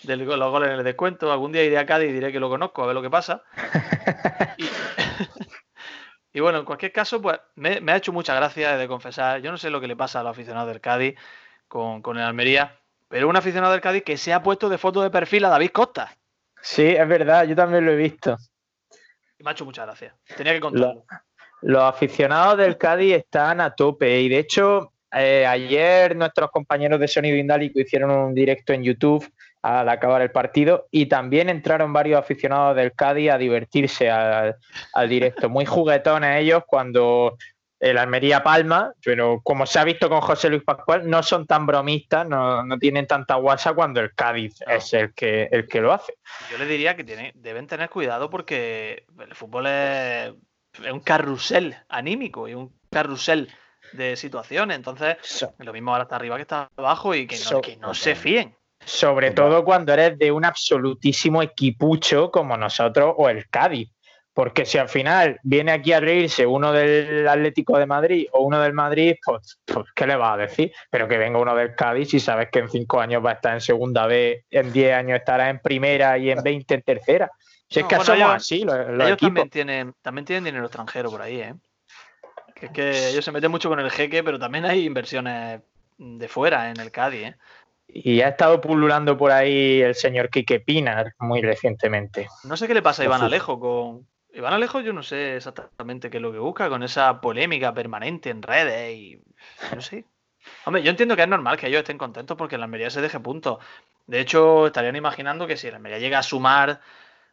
de 0.02 0.16
los 0.16 0.50
goles 0.50 0.70
en 0.70 0.78
el 0.78 0.84
descuento. 0.84 1.32
Algún 1.32 1.52
día 1.52 1.64
iré 1.64 1.78
a 1.78 1.86
Cádiz 1.86 2.10
y 2.10 2.12
diré 2.12 2.32
que 2.32 2.40
lo 2.40 2.48
conozco, 2.48 2.82
a 2.82 2.86
ver 2.86 2.94
lo 2.94 3.02
que 3.02 3.10
pasa. 3.10 3.42
Y, 4.58 4.64
y 6.32 6.40
bueno, 6.40 6.60
en 6.60 6.64
cualquier 6.64 6.92
caso, 6.92 7.20
pues 7.20 7.38
me, 7.56 7.80
me 7.82 7.92
ha 7.92 7.96
hecho 7.96 8.12
mucha 8.12 8.34
gracia, 8.34 8.76
de 8.78 8.88
confesar. 8.88 9.42
Yo 9.42 9.50
no 9.50 9.58
sé 9.58 9.68
lo 9.68 9.80
que 9.80 9.88
le 9.88 9.96
pasa 9.96 10.20
a 10.20 10.22
los 10.22 10.30
aficionados 10.30 10.68
del 10.68 10.80
Cádiz 10.80 11.14
con, 11.68 12.00
con 12.00 12.16
el 12.16 12.22
Almería, 12.22 12.78
pero 13.08 13.28
un 13.28 13.36
aficionado 13.36 13.72
del 13.72 13.82
Cádiz 13.82 14.02
que 14.02 14.16
se 14.16 14.32
ha 14.32 14.42
puesto 14.42 14.70
de 14.70 14.78
foto 14.78 15.02
de 15.02 15.10
perfil 15.10 15.44
a 15.44 15.50
David 15.50 15.70
Costa. 15.70 16.16
Sí, 16.62 16.86
es 16.86 17.06
verdad, 17.06 17.44
yo 17.44 17.54
también 17.54 17.84
lo 17.84 17.92
he 17.92 17.96
visto. 17.96 18.36
Y 19.38 19.44
me 19.44 19.50
ha 19.50 19.52
hecho 19.52 19.66
mucha 19.66 19.84
gracia. 19.84 20.16
Tenía 20.36 20.54
que 20.54 20.60
contarlo. 20.60 21.04
Los 21.62 21.82
aficionados 21.82 22.58
del 22.58 22.76
Cádiz 22.76 23.14
están 23.14 23.60
a 23.60 23.74
tope 23.74 24.20
y 24.20 24.28
de 24.28 24.38
hecho 24.38 24.92
eh, 25.12 25.46
ayer 25.46 26.14
nuestros 26.16 26.50
compañeros 26.50 27.00
de 27.00 27.08
Sonido 27.08 27.36
Indálico 27.36 27.80
hicieron 27.80 28.10
un 28.10 28.34
directo 28.34 28.72
en 28.72 28.82
YouTube 28.82 29.26
al 29.66 29.88
acabar 29.88 30.22
el 30.22 30.30
partido 30.30 30.86
y 30.92 31.06
también 31.06 31.48
entraron 31.48 31.92
varios 31.92 32.20
aficionados 32.20 32.76
del 32.76 32.92
Cádiz 32.92 33.32
a 33.32 33.38
divertirse 33.38 34.08
al, 34.08 34.54
al 34.92 35.08
directo. 35.08 35.48
Muy 35.48 35.66
juguetones 35.66 36.40
ellos 36.40 36.62
cuando 36.66 37.36
el 37.80 37.98
Almería 37.98 38.42
palma, 38.44 38.92
pero 39.04 39.40
como 39.42 39.66
se 39.66 39.78
ha 39.80 39.84
visto 39.84 40.08
con 40.08 40.20
José 40.20 40.48
Luis 40.50 40.62
Pascual, 40.62 41.10
no 41.10 41.22
son 41.22 41.46
tan 41.46 41.66
bromistas, 41.66 42.26
no, 42.26 42.62
no 42.64 42.78
tienen 42.78 43.06
tanta 43.08 43.34
guasa 43.34 43.74
cuando 43.74 44.00
el 44.00 44.14
Cádiz 44.14 44.60
No. 44.66 44.72
es 44.72 44.92
el 44.94 45.12
que, 45.12 45.48
el 45.50 45.66
que 45.66 45.80
lo 45.80 45.92
hace. 45.92 46.14
Yo 46.50 46.58
le 46.58 46.66
diría 46.66 46.94
que 46.94 47.02
tiene- 47.04 47.32
deben 47.34 47.66
tener 47.66 47.90
cuidado 47.90 48.30
porque 48.30 49.04
el 49.18 49.34
fútbol 49.34 49.66
es, 49.66 50.32
es 50.84 50.92
un 50.92 51.00
carrusel 51.00 51.76
anímico 51.88 52.46
y 52.48 52.54
un 52.54 52.72
carrusel 52.90 53.50
de 53.92 54.16
situaciones. 54.16 54.76
Entonces, 54.76 55.16
So- 55.22 55.52
lo 55.58 55.72
mismo 55.72 55.90
ahora 55.90 56.04
está 56.04 56.16
arriba 56.16 56.36
que 56.36 56.42
está 56.42 56.68
abajo 56.76 57.14
y 57.16 57.26
que 57.26 57.36
no, 57.36 57.42
So- 57.42 57.60
que 57.60 57.76
no 57.76 57.94
se 57.94 58.14
fíen. 58.14 58.54
Sobre 58.84 59.30
todo 59.32 59.64
cuando 59.64 59.92
eres 59.92 60.18
de 60.18 60.30
un 60.30 60.44
absolutísimo 60.44 61.42
equipucho 61.42 62.30
como 62.30 62.56
nosotros 62.56 63.14
o 63.16 63.28
el 63.28 63.48
Cádiz. 63.48 63.90
Porque 64.32 64.66
si 64.66 64.76
al 64.76 64.90
final 64.90 65.40
viene 65.42 65.72
aquí 65.72 65.94
a 65.94 66.00
reírse 66.00 66.44
uno 66.44 66.70
del 66.70 67.26
Atlético 67.26 67.78
de 67.78 67.86
Madrid 67.86 68.26
o 68.32 68.42
uno 68.42 68.60
del 68.60 68.74
Madrid, 68.74 69.16
pues, 69.24 69.58
pues, 69.64 69.86
¿qué 69.94 70.06
le 70.06 70.14
vas 70.14 70.34
a 70.34 70.36
decir? 70.36 70.70
Pero 70.90 71.08
que 71.08 71.16
venga 71.16 71.38
uno 71.38 71.54
del 71.56 71.74
Cádiz 71.74 72.12
y 72.12 72.20
sabes 72.20 72.50
que 72.52 72.58
en 72.58 72.68
cinco 72.68 73.00
años 73.00 73.24
va 73.24 73.30
a 73.30 73.34
estar 73.34 73.54
en 73.54 73.62
segunda 73.62 74.06
B, 74.06 74.44
en 74.50 74.72
diez 74.74 74.92
años 74.92 75.18
estará 75.20 75.48
en 75.48 75.58
primera 75.60 76.18
y 76.18 76.30
en 76.30 76.42
veinte 76.42 76.74
en 76.74 76.82
tercera. 76.82 77.30
Si 77.68 77.80
es 77.80 77.86
que 77.86 77.96
bueno, 77.96 78.04
somos 78.04 78.18
ellos- 78.20 78.34
así, 78.36 78.64
los, 78.64 78.76
los 78.76 78.88
Ellos 78.88 79.12
equipos. 79.12 79.20
también 79.20 79.50
tienen, 79.50 79.94
también 80.02 80.24
tienen 80.26 80.44
dinero 80.44 80.66
extranjero 80.66 81.10
por 81.10 81.22
ahí, 81.22 81.40
¿eh? 81.40 81.54
Que 82.54 82.66
es 82.66 82.72
que 82.72 83.08
ellos 83.08 83.24
se 83.24 83.32
meten 83.32 83.50
mucho 83.50 83.70
con 83.70 83.80
el 83.80 83.90
jeque, 83.90 84.22
pero 84.22 84.38
también 84.38 84.66
hay 84.66 84.84
inversiones 84.84 85.62
de 85.96 86.28
fuera 86.28 86.70
en 86.70 86.78
el 86.78 86.90
Cádiz, 86.90 87.28
¿eh? 87.28 87.36
Y 88.04 88.20
ha 88.20 88.28
estado 88.28 88.60
pululando 88.60 89.16
por 89.16 89.32
ahí 89.32 89.80
el 89.80 89.94
señor 89.94 90.28
Quique 90.28 90.60
Pinar 90.60 91.14
muy 91.18 91.40
recientemente. 91.40 92.28
No 92.44 92.56
sé 92.56 92.66
qué 92.66 92.74
le 92.74 92.82
pasa 92.82 93.02
a 93.02 93.06
Iván. 93.06 93.22
Alejo 93.22 93.58
con. 93.58 94.06
Iván 94.32 94.52
Alejo, 94.52 94.80
yo 94.80 94.92
no 94.92 95.02
sé 95.02 95.36
exactamente 95.36 96.10
qué 96.10 96.18
es 96.18 96.22
lo 96.22 96.30
que 96.30 96.38
busca 96.38 96.68
con 96.68 96.82
esa 96.82 97.20
polémica 97.20 97.72
permanente 97.72 98.30
en 98.30 98.42
redes 98.42 98.94
y. 98.94 99.22
No 99.74 99.80
sé. 99.80 100.04
Hombre, 100.64 100.82
yo 100.82 100.90
entiendo 100.90 101.16
que 101.16 101.22
es 101.22 101.28
normal 101.28 101.56
que 101.56 101.68
ellos 101.68 101.80
estén 101.80 101.98
contentos 101.98 102.36
porque 102.36 102.58
la 102.58 102.64
Almería 102.64 102.90
se 102.90 103.00
deje 103.00 103.18
puntos. 103.18 103.58
De 104.06 104.20
hecho, 104.20 104.66
estarían 104.66 104.94
imaginando 104.94 105.46
que 105.46 105.56
si 105.56 105.70
la 105.70 105.76
Almería 105.76 105.98
llega 105.98 106.18
a 106.18 106.22
sumar 106.22 106.80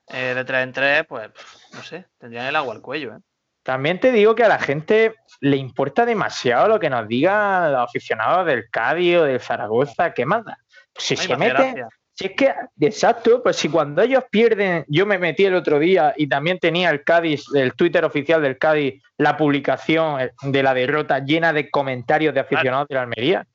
eh, 0.08 0.34
de 0.34 0.46
3 0.46 0.64
en 0.64 0.74
3, 0.74 1.06
pues 1.08 1.30
no 1.74 1.84
sé, 1.84 2.08
tendrían 2.18 2.46
el 2.46 2.56
agua 2.56 2.74
al 2.74 2.82
cuello, 2.82 3.16
¿eh? 3.16 3.20
También 3.64 4.00
te 4.00 4.12
digo 4.12 4.36
que 4.36 4.44
a 4.44 4.50
la 4.50 4.60
gente 4.60 5.16
le 5.40 5.58
importa 5.58 6.06
demasiado 6.06 6.68
lo 6.68 6.80
que 6.80 6.90
nos 6.90 7.08
digan 7.08 7.72
los 7.72 7.82
aficionados 7.82 8.46
del 8.46 8.70
Cádiz 8.70 9.18
o 9.18 9.24
del 9.24 9.40
Zaragoza, 9.40 10.14
¿qué 10.14 10.26
más 10.26 10.44
da? 10.46 10.58
Si 10.96 11.16
Ay, 11.18 11.28
se 11.28 11.38
meten, 11.38 11.88
si 12.16 12.28
es 12.28 12.32
que, 12.34 12.54
exacto, 12.80 13.42
pues 13.42 13.56
si 13.56 13.70
cuando 13.70 14.02
ellos 14.04 14.24
pierden, 14.30 14.86
yo 14.88 15.06
me 15.08 15.18
metí 15.18 15.46
el 15.46 15.56
otro 15.56 15.80
día 15.80 16.14
y 16.16 16.28
también 16.28 16.60
tenía 16.60 16.92
el 16.92 17.04
Cádiz, 17.04 17.46
el 17.56 17.74
Twitter 17.74 18.06
oficial 18.06 18.42
del 18.42 18.60
Cádiz, 18.60 19.02
la 19.18 19.36
publicación 19.36 20.30
de 20.44 20.64
la 20.64 20.76
derrota 20.76 21.20
llena 21.20 21.54
de 21.54 21.72
comentarios 21.72 22.34
de 22.34 22.42
aficionados 22.42 22.88
de 22.88 22.96
la 22.96 23.02
Almería. 23.02 23.48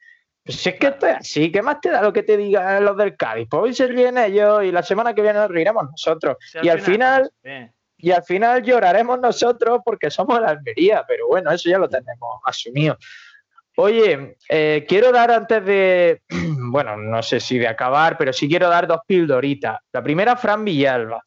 Pues 0.43 0.59
si 0.59 0.71
es 0.71 0.75
que 0.77 0.89
esto 0.89 1.07
es 1.07 1.17
así, 1.19 1.53
¿qué 1.53 1.63
más 1.63 1.81
te 1.81 1.91
da 1.91 2.03
lo 2.03 2.13
que 2.13 2.25
te 2.25 2.37
digan 2.37 2.85
los 2.85 2.97
del 2.97 3.17
Cádiz? 3.17 3.47
Pues 3.49 3.63
hoy 3.63 3.75
se 3.75 3.87
ríen 3.87 4.19
ellos 4.19 4.65
y 4.65 4.73
la 4.73 4.83
semana 4.83 5.15
que 5.15 5.23
viene 5.23 5.39
nos 5.39 5.51
reiremos 5.51 5.85
nosotros. 5.91 6.37
Si 6.41 6.59
y 6.61 6.69
al 6.69 6.81
final, 6.81 7.31
pues. 7.41 7.71
Y 7.99 8.13
al 8.13 8.23
final 8.23 8.63
lloraremos 8.63 9.19
nosotros 9.19 9.81
porque 9.85 10.11
somos 10.11 10.41
la 10.41 10.51
Almería, 10.51 11.05
pero 11.07 11.27
bueno, 11.27 11.51
eso 11.51 11.69
ya 11.69 11.79
lo 11.79 11.89
tenemos 11.89 12.41
asumido. 12.45 12.97
Oye, 13.77 14.37
eh, 14.49 14.85
quiero 14.89 15.13
dar 15.13 15.31
antes 15.31 15.65
de, 15.65 16.23
bueno, 16.71 16.97
no 16.97 17.23
sé 17.23 17.41
si 17.41 17.59
de 17.59 17.69
acabar, 17.69 18.17
pero 18.17 18.33
sí 18.33 18.49
quiero 18.49 18.69
dar 18.69 18.87
dos 18.87 19.01
pildoritas. 19.07 19.79
La 19.93 20.03
primera, 20.03 20.37
Fran 20.37 20.65
Villalba. 20.65 21.25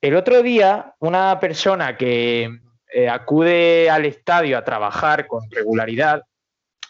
El 0.00 0.16
otro 0.16 0.42
día, 0.42 0.94
una 1.00 1.38
persona 1.40 1.96
que 1.96 2.50
eh, 2.92 3.08
acude 3.08 3.90
al 3.90 4.04
estadio 4.04 4.56
a 4.56 4.64
trabajar 4.64 5.26
con 5.26 5.50
regularidad, 5.50 6.22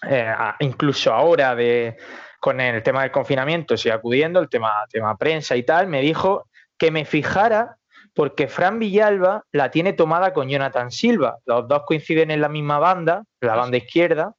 eh, 0.09 0.33
incluso 0.61 1.13
ahora 1.13 1.55
de, 1.55 1.97
con 2.39 2.61
el 2.61 2.83
tema 2.83 3.03
del 3.03 3.11
confinamiento, 3.11 3.77
sigue 3.77 3.93
acudiendo, 3.93 4.41
el 4.41 4.49
tema, 4.49 4.73
tema 4.89 5.17
prensa 5.17 5.57
y 5.57 5.65
tal, 5.65 5.89
me 5.89 6.01
dijo 6.01 6.47
que 6.79 6.91
me 6.91 7.05
fijara 7.05 7.77
porque 8.15 8.49
Fran 8.49 8.79
Villalba 8.79 9.45
la 9.53 9.71
tiene 9.71 9.93
tomada 9.93 10.33
con 10.33 10.49
Jonathan 10.49 10.91
Silva. 10.91 11.39
Los 11.47 11.69
dos 11.69 11.83
coinciden 11.87 12.31
en 12.31 12.41
la 12.41 12.49
misma 12.49 12.79
banda, 12.79 13.25
la 13.41 13.57
banda 13.57 13.77
izquierda, 13.77 14.35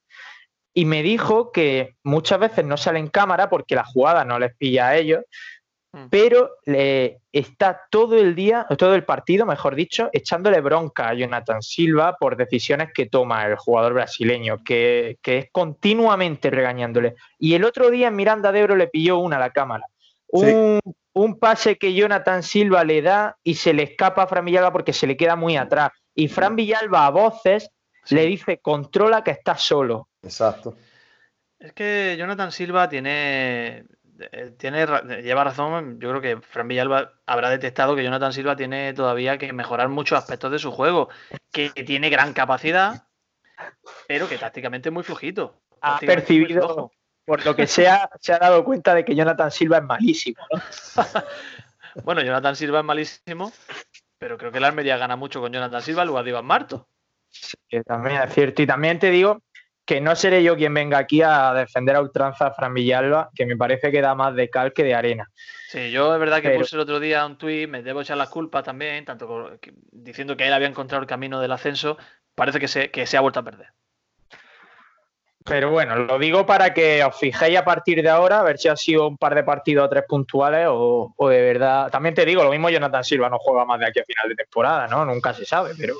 y 0.73 0.85
me 0.85 1.03
dijo 1.03 1.51
que 1.51 1.95
muchas 2.03 2.39
veces 2.39 2.65
no 2.65 2.77
sale 2.77 2.99
en 2.99 3.07
cámara 3.07 3.49
porque 3.49 3.75
la 3.75 3.83
jugada 3.83 4.23
no 4.23 4.39
les 4.39 4.55
pilla 4.55 4.87
a 4.87 4.97
ellos, 4.97 5.23
Mm. 5.93 6.05
pero 6.09 6.51
le 6.65 7.19
está 7.33 7.81
todo 7.89 8.17
el 8.17 8.33
día, 8.33 8.65
todo 8.77 8.95
el 8.95 9.03
partido, 9.03 9.45
mejor 9.45 9.75
dicho, 9.75 10.09
echándole 10.13 10.61
bronca 10.61 11.09
a 11.09 11.13
Jonathan 11.13 11.61
Silva 11.61 12.15
por 12.17 12.37
decisiones 12.37 12.91
que 12.93 13.07
toma 13.07 13.45
el 13.45 13.57
jugador 13.57 13.93
brasileño, 13.93 14.63
que, 14.63 15.17
que 15.21 15.37
es 15.37 15.45
continuamente 15.51 16.49
regañándole. 16.49 17.15
Y 17.37 17.55
el 17.55 17.65
otro 17.65 17.89
día 17.89 18.07
en 18.07 18.15
Miranda 18.15 18.53
de 18.53 18.59
Ebro 18.61 18.75
le 18.77 18.87
pilló 18.87 19.17
una 19.17 19.35
a 19.35 19.39
la 19.39 19.49
cámara. 19.49 19.85
Un, 20.31 20.79
un 21.13 21.39
pase 21.39 21.77
que 21.77 21.93
Jonathan 21.93 22.43
Silva 22.43 22.83
le 22.83 23.01
da 23.01 23.37
y 23.43 23.55
se 23.55 23.73
le 23.73 23.83
escapa 23.83 24.23
a 24.23 24.27
Fran 24.27 24.45
Villalba 24.45 24.71
porque 24.71 24.93
se 24.93 25.07
le 25.07 25.17
queda 25.17 25.35
muy 25.35 25.57
atrás. 25.57 25.91
Y 26.15 26.27
Fran 26.27 26.55
Villalba 26.55 27.05
a 27.05 27.09
voces 27.09 27.69
Sí. 28.03 28.15
le 28.15 28.25
dice, 28.25 28.59
controla 28.59 29.23
que 29.23 29.31
está 29.31 29.55
solo. 29.57 30.09
Exacto. 30.23 30.75
Es 31.59 31.73
que 31.73 32.15
Jonathan 32.17 32.51
Silva 32.51 32.89
tiene, 32.89 33.85
eh, 34.31 34.53
tiene 34.57 34.87
lleva 35.21 35.43
razón. 35.43 35.99
Yo 35.99 36.09
creo 36.09 36.21
que 36.21 36.41
Fran 36.41 36.67
Villalba 36.67 37.13
habrá 37.27 37.49
detectado 37.49 37.95
que 37.95 38.03
Jonathan 38.03 38.33
Silva 38.33 38.55
tiene 38.55 38.93
todavía 38.93 39.37
que 39.37 39.53
mejorar 39.53 39.89
muchos 39.89 40.17
aspectos 40.17 40.51
de 40.51 40.59
su 40.59 40.71
juego, 40.71 41.09
que 41.51 41.69
tiene 41.69 42.09
gran 42.09 42.33
capacidad, 42.33 43.07
pero 44.07 44.27
que 44.27 44.39
tácticamente 44.39 44.89
es 44.89 44.93
muy 44.93 45.03
flojito. 45.03 45.61
Ha 45.81 45.99
percibido. 45.99 46.91
Por 47.31 47.45
lo 47.45 47.55
que 47.55 47.65
sea, 47.65 48.09
se 48.19 48.33
ha 48.33 48.39
dado 48.39 48.61
cuenta 48.65 48.93
de 48.93 49.05
que 49.05 49.15
Jonathan 49.15 49.49
Silva 49.49 49.77
es 49.77 49.83
malísimo. 49.83 50.45
¿no? 50.51 50.61
Bueno, 52.03 52.21
Jonathan 52.21 52.57
Silva 52.57 52.79
es 52.79 52.85
malísimo, 52.85 53.53
pero 54.17 54.37
creo 54.37 54.51
que 54.51 54.59
la 54.59 54.67
Almería 54.67 54.97
gana 54.97 55.15
mucho 55.15 55.39
con 55.39 55.53
Jonathan 55.53 55.81
Silva 55.81 56.01
en 56.01 56.09
lugar 56.09 56.25
de 56.25 56.31
Iván 56.31 56.43
Marto. 56.45 56.89
Que 57.69 57.83
también 57.83 58.21
es 58.21 58.33
cierto. 58.33 58.61
Y 58.61 58.67
también 58.67 58.99
te 58.99 59.11
digo 59.11 59.41
que 59.85 60.01
no 60.01 60.13
seré 60.17 60.43
yo 60.43 60.57
quien 60.57 60.73
venga 60.73 60.97
aquí 60.97 61.21
a 61.21 61.53
defender 61.53 61.95
a 61.95 62.01
ultranza 62.01 62.47
a 62.47 62.53
Fran 62.53 62.73
Villalba, 62.73 63.29
que 63.33 63.45
me 63.45 63.55
parece 63.55 63.91
que 63.93 64.01
da 64.01 64.13
más 64.13 64.35
de 64.35 64.49
cal 64.49 64.73
que 64.73 64.83
de 64.83 64.93
arena. 64.93 65.29
Sí, 65.69 65.89
yo 65.91 66.13
es 66.13 66.19
verdad 66.19 66.41
que 66.41 66.49
Pero- 66.49 66.59
puse 66.59 66.75
el 66.75 66.81
otro 66.81 66.99
día 66.99 67.25
un 67.25 67.37
tuit, 67.37 67.69
me 67.69 67.81
debo 67.81 68.01
echar 68.01 68.17
las 68.17 68.27
culpas 68.27 68.65
también, 68.65 69.05
tanto 69.05 69.57
que- 69.61 69.71
diciendo 69.91 70.35
que 70.35 70.47
él 70.47 70.53
había 70.53 70.67
encontrado 70.67 71.01
el 71.01 71.07
camino 71.07 71.39
del 71.39 71.53
ascenso, 71.53 71.97
parece 72.35 72.59
que 72.59 72.67
se, 72.67 72.91
que 72.91 73.05
se 73.05 73.15
ha 73.15 73.21
vuelto 73.21 73.39
a 73.39 73.43
perder. 73.43 73.67
Pero 75.43 75.71
bueno, 75.71 75.95
lo 75.95 76.19
digo 76.19 76.45
para 76.45 76.73
que 76.73 77.03
os 77.03 77.17
fijéis 77.17 77.57
a 77.57 77.65
partir 77.65 78.03
de 78.03 78.09
ahora, 78.09 78.39
a 78.39 78.43
ver 78.43 78.59
si 78.59 78.67
ha 78.67 78.75
sido 78.75 79.07
un 79.07 79.17
par 79.17 79.33
de 79.33 79.43
partidos 79.43 79.85
o 79.85 79.89
tres 79.89 80.03
puntuales 80.07 80.67
o, 80.69 81.13
o 81.15 81.29
de 81.29 81.41
verdad. 81.41 81.89
También 81.89 82.13
te 82.13 82.25
digo, 82.25 82.43
lo 82.43 82.51
mismo 82.51 82.69
Jonathan 82.69 83.03
Silva 83.03 83.29
no 83.29 83.39
juega 83.39 83.65
más 83.65 83.79
de 83.79 83.87
aquí 83.87 83.99
a 83.99 84.05
final 84.05 84.29
de 84.29 84.35
temporada, 84.35 84.87
¿no? 84.87 85.03
Nunca 85.03 85.33
se 85.33 85.45
sabe, 85.45 85.71
pero, 85.77 85.95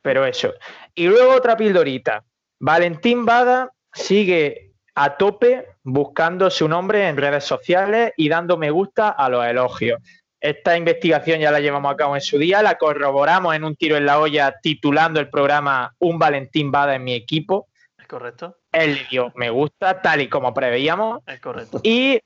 pero 0.00 0.24
eso. 0.24 0.54
Y 0.94 1.08
luego 1.08 1.32
otra 1.32 1.56
pildorita. 1.56 2.22
Valentín 2.60 3.24
Bada 3.24 3.72
sigue 3.92 4.72
a 4.94 5.16
tope 5.16 5.66
buscando 5.82 6.48
su 6.48 6.68
nombre 6.68 7.08
en 7.08 7.16
redes 7.16 7.44
sociales 7.44 8.12
y 8.16 8.28
dando 8.28 8.56
me 8.56 8.70
gusta 8.70 9.08
a 9.08 9.28
los 9.28 9.44
elogios. 9.44 10.00
Esta 10.40 10.76
investigación 10.76 11.40
ya 11.40 11.50
la 11.50 11.58
llevamos 11.58 11.92
a 11.92 11.96
cabo 11.96 12.14
en 12.14 12.20
su 12.20 12.38
día, 12.38 12.62
la 12.62 12.78
corroboramos 12.78 13.56
en 13.56 13.64
un 13.64 13.74
tiro 13.74 13.96
en 13.96 14.06
la 14.06 14.20
olla 14.20 14.54
titulando 14.62 15.18
el 15.18 15.28
programa 15.28 15.92
Un 15.98 16.18
Valentín 16.18 16.70
Bada 16.70 16.94
en 16.94 17.02
mi 17.02 17.14
equipo 17.14 17.68
¿Es 18.04 18.08
correcto? 18.08 18.58
él 18.70 18.96
le 18.96 19.06
dio 19.08 19.32
me 19.34 19.48
gusta, 19.48 20.02
tal 20.02 20.20
y 20.20 20.28
como 20.28 20.52
preveíamos. 20.52 21.22
Es 21.26 21.40
correcto. 21.40 21.80
Y 21.82 22.20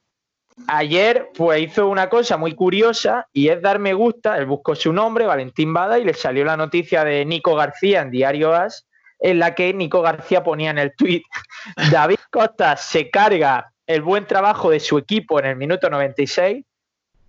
ayer 0.66 1.30
pues 1.36 1.62
hizo 1.62 1.86
una 1.86 2.08
cosa 2.08 2.36
muy 2.36 2.56
curiosa 2.56 3.28
y 3.32 3.46
es 3.46 3.62
dar 3.62 3.78
me 3.78 3.94
gusta, 3.94 4.36
él 4.38 4.46
buscó 4.46 4.74
su 4.74 4.92
nombre, 4.92 5.26
Valentín 5.26 5.72
Bada, 5.72 6.00
y 6.00 6.04
le 6.04 6.14
salió 6.14 6.44
la 6.44 6.56
noticia 6.56 7.04
de 7.04 7.24
Nico 7.24 7.54
García 7.54 8.00
en 8.00 8.10
Diario 8.10 8.54
As, 8.54 8.88
en 9.20 9.38
la 9.38 9.54
que 9.54 9.72
Nico 9.72 10.02
García 10.02 10.42
ponía 10.42 10.70
en 10.70 10.78
el 10.78 10.96
tuit, 10.96 11.22
David 11.92 12.18
Costa 12.28 12.76
se 12.76 13.08
carga 13.08 13.72
el 13.86 14.02
buen 14.02 14.26
trabajo 14.26 14.70
de 14.70 14.80
su 14.80 14.98
equipo 14.98 15.38
en 15.38 15.46
el 15.46 15.54
minuto 15.54 15.88
96, 15.88 16.64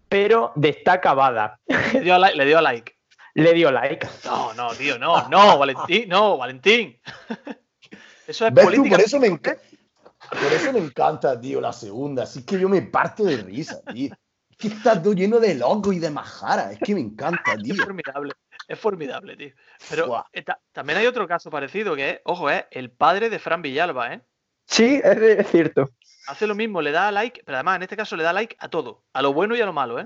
pero 0.09 0.53
destaca 0.55 1.13
Bada. 1.13 1.59
Le 1.93 2.01
dio, 2.01 2.17
like, 2.17 2.35
le 2.35 2.45
dio 2.45 2.61
like. 2.61 2.95
Le 3.35 3.53
dio 3.53 3.71
like. 3.71 4.07
No, 4.25 4.55
no, 4.55 4.73
tío, 4.73 4.97
no, 4.97 5.29
no, 5.29 5.59
Valentín, 5.59 6.09
no, 6.09 6.35
Valentín. 6.35 6.99
Eso 8.29 8.45
es 8.45 8.53
política. 8.53 8.95
por 8.95 9.01
eso 9.01 9.19
me 9.19 9.27
encanta. 9.27 9.61
Por 10.29 10.53
eso 10.53 10.71
me 10.71 10.79
encanta, 10.79 11.41
tío, 11.41 11.59
la 11.59 11.73
segunda. 11.73 12.23
Así 12.23 12.45
que 12.45 12.59
yo 12.59 12.69
me 12.69 12.83
parto 12.83 13.23
de 13.23 13.37
risa, 13.37 13.81
tío. 13.91 14.13
Es 14.51 14.57
que 14.57 14.67
está 14.67 15.01
todo 15.01 15.13
lleno 15.13 15.39
de 15.39 15.55
loco 15.55 15.91
y 15.91 15.97
de 15.97 16.11
majara. 16.11 16.71
Es 16.71 16.79
que 16.79 16.93
me 16.93 17.01
encanta, 17.01 17.55
tío. 17.63 17.73
Es 17.73 17.81
formidable. 17.81 18.33
Es 18.67 18.79
formidable, 18.79 19.35
tío. 19.35 19.51
Pero 19.89 20.23
también 20.71 20.99
hay 20.99 21.07
otro 21.07 21.27
caso 21.27 21.49
parecido 21.49 21.95
que 21.95 22.09
es, 22.09 22.19
ojo, 22.23 22.51
es 22.51 22.65
el 22.69 22.91
padre 22.91 23.31
de 23.31 23.39
Fran 23.39 23.63
Villalba, 23.63 24.13
¿eh? 24.13 24.21
Sí, 24.67 25.01
es, 25.03 25.47
cierto. 25.47 25.89
Hace 26.27 26.45
lo 26.45 26.53
mismo, 26.53 26.83
le 26.83 26.91
da 26.91 27.11
like, 27.11 27.41
pero 27.43 27.55
además 27.55 27.77
en 27.77 27.83
este 27.83 27.97
caso 27.97 28.15
le 28.15 28.21
da 28.21 28.31
like 28.31 28.55
a 28.59 28.69
todo, 28.69 29.03
a 29.13 29.23
lo 29.23 29.33
bueno 29.33 29.55
y 29.55 29.61
a 29.61 29.65
lo 29.65 29.73
malo, 29.73 29.99
¿eh? 29.99 30.03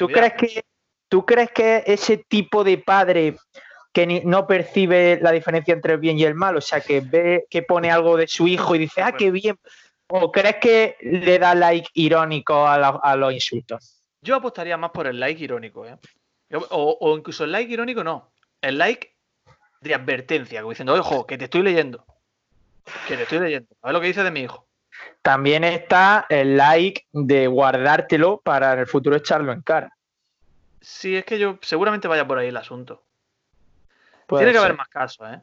¿Tú, 0.00 0.08
crees 0.08 0.32
que, 0.32 0.64
¿Tú 1.08 1.24
crees 1.24 1.52
que 1.52 1.84
ese 1.86 2.16
tipo 2.16 2.64
de 2.64 2.78
padre 2.78 3.36
que 3.98 4.22
no 4.24 4.46
percibe 4.46 5.18
la 5.20 5.32
diferencia 5.32 5.74
entre 5.74 5.94
el 5.94 5.98
bien 5.98 6.16
y 6.20 6.22
el 6.22 6.36
mal, 6.36 6.56
o 6.56 6.60
sea, 6.60 6.80
que 6.80 7.00
ve 7.00 7.46
que 7.50 7.64
pone 7.64 7.90
algo 7.90 8.16
de 8.16 8.28
su 8.28 8.46
hijo 8.46 8.76
y 8.76 8.78
dice, 8.78 9.02
ah, 9.02 9.10
qué 9.10 9.32
bien. 9.32 9.58
¿O 10.06 10.30
crees 10.30 10.58
que 10.60 10.96
le 11.00 11.36
da 11.40 11.56
like 11.56 11.88
irónico 11.94 12.64
a, 12.64 13.16
los 13.16 13.32
insultos? 13.32 14.00
Yo 14.22 14.36
apostaría 14.36 14.76
más 14.76 14.92
por 14.92 15.08
el 15.08 15.18
like 15.18 15.42
irónico, 15.42 15.84
¿eh? 15.84 15.98
O, 16.70 17.16
incluso 17.18 17.42
el 17.42 17.50
like 17.50 17.72
irónico 17.72 18.04
no. 18.04 18.30
El 18.62 18.78
like 18.78 19.16
de 19.80 19.94
advertencia, 19.94 20.60
como 20.60 20.70
diciendo, 20.70 20.94
ojo, 20.94 21.26
que 21.26 21.36
te 21.36 21.46
estoy 21.46 21.62
leyendo. 21.62 22.04
Que 23.08 23.16
te 23.16 23.24
estoy 23.24 23.40
leyendo. 23.40 23.68
A 23.82 23.88
ver 23.88 23.94
lo 23.94 24.00
que 24.00 24.06
dice 24.06 24.22
de 24.22 24.30
mi 24.30 24.42
hijo. 24.42 24.68
También 25.22 25.64
está 25.64 26.24
el 26.28 26.56
like 26.56 27.04
de 27.10 27.48
guardártelo 27.48 28.42
para 28.44 28.74
en 28.74 28.78
el 28.78 28.86
futuro 28.86 29.16
echarlo 29.16 29.50
en 29.50 29.62
cara. 29.62 29.92
Sí, 30.80 31.16
es 31.16 31.24
que 31.24 31.40
yo 31.40 31.58
seguramente 31.62 32.06
vaya 32.06 32.28
por 32.28 32.38
ahí 32.38 32.46
el 32.46 32.56
asunto. 32.56 33.07
Tiene 34.28 34.52
que 34.52 34.58
haber 34.58 34.76
más 34.76 34.88
casos, 34.88 35.26
¿eh? 35.32 35.40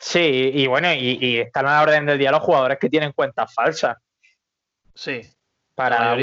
Sí, 0.00 0.50
y 0.54 0.66
bueno, 0.66 0.92
y, 0.92 1.38
están 1.38 1.66
a 1.66 1.72
la 1.72 1.82
orden 1.82 2.06
del 2.06 2.18
día 2.18 2.30
los 2.30 2.42
jugadores 2.42 2.78
que 2.78 2.88
tienen 2.88 3.12
cuentas 3.12 3.52
falsas. 3.52 3.96
Sí. 4.94 5.22
Para 5.74 6.16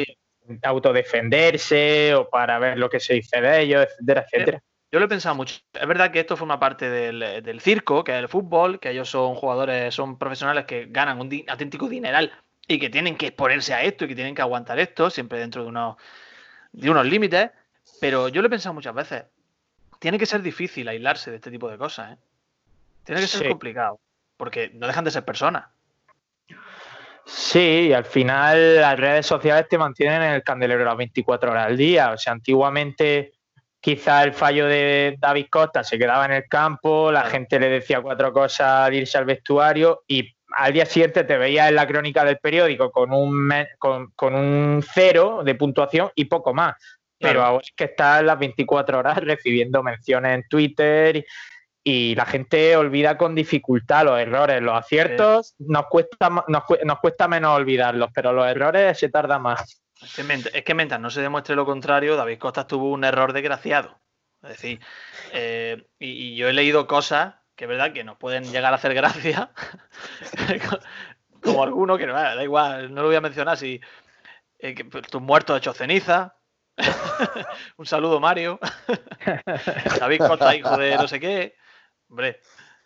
autodefenderse 0.63 2.13
o 2.13 2.29
para 2.29 2.59
ver 2.59 2.77
lo 2.77 2.89
que 2.89 2.99
se 2.99 3.15
dice 3.15 3.41
de 3.41 3.61
ellos, 3.61 3.85
etcétera, 3.85 4.25
etcétera. 4.25 4.63
Yo 4.91 4.99
lo 4.99 5.05
he 5.05 5.09
pensado 5.09 5.35
mucho. 5.35 5.59
Es 5.73 5.87
verdad 5.87 6.11
que 6.11 6.21
esto 6.21 6.37
forma 6.37 6.59
parte 6.59 6.89
del, 6.89 7.59
circo, 7.59 8.03
que 8.03 8.13
es 8.13 8.19
el 8.19 8.29
fútbol, 8.29 8.79
que 8.79 8.91
ellos 8.91 9.09
son 9.09 9.35
jugadores, 9.35 9.93
son 9.93 10.17
profesionales 10.17 10.65
que 10.65 10.85
ganan 10.89 11.19
un 11.19 11.43
auténtico 11.47 11.89
dineral 11.89 12.31
y 12.67 12.79
que 12.79 12.89
tienen 12.89 13.17
que 13.17 13.27
exponerse 13.27 13.73
a 13.73 13.83
esto 13.83 14.05
y 14.05 14.07
que 14.09 14.15
tienen 14.15 14.35
que 14.35 14.41
aguantar 14.41 14.79
esto, 14.79 15.09
siempre 15.09 15.39
dentro 15.39 15.63
de 15.63 15.69
unos, 15.69 15.97
de 16.71 16.89
unos 16.89 17.05
límites. 17.05 17.51
Pero 17.99 18.29
yo 18.29 18.41
lo 18.41 18.47
he 18.47 18.49
pensado 18.49 18.73
muchas 18.73 18.93
veces 18.93 19.25
tiene 19.99 20.17
que 20.17 20.25
ser 20.25 20.41
difícil 20.41 20.87
aislarse 20.87 21.31
de 21.31 21.37
este 21.37 21.51
tipo 21.51 21.69
de 21.69 21.77
cosas, 21.77 22.13
¿eh? 22.13 22.17
Tiene 23.03 23.21
que 23.21 23.27
ser 23.27 23.47
complicado, 23.47 23.99
porque 24.35 24.71
no 24.73 24.87
dejan 24.87 25.05
de 25.05 25.11
ser 25.11 25.23
personas. 25.23 25.65
Sí, 27.25 27.87
y 27.89 27.93
al 27.93 28.05
final 28.05 28.81
las 28.81 28.99
redes 28.99 29.25
sociales 29.25 29.67
te 29.67 29.77
mantienen 29.77 30.21
en 30.21 30.31
el 30.33 30.43
candelero 30.43 30.85
las 30.85 30.97
24 30.97 31.51
horas 31.51 31.67
al 31.67 31.77
día. 31.77 32.11
O 32.11 32.17
sea, 32.17 32.33
antiguamente 32.33 33.33
quizá 33.79 34.23
el 34.23 34.33
fallo 34.33 34.67
de 34.67 35.15
David 35.19 35.47
Costa 35.49 35.83
se 35.83 35.97
quedaba 35.97 36.25
en 36.25 36.33
el 36.33 36.47
campo, 36.47 37.11
la 37.11 37.23
gente 37.25 37.59
le 37.59 37.69
decía 37.69 38.01
cuatro 38.01 38.33
cosas 38.33 38.87
al 38.87 38.93
irse 38.93 39.17
al 39.17 39.25
vestuario 39.25 40.03
y 40.07 40.35
al 40.57 40.73
día 40.73 40.85
siguiente 40.85 41.23
te 41.23 41.37
veías 41.37 41.69
en 41.69 41.75
la 41.75 41.85
crónica 41.85 42.23
del 42.23 42.37
periódico 42.37 42.91
con 42.91 43.11
un, 43.13 43.51
con, 43.77 44.11
con 44.11 44.33
un 44.33 44.83
cero 44.83 45.41
de 45.43 45.55
puntuación 45.55 46.11
y 46.15 46.25
poco 46.25 46.53
más. 46.53 46.75
Pero 47.19 47.43
ahora 47.43 47.63
es 47.63 47.71
que 47.75 47.85
está 47.85 48.21
las 48.21 48.37
24 48.37 48.99
horas 48.99 49.17
recibiendo 49.17 49.81
menciones 49.81 50.35
en 50.35 50.43
Twitter 50.49 51.25
y, 51.83 52.15
la 52.15 52.25
gente 52.25 52.75
olvida 52.75 53.17
con 53.17 53.35
dificultad 53.35 54.05
los 54.05 54.19
errores. 54.19 54.61
Los 54.61 54.75
aciertos 54.75 55.55
nos, 55.59 55.85
cuesta, 55.85 56.29
nos, 56.47 56.99
cuesta 56.99 57.27
menos 57.27 57.55
olvidarlos, 57.55 58.09
pero 58.13 58.33
los 58.33 58.47
errores 58.47 58.97
se 58.97 59.09
tarda 59.09 59.39
más. 59.39 59.81
Es 60.01 60.63
que, 60.63 60.73
mientras 60.73 60.99
no 60.99 61.09
se 61.09 61.21
demuestre 61.21 61.55
lo 61.55 61.65
contrario, 61.65 62.15
David 62.15 62.39
Costa 62.39 62.67
tuvo 62.67 62.91
un 62.91 63.03
error 63.03 63.33
desgraciado. 63.33 63.99
Es 64.41 64.49
decir, 64.49 64.79
eh, 65.31 65.85
y, 65.99 66.35
yo 66.35 66.49
he 66.49 66.53
leído 66.53 66.85
cosas 66.87 67.35
que 67.55 67.65
es 67.65 67.69
verdad 67.69 67.93
que 67.93 68.03
nos 68.03 68.17
pueden 68.17 68.43
llegar 68.51 68.73
a 68.73 68.75
hacer 68.75 68.93
gracia, 68.93 69.51
como 71.41 71.63
alguno 71.63 71.97
que 71.97 72.05
no, 72.05 72.13
da 72.13 72.43
igual, 72.43 72.93
no 72.93 73.01
lo 73.01 73.07
voy 73.07 73.15
a 73.15 73.21
mencionar 73.21 73.57
si 73.57 73.79
eh, 74.59 74.75
tus 75.09 75.21
muertos 75.21 75.57
hecho 75.57 75.73
ceniza, 75.73 76.34
un 77.77 77.85
saludo, 77.85 78.19
Mario. 78.19 78.59
David 79.99 80.19
Costa, 80.19 80.55
hijo 80.55 80.77
de 80.77 80.95
no 80.95 81.07
sé 81.07 81.19
qué. 81.19 81.55
Hombre, 82.09 82.39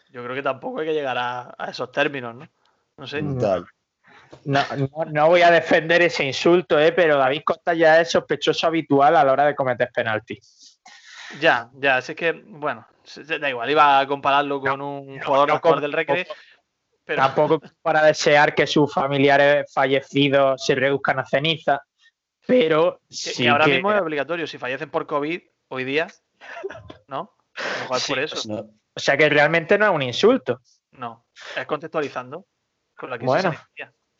yo 0.09 0.23
creo 0.23 0.35
que 0.35 0.43
tampoco 0.43 0.79
hay 0.79 0.87
que 0.87 0.93
llegar 0.93 1.17
a, 1.17 1.55
esos 1.69 1.91
términos, 1.91 2.35
¿no? 2.35 2.47
No 2.97 3.07
sé. 3.07 3.21
No, 3.21 4.63
no, 5.11 5.27
voy 5.27 5.41
a 5.41 5.49
defender 5.49 6.01
ese 6.03 6.23
insulto, 6.23 6.79
¿eh? 6.79 6.91
pero 6.91 7.17
David 7.17 7.41
Costa 7.43 7.73
ya 7.73 7.99
es 7.99 8.11
sospechoso 8.11 8.67
habitual 8.67 9.15
a 9.15 9.23
la 9.23 9.31
hora 9.31 9.45
de 9.45 9.55
cometer 9.55 9.89
penaltis. 9.93 10.79
Ya, 11.39 11.69
ya, 11.73 11.99
es 11.99 12.13
que, 12.15 12.31
bueno, 12.31 12.87
da 13.39 13.49
igual, 13.49 13.69
iba 13.69 13.99
a 13.99 14.07
compararlo 14.07 14.59
con 14.61 14.81
un 14.81 15.19
jugador 15.19 15.53
mejor 15.53 15.81
del 15.81 15.93
Recre. 15.93 16.27
Pero... 17.05 17.23
Tampoco 17.23 17.61
para 17.81 18.03
desear 18.03 18.53
que 18.53 18.67
sus 18.67 18.93
familiares 18.93 19.71
fallecidos 19.73 20.63
se 20.63 20.75
reduzcan 20.75 21.19
a 21.19 21.25
ceniza. 21.25 21.81
Pero 22.49 23.01
sí 23.07 23.45
ahora 23.45 23.67
mismo 23.67 23.93
es 23.93 24.01
obligatorio. 24.01 24.47
Si 24.47 24.57
fallecen 24.57 24.89
por 24.89 25.05
COVID 25.05 25.39
hoy 25.67 25.83
día, 25.83 26.07
¿no? 27.07 27.35
Mejor 27.81 27.99
por 28.07 28.19
eso. 28.19 28.71
O 28.95 28.99
sea 28.99 29.15
que 29.15 29.29
realmente 29.29 29.77
no 29.77 29.85
es 29.85 29.91
un 29.91 30.01
insulto. 30.01 30.59
No, 30.93 31.27
es 31.55 31.65
contextualizando 31.67 32.47
con 32.97 33.11
la 33.11 33.19
que 33.19 33.25
bueno. 33.25 33.53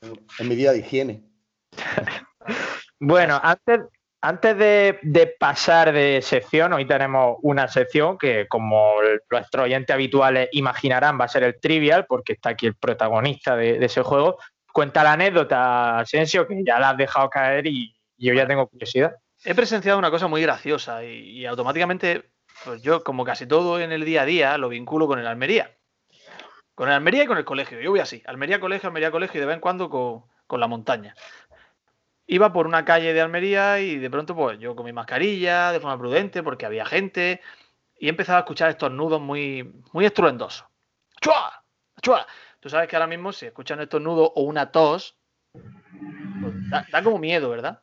En 0.01 0.47
medida 0.47 0.71
de 0.71 0.79
higiene. 0.79 1.23
bueno, 2.99 3.39
antes, 3.41 3.79
antes 4.21 4.57
de, 4.59 5.35
pasar 5.39 5.91
de 5.91 6.21
sección, 6.21 6.73
hoy 6.73 6.85
tenemos 6.85 7.37
una 7.41 7.67
sección 7.67 8.15
que, 8.19 8.47
como 8.47 8.93
nuestros 9.31 9.63
oyentes 9.63 9.91
habituales 9.91 10.49
imaginarán, 10.51 11.19
va 11.19 11.25
a 11.25 11.29
ser 11.29 11.41
el 11.43 11.59
trivial, 11.59 12.05
porque 12.07 12.33
está 12.33 12.49
aquí 12.51 12.67
el 12.67 12.75
protagonista 12.75 13.55
de, 13.55 13.79
de 13.79 13.85
ese 13.87 14.03
juego. 14.03 14.37
Cuenta 14.71 15.03
la 15.03 15.13
anécdota, 15.13 15.97
Asensio, 15.97 16.47
que 16.47 16.63
ya 16.63 16.79
la 16.79 16.91
has 16.91 16.97
dejado 16.97 17.27
caer 17.27 17.65
y, 17.65 17.98
yo 18.19 18.33
ya 18.33 18.45
tengo 18.47 18.67
curiosidad. 18.67 19.15
He 19.43 19.55
presenciado 19.55 19.97
una 19.97 20.11
cosa 20.11 20.27
muy 20.27 20.41
graciosa 20.41 21.03
y, 21.03 21.45
automáticamente, 21.45 22.31
pues 22.65 22.81
yo, 22.81 23.03
como 23.03 23.23
casi 23.23 23.45
todo 23.45 23.79
en 23.79 23.91
el 23.91 24.03
día 24.03 24.23
a 24.23 24.25
día, 24.25 24.57
lo 24.57 24.69
vinculo 24.69 25.07
con 25.07 25.19
el 25.19 25.27
Almería. 25.27 25.77
Con 26.75 26.89
el 26.89 26.95
Almería 26.95 27.23
y 27.23 27.27
con 27.27 27.37
el 27.37 27.45
colegio. 27.45 27.79
Yo 27.79 27.91
voy 27.91 28.01
así, 28.01 28.21
Almería, 28.25 28.59
colegio, 28.59 28.87
Almería, 28.87 29.11
colegio 29.11 29.37
y 29.37 29.41
de 29.41 29.47
vez 29.47 29.55
en 29.55 29.61
cuando 29.61 29.89
con, 29.89 30.59
la 30.59 30.67
montaña. 30.67 31.15
Iba 32.27 32.51
por 32.51 32.67
una 32.67 32.83
calle 32.83 33.13
de 33.13 33.21
Almería 33.21 33.79
y 33.79 33.97
de 33.97 34.09
pronto, 34.09 34.35
pues 34.35 34.59
yo 34.59 34.75
con 34.75 34.85
mi 34.85 34.93
mascarilla, 34.93 35.71
de 35.71 35.79
forma 35.79 35.97
prudente, 35.97 36.43
porque 36.43 36.65
había 36.65 36.85
gente, 36.85 37.41
y 37.97 38.09
empezaba 38.09 38.39
a 38.39 38.41
escuchar 38.41 38.69
estos 38.69 38.91
nudos 38.91 39.21
muy, 39.21 39.81
muy 39.93 40.05
estruendosos. 40.05 40.65
¡Chua! 41.21 41.63
¡Chua! 42.01 42.27
Tú 42.59 42.69
sabes 42.69 42.89
que 42.89 42.95
ahora 42.97 43.07
mismo, 43.07 43.31
si 43.31 43.45
escuchan 43.45 43.79
estos 43.79 44.01
nudos 44.01 44.31
o 44.35 44.41
una 44.41 44.71
tos, 44.71 45.17
pues 45.53 46.53
da 46.91 47.03
como 47.03 47.17
miedo, 47.17 47.49
¿verdad? 47.49 47.81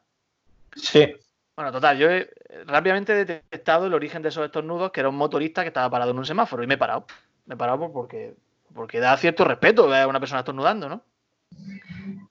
Sí. 0.77 1.17
Bueno, 1.57 1.73
total, 1.73 1.97
yo 1.97 2.11
he 2.11 2.31
rápidamente 2.67 3.15
detectado 3.15 3.87
el 3.87 3.95
origen 3.95 4.23
de 4.23 4.29
esos 4.29 4.45
estornudos, 4.45 4.93
que 4.93 5.01
era 5.01 5.09
un 5.09 5.17
motorista 5.17 5.63
que 5.63 5.69
estaba 5.69 5.89
parado 5.89 6.11
en 6.11 6.19
un 6.19 6.27
semáforo 6.27 6.63
y 6.63 6.67
me 6.67 6.75
he 6.75 6.79
parado. 6.79 7.07
Me 7.47 7.55
he 7.55 7.57
parado 7.59 7.91
porque, 7.93 8.35
porque 8.75 9.01
da 9.01 9.17
cierto 9.17 9.45
respeto 9.45 9.93
a 9.93 10.07
una 10.07 10.21
persona 10.21 10.41
estornudando, 10.41 10.89
¿no? 10.89 11.03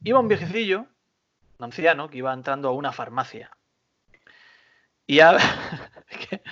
Iba 0.04 0.20
un 0.20 0.28
viejecillo, 0.28 0.86
un 1.58 1.66
anciano, 1.66 2.10
que 2.10 2.20
iba 2.20 2.34
entrando 2.34 2.70
a 2.70 2.74
una 2.74 2.92
farmacia. 2.92 3.50
Y 5.08 5.20
ha... 5.22 5.38
que, 6.30 6.44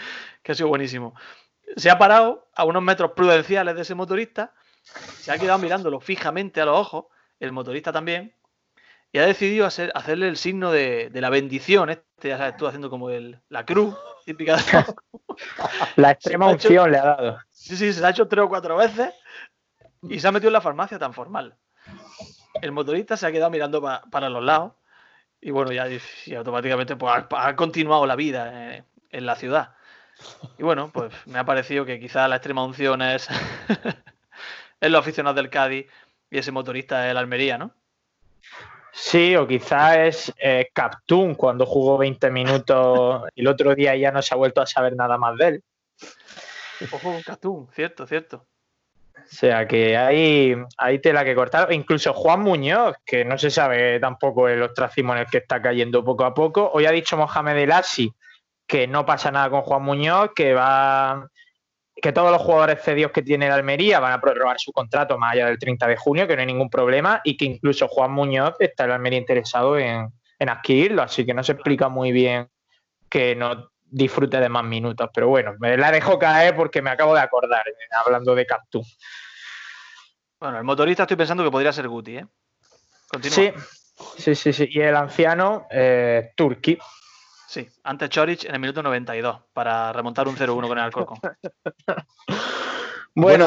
que 0.41 0.51
ha 0.51 0.55
sido 0.55 0.69
buenísimo. 0.69 1.13
Se 1.77 1.91
ha 1.91 1.99
parado 1.99 2.49
a 2.55 2.65
unos 2.65 2.81
metros 2.81 3.11
prudenciales 3.11 3.75
de 3.75 3.81
ese 3.81 3.93
motorista, 3.93 4.53
se 4.83 5.31
ha 5.31 5.37
quedado 5.37 5.59
mirándolo 5.59 5.99
fijamente 5.99 6.59
a 6.59 6.65
los 6.65 6.77
ojos, 6.77 7.05
el 7.39 7.51
motorista 7.51 7.91
también, 7.91 8.33
y 9.13 9.19
ha 9.19 9.27
decidido 9.27 9.67
hacer, 9.67 9.91
hacerle 9.93 10.27
el 10.27 10.37
signo 10.37 10.71
de, 10.71 11.11
la 11.13 11.29
bendición. 11.29 11.91
Este, 11.91 12.29
ya 12.29 12.37
sabes, 12.39 12.57
tú 12.57 12.65
haciendo 12.65 12.89
como 12.89 13.11
el, 13.11 13.39
la 13.47 13.63
cruz 13.63 13.95
típica 14.25 14.57
de 14.57 14.63
La 15.95 16.11
extrema 16.11 16.47
unción 16.47 16.91
le 16.91 16.97
ha 16.97 17.05
dado. 17.05 17.39
Sí, 17.51 17.77
sí, 17.77 17.93
se 17.93 18.01
la 18.01 18.07
ha 18.07 18.11
hecho 18.11 18.27
tres 18.27 18.43
o 18.43 18.49
cuatro 18.49 18.75
veces 18.75 19.13
y 20.01 20.19
se 20.19 20.27
ha 20.27 20.31
metido 20.31 20.49
en 20.49 20.53
la 20.53 20.61
farmacia 20.61 20.97
tan 20.97 21.13
formal. 21.13 21.55
el 22.59 22.71
motorista 22.71 23.15
se 23.15 23.27
ha 23.27 23.31
quedado 23.31 23.51
mirando 23.51 23.83
para 24.09 24.29
los 24.29 24.43
lados 24.43 24.73
y 25.39 25.51
bueno, 25.51 25.71
ya 25.71 25.87
automáticamente 26.37 26.95
pues, 26.95 27.13
ha, 27.29 27.55
continuado 27.55 28.07
la 28.07 28.15
vida 28.15 28.83
en, 29.11 29.25
la 29.27 29.35
ciudad. 29.35 29.75
Y 30.57 30.63
bueno, 30.63 30.91
pues 30.91 31.13
me 31.27 31.37
ha 31.37 31.45
parecido 31.45 31.85
que 31.85 31.99
quizá 31.99 32.27
la 32.27 32.37
extrema 32.37 32.63
unción 32.63 33.03
es, 33.03 33.29
es 34.81 34.91
los 34.91 35.01
aficionados 35.01 35.35
del 35.35 35.51
Cádiz 35.51 35.85
y 36.31 36.39
ese 36.39 36.51
motorista 36.51 37.05
es 37.05 37.11
el 37.11 37.17
Almería, 37.17 37.59
¿no? 37.59 37.75
Sí, 38.95 39.35
o 39.35 39.47
quizá 39.47 40.05
es 40.05 40.31
eh, 40.37 40.69
Captún 40.71 41.33
cuando 41.33 41.65
jugó 41.65 41.97
20 41.97 42.29
minutos 42.29 43.23
y 43.33 43.41
el 43.41 43.47
otro 43.47 43.73
día 43.73 43.95
ya 43.95 44.11
no 44.11 44.21
se 44.21 44.35
ha 44.35 44.37
vuelto 44.37 44.61
a 44.61 44.67
saber 44.67 44.95
nada 44.95 45.17
más 45.17 45.35
de 45.37 45.47
él. 45.47 45.63
Ojo 46.91 47.19
Captún, 47.25 47.67
cierto, 47.73 48.05
cierto. 48.05 48.45
O 49.15 49.35
sea 49.35 49.67
que 49.67 49.97
hay, 49.97 50.55
hay 50.77 50.99
tela 50.99 51.25
que 51.25 51.33
cortar. 51.33 51.73
Incluso 51.73 52.13
Juan 52.13 52.41
Muñoz, 52.41 52.95
que 53.03 53.25
no 53.25 53.37
se 53.39 53.49
sabe 53.49 53.99
tampoco 53.99 54.47
el 54.47 54.61
ostracismo 54.61 55.13
en 55.13 55.21
el 55.21 55.27
que 55.27 55.39
está 55.39 55.59
cayendo 55.59 56.03
poco 56.03 56.25
a 56.25 56.33
poco. 56.33 56.69
Hoy 56.71 56.85
ha 56.85 56.91
dicho 56.91 57.17
Mohamed 57.17 57.57
El 57.57 57.71
Asi 57.71 58.13
que 58.67 58.87
no 58.87 59.05
pasa 59.05 59.31
nada 59.31 59.49
con 59.49 59.61
Juan 59.61 59.83
Muñoz, 59.83 60.31
que 60.35 60.53
va 60.53 61.29
que 62.03 62.11
todos 62.11 62.33
los 62.33 62.41
jugadores 62.41 62.83
cedidos 62.83 63.13
que 63.13 63.21
tiene 63.21 63.45
el 63.45 63.53
Almería 63.53 64.01
van 64.01 64.11
a 64.11 64.19
prorrogar 64.19 64.59
su 64.59 64.73
contrato 64.73 65.17
más 65.17 65.31
allá 65.31 65.45
del 65.45 65.57
30 65.57 65.87
de 65.87 65.95
junio, 65.95 66.27
que 66.27 66.35
no 66.35 66.41
hay 66.41 66.45
ningún 66.45 66.69
problema, 66.69 67.21
y 67.23 67.37
que 67.37 67.45
incluso 67.45 67.87
Juan 67.87 68.11
Muñoz 68.11 68.55
está 68.59 68.83
el 68.83 68.91
Almería 68.91 69.19
interesado 69.19 69.77
en, 69.77 70.09
en 70.37 70.49
adquirirlo, 70.49 71.01
así 71.01 71.25
que 71.25 71.33
no 71.33 71.45
se 71.45 71.53
explica 71.53 71.87
muy 71.87 72.11
bien 72.11 72.49
que 73.07 73.37
no 73.37 73.71
disfrute 73.85 74.37
de 74.41 74.49
más 74.49 74.65
minutos. 74.65 75.09
Pero 75.13 75.29
bueno, 75.29 75.53
me 75.59 75.77
la 75.77 75.91
dejo 75.91 76.19
caer 76.19 76.53
porque 76.57 76.81
me 76.81 76.89
acabo 76.89 77.13
de 77.15 77.21
acordar, 77.21 77.65
eh, 77.69 77.73
hablando 78.05 78.35
de 78.35 78.45
Cactus. 78.45 78.97
Bueno, 80.41 80.57
el 80.57 80.65
motorista 80.65 81.03
estoy 81.03 81.15
pensando 81.15 81.41
que 81.41 81.51
podría 81.51 81.71
ser 81.71 81.87
Guti, 81.87 82.17
¿eh? 82.17 82.25
Sí, 83.21 83.53
sí, 84.17 84.35
sí, 84.35 84.51
sí. 84.51 84.67
Y 84.69 84.81
el 84.81 84.97
anciano, 84.97 85.67
eh, 85.71 86.33
Turki. 86.35 86.77
Sí, 87.53 87.69
ante 87.83 88.09
Chorich 88.09 88.45
en 88.45 88.55
el 88.55 88.59
minuto 88.59 88.81
92 88.81 89.41
para 89.53 89.93
remontar 89.93 90.27
un 90.27 90.35
0-1 90.35 90.67
con 90.67 90.75
el 90.75 90.83
Alcorcón. 90.85 91.19
bueno, 93.15 93.45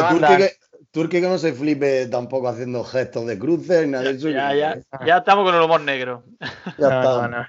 Turki 0.93 1.21
que, 1.21 1.27
no 1.27 1.37
se 1.39 1.53
flipe 1.53 2.07
tampoco 2.07 2.47
haciendo 2.47 2.85
gestos 2.85 3.27
de 3.27 3.37
cruces, 3.37 3.89
nada 3.89 4.05
de 4.05 4.11
eso. 4.13 4.29
Ya, 4.29 4.55
ya, 4.55 4.79
ya, 5.05 5.17
estamos 5.17 5.45
con 5.45 5.57
el 5.57 5.61
humor 5.61 5.81
negro. 5.81 6.23
ya 6.79 7.03
no, 7.03 7.27
no, 7.27 7.47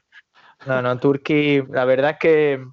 no, 0.65 0.81
no, 0.81 0.97
Turki, 0.97 1.61
la 1.69 1.85
verdad 1.85 2.13
es 2.13 2.17
que 2.17 2.65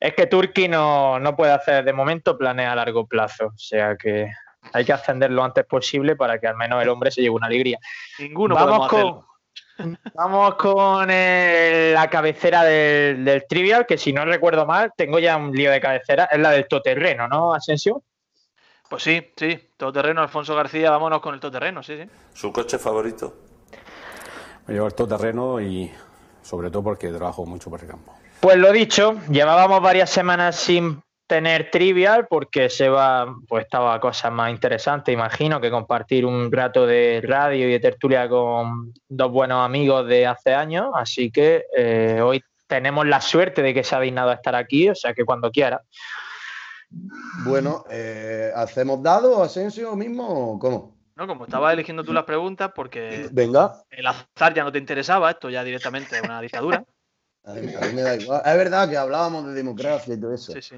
es 0.00 0.14
que 0.14 0.26
Turki 0.26 0.66
no, 0.66 1.20
no 1.20 1.36
puede 1.36 1.52
hacer 1.52 1.84
de 1.84 1.92
momento 1.92 2.36
planea 2.36 2.72
a 2.72 2.74
largo 2.74 3.06
plazo. 3.06 3.46
O 3.46 3.58
sea 3.58 3.94
que 3.96 4.32
hay 4.72 4.84
que 4.84 4.92
ascender 4.92 5.30
lo 5.30 5.44
antes 5.44 5.64
posible 5.64 6.16
para 6.16 6.40
que 6.40 6.48
al 6.48 6.56
menos 6.56 6.82
el 6.82 6.88
hombre 6.88 7.12
se 7.12 7.20
lleve 7.20 7.36
una 7.36 7.46
alegría. 7.46 7.78
Ninguno 8.18 8.56
vamos 8.56 8.88
con, 8.88 9.24
Vamos 10.14 10.54
con 10.54 11.08
la 11.08 12.08
cabecera 12.10 12.64
del, 12.64 13.44
Trivial, 13.48 13.86
que 13.86 13.98
si 13.98 14.12
no 14.12 14.24
recuerdo 14.24 14.66
mal, 14.66 14.92
tengo 14.96 15.18
ya 15.18 15.36
un 15.36 15.52
lío 15.52 15.70
de 15.70 15.80
cabecera, 15.80 16.24
es 16.24 16.38
la 16.38 16.50
del 16.50 16.66
toterreno, 16.66 17.28
¿no, 17.28 17.54
Asensio? 17.54 18.02
Pues 18.88 19.02
sí, 19.02 19.32
sí, 19.36 19.70
toterreno, 19.76 20.22
Alfonso 20.22 20.54
García, 20.54 20.90
vámonos 20.90 21.20
con 21.20 21.34
el 21.34 21.40
toterreno, 21.40 21.82
sí, 21.82 21.96
sí. 21.96 22.08
¿Su 22.32 22.52
coche 22.52 22.78
favorito? 22.78 23.34
Me 24.66 24.74
llevo 24.74 24.86
el 24.86 24.94
toterreno 24.94 25.60
y 25.60 25.90
sobre 26.42 26.70
todo 26.70 26.82
porque 26.82 27.08
trabajo 27.08 27.44
mucho 27.44 27.70
por 27.70 27.80
el 27.82 27.88
campo. 27.88 28.14
Pues 28.40 28.56
lo 28.56 28.72
dicho, 28.72 29.16
llevábamos 29.30 29.80
varias 29.82 30.10
semanas 30.10 30.56
sin 30.56 31.02
tener 31.26 31.70
trivial 31.70 32.26
porque 32.28 32.70
se 32.70 32.88
va, 32.88 33.34
pues 33.48 33.64
estaba 33.64 33.98
cosas 34.00 34.32
más 34.32 34.50
interesantes, 34.50 35.12
imagino, 35.12 35.60
que 35.60 35.70
compartir 35.70 36.24
un 36.24 36.50
rato 36.52 36.86
de 36.86 37.20
radio 37.24 37.68
y 37.68 37.72
de 37.72 37.80
tertulia 37.80 38.28
con 38.28 38.92
dos 39.08 39.32
buenos 39.32 39.64
amigos 39.64 40.06
de 40.06 40.26
hace 40.26 40.54
años. 40.54 40.90
Así 40.94 41.30
que 41.30 41.64
eh, 41.76 42.20
hoy 42.22 42.42
tenemos 42.66 43.06
la 43.06 43.20
suerte 43.20 43.62
de 43.62 43.74
que 43.74 43.84
se 43.84 43.94
ha 43.96 44.00
dignado 44.00 44.30
a 44.30 44.34
estar 44.34 44.54
aquí, 44.54 44.88
o 44.88 44.94
sea 44.94 45.14
que 45.14 45.24
cuando 45.24 45.50
quiera. 45.50 45.82
Bueno, 47.44 47.84
eh, 47.90 48.52
¿hacemos 48.54 49.02
dado 49.02 49.42
Asensio 49.42 49.96
mismo 49.96 50.52
o 50.52 50.58
cómo? 50.58 50.96
No, 51.16 51.26
como 51.26 51.44
estabas 51.44 51.72
eligiendo 51.72 52.04
tú 52.04 52.12
las 52.12 52.24
preguntas, 52.24 52.70
porque 52.74 53.28
Venga. 53.32 53.82
el 53.90 54.06
azar 54.06 54.54
ya 54.54 54.62
no 54.64 54.70
te 54.70 54.78
interesaba, 54.78 55.30
esto 55.30 55.48
ya 55.48 55.64
directamente 55.64 56.16
es 56.16 56.22
una 56.22 56.40
dictadura. 56.40 56.84
a 57.44 57.54
mí 57.54 57.92
me 57.94 58.02
da 58.02 58.16
igual. 58.16 58.42
Es 58.44 58.56
verdad 58.56 58.88
que 58.88 58.96
hablábamos 58.96 59.46
de 59.46 59.54
democracia 59.54 60.14
y 60.14 60.20
todo 60.20 60.34
eso. 60.34 60.52
Sí, 60.52 60.62
sí. 60.62 60.76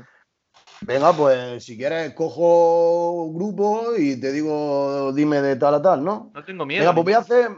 Venga, 0.83 1.13
pues 1.13 1.65
si 1.65 1.77
quieres, 1.77 2.15
cojo 2.15 3.33
grupo 3.33 3.97
y 3.97 4.21
te 4.21 4.33
digo, 4.33 5.13
dime 5.13 5.41
de 5.43 5.57
tal 5.57 5.75
a 5.75 5.83
tal, 5.83 6.05
¿no? 6.05 6.31
No 6.35 6.45
tengo 6.45 6.65
miedo. 6.65 6.81
Venga, 6.81 6.95
pues 6.95 7.05
voy 7.05 7.13
a 7.15 7.19
hacer. 7.19 7.51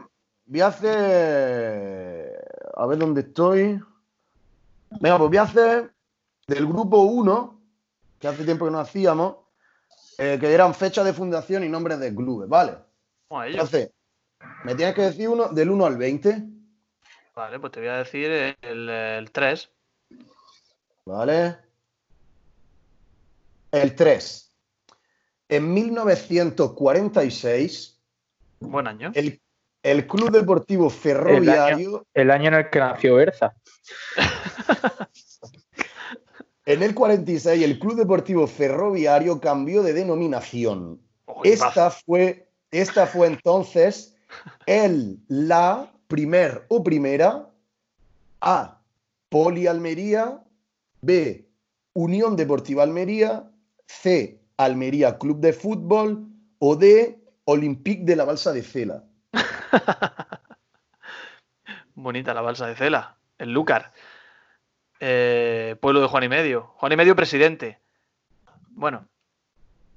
Voy 0.45 0.61
a 0.61 0.67
hacer. 0.67 2.45
A 2.75 2.85
ver 2.87 2.97
dónde 2.97 3.21
estoy. 3.21 3.79
Venga, 4.99 5.17
pues 5.17 5.29
voy 5.29 5.37
a 5.37 5.43
hacer 5.43 5.93
del 6.47 6.67
grupo 6.67 7.01
1, 7.01 7.61
que 8.19 8.27
hace 8.27 8.43
tiempo 8.43 8.65
que 8.65 8.71
no 8.71 8.79
hacíamos, 8.79 9.37
eh, 10.17 10.37
que 10.39 10.53
eran 10.53 10.73
fechas 10.73 11.05
de 11.05 11.13
fundación 11.13 11.63
y 11.63 11.69
nombres 11.69 11.99
de 11.99 12.13
clubes, 12.13 12.49
¿vale? 12.49 12.75
Entonces, 13.29 13.91
me 14.65 14.75
tienes 14.75 14.93
que 14.95 15.03
decir 15.03 15.29
uno 15.29 15.47
del 15.49 15.71
1 15.71 15.85
al 15.85 15.97
20. 15.97 16.43
Vale, 17.35 17.59
pues 17.59 17.71
te 17.71 17.79
voy 17.79 17.89
a 17.89 17.97
decir 17.97 18.29
el, 18.61 18.89
el 18.89 19.31
3. 19.31 19.69
Vale. 21.05 21.70
El 23.71 23.95
3. 23.95 24.51
En 25.49 25.73
1946. 25.73 27.99
Buen 28.59 28.85
año. 28.87 29.11
El, 29.13 29.41
Club 30.07 30.31
Deportivo 30.31 30.89
Ferroviario. 30.89 32.05
El 32.13 32.29
año, 32.29 32.49
en 32.49 32.53
el 32.53 32.69
que 32.69 32.79
nació 32.79 33.15
Berza. 33.15 33.55
en 36.65 36.83
el 36.83 36.93
46, 36.93 37.63
el 37.63 37.79
Club 37.79 37.95
Deportivo 37.95 38.45
Ferroviario 38.45 39.41
cambió 39.41 39.81
de 39.81 39.93
denominación. 39.93 41.01
esta, 41.43 41.89
fue, 41.89 42.47
esta 42.69 43.07
fue 43.07 43.25
entonces 43.27 44.15
el, 44.65 45.19
la, 45.27 45.91
primer 46.07 46.65
o 46.67 46.83
primera. 46.83 47.49
A. 48.41 48.81
Poli 49.29 49.65
Almería. 49.65 50.43
B. 51.01 51.49
Unión 51.93 52.35
Deportiva 52.35 52.83
Almería. 52.83 53.50
C. 53.91 54.39
Almería 54.57 55.17
Club 55.17 55.39
de 55.39 55.53
Fútbol 55.53 56.27
o 56.59 56.75
D. 56.75 57.19
Olympique 57.45 58.03
de 58.03 58.15
la 58.15 58.23
Balsa 58.23 58.53
de 58.53 58.63
Cela. 58.63 59.03
Bonita 61.95 62.33
la 62.33 62.41
Balsa 62.41 62.67
de 62.67 62.75
Cela, 62.75 63.17
el 63.37 63.53
Lucar. 63.53 63.91
Eh, 64.99 65.75
pueblo 65.81 66.01
de 66.01 66.07
Juan 66.07 66.23
y 66.23 66.29
Medio. 66.29 66.73
Juan 66.75 66.93
y 66.93 66.95
Medio 66.95 67.15
presidente. 67.15 67.79
Bueno, 68.69 69.07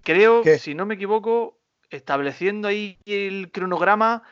creo, 0.03 0.43
que 0.43 0.59
si 0.59 0.75
no 0.75 0.87
me 0.87 0.95
equivoco, 0.95 1.59
estableciendo 1.91 2.69
ahí 2.69 2.99
el 3.07 3.51
cronograma, 3.53 4.23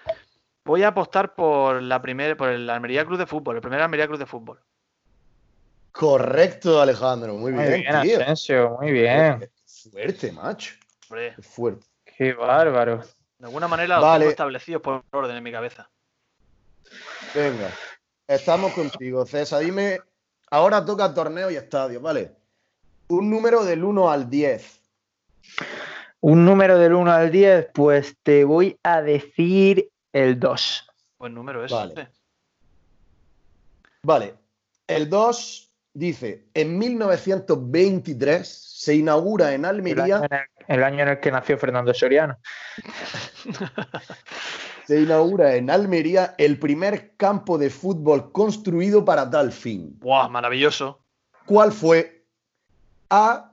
voy 0.64 0.82
a 0.82 0.88
apostar 0.88 1.34
por 1.34 1.82
la 1.82 2.02
primera, 2.02 2.36
por 2.36 2.48
el 2.48 2.68
Almería 2.68 3.04
Club 3.04 3.18
de 3.18 3.26
Fútbol, 3.26 3.56
el 3.56 3.62
primer 3.62 3.80
Almería 3.80 4.06
Club 4.06 4.18
de 4.18 4.26
Fútbol. 4.26 4.60
Correcto, 5.92 6.80
Alejandro. 6.80 7.34
Muy 7.34 7.52
bien, 7.52 7.70
muy 7.70 8.02
bien 8.02 8.22
Asensio, 8.22 8.78
muy 8.80 8.92
bien. 8.92 9.48
fuerte, 9.66 10.32
macho. 10.32 10.74
fuerte. 11.40 11.86
Qué 12.04 12.32
bárbaro. 12.32 13.02
De 13.38 13.46
alguna 13.46 13.68
manera 13.68 13.98
lo 13.98 14.12
tengo 14.18 14.30
establecido 14.30 14.80
por 14.80 15.04
orden 15.10 15.36
en 15.36 15.42
mi 15.42 15.52
cabeza. 15.52 15.90
Venga, 17.34 17.70
estamos 18.26 18.72
contigo, 18.72 19.26
César. 19.26 19.60
Dime, 19.62 20.00
ahora 20.50 20.84
toca 20.84 21.12
torneo 21.12 21.50
y 21.50 21.56
estadio, 21.56 22.00
¿vale? 22.00 22.32
Un 23.08 23.28
número 23.30 23.64
del 23.64 23.84
1 23.84 24.10
al 24.10 24.30
10. 24.30 24.80
Un 26.20 26.44
número 26.44 26.78
del 26.78 26.94
1 26.94 27.12
al 27.12 27.30
10, 27.30 27.70
pues 27.74 28.16
te 28.22 28.44
voy 28.44 28.78
a 28.82 29.02
decir 29.02 29.90
el 30.12 30.38
2. 30.38 30.86
Buen 31.18 31.34
número 31.34 31.64
ese. 31.64 31.74
Vale. 31.74 32.08
Vale. 34.02 34.34
El 34.86 35.10
2 35.10 35.71
dice, 35.94 36.46
en 36.54 36.78
1923 36.78 38.48
se 38.48 38.94
inaugura 38.94 39.54
en 39.54 39.64
Almería... 39.64 40.22
El 40.68 40.84
año 40.84 41.02
en 41.02 41.08
el, 41.08 41.20
que 41.20 41.32
nació 41.32 41.58
Fernando 41.58 41.92
Soriano. 41.92 42.38
se 44.86 45.00
inaugura 45.00 45.56
en 45.56 45.70
Almería 45.70 46.34
el 46.38 46.58
primer 46.58 47.16
campo 47.16 47.58
de 47.58 47.70
fútbol 47.70 48.32
construido 48.32 49.04
para 49.04 49.28
tal 49.28 49.52
fin. 49.52 49.98
¡Wow! 50.00 50.30
Maravilloso. 50.30 51.00
¿Cuál 51.46 51.72
fue? 51.72 52.24
A. 53.10 53.52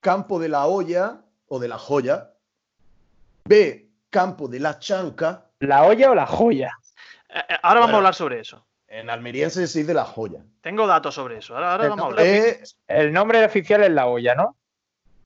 Campo 0.00 0.38
de 0.38 0.48
la 0.48 0.66
Olla 0.66 1.22
o 1.48 1.58
de 1.58 1.68
la 1.68 1.78
Joya. 1.78 2.30
B. 3.44 3.90
Campo 4.10 4.48
de 4.48 4.60
la 4.60 4.78
Chanca. 4.78 5.48
¿La 5.60 5.84
olla 5.84 6.10
o 6.10 6.14
la 6.14 6.26
joya? 6.26 6.70
Eh, 7.28 7.38
eh, 7.48 7.56
ahora 7.62 7.80
vamos 7.80 7.94
a 7.94 7.96
hablar 7.96 8.14
sobre 8.14 8.40
eso. 8.40 8.64
En 8.88 9.10
almeriense 9.10 9.66
se 9.66 9.80
dice 9.80 9.92
la 9.92 10.04
joya. 10.04 10.40
Tengo 10.62 10.86
datos 10.86 11.14
sobre 11.14 11.38
eso. 11.38 11.56
Ahora, 11.56 11.88
vamos 11.88 12.00
a 12.00 12.06
hablar. 12.06 12.26
el 12.88 13.12
nombre 13.12 13.44
oficial 13.44 13.84
es 13.84 13.90
la 13.90 14.06
olla, 14.06 14.34
¿no? 14.34 14.56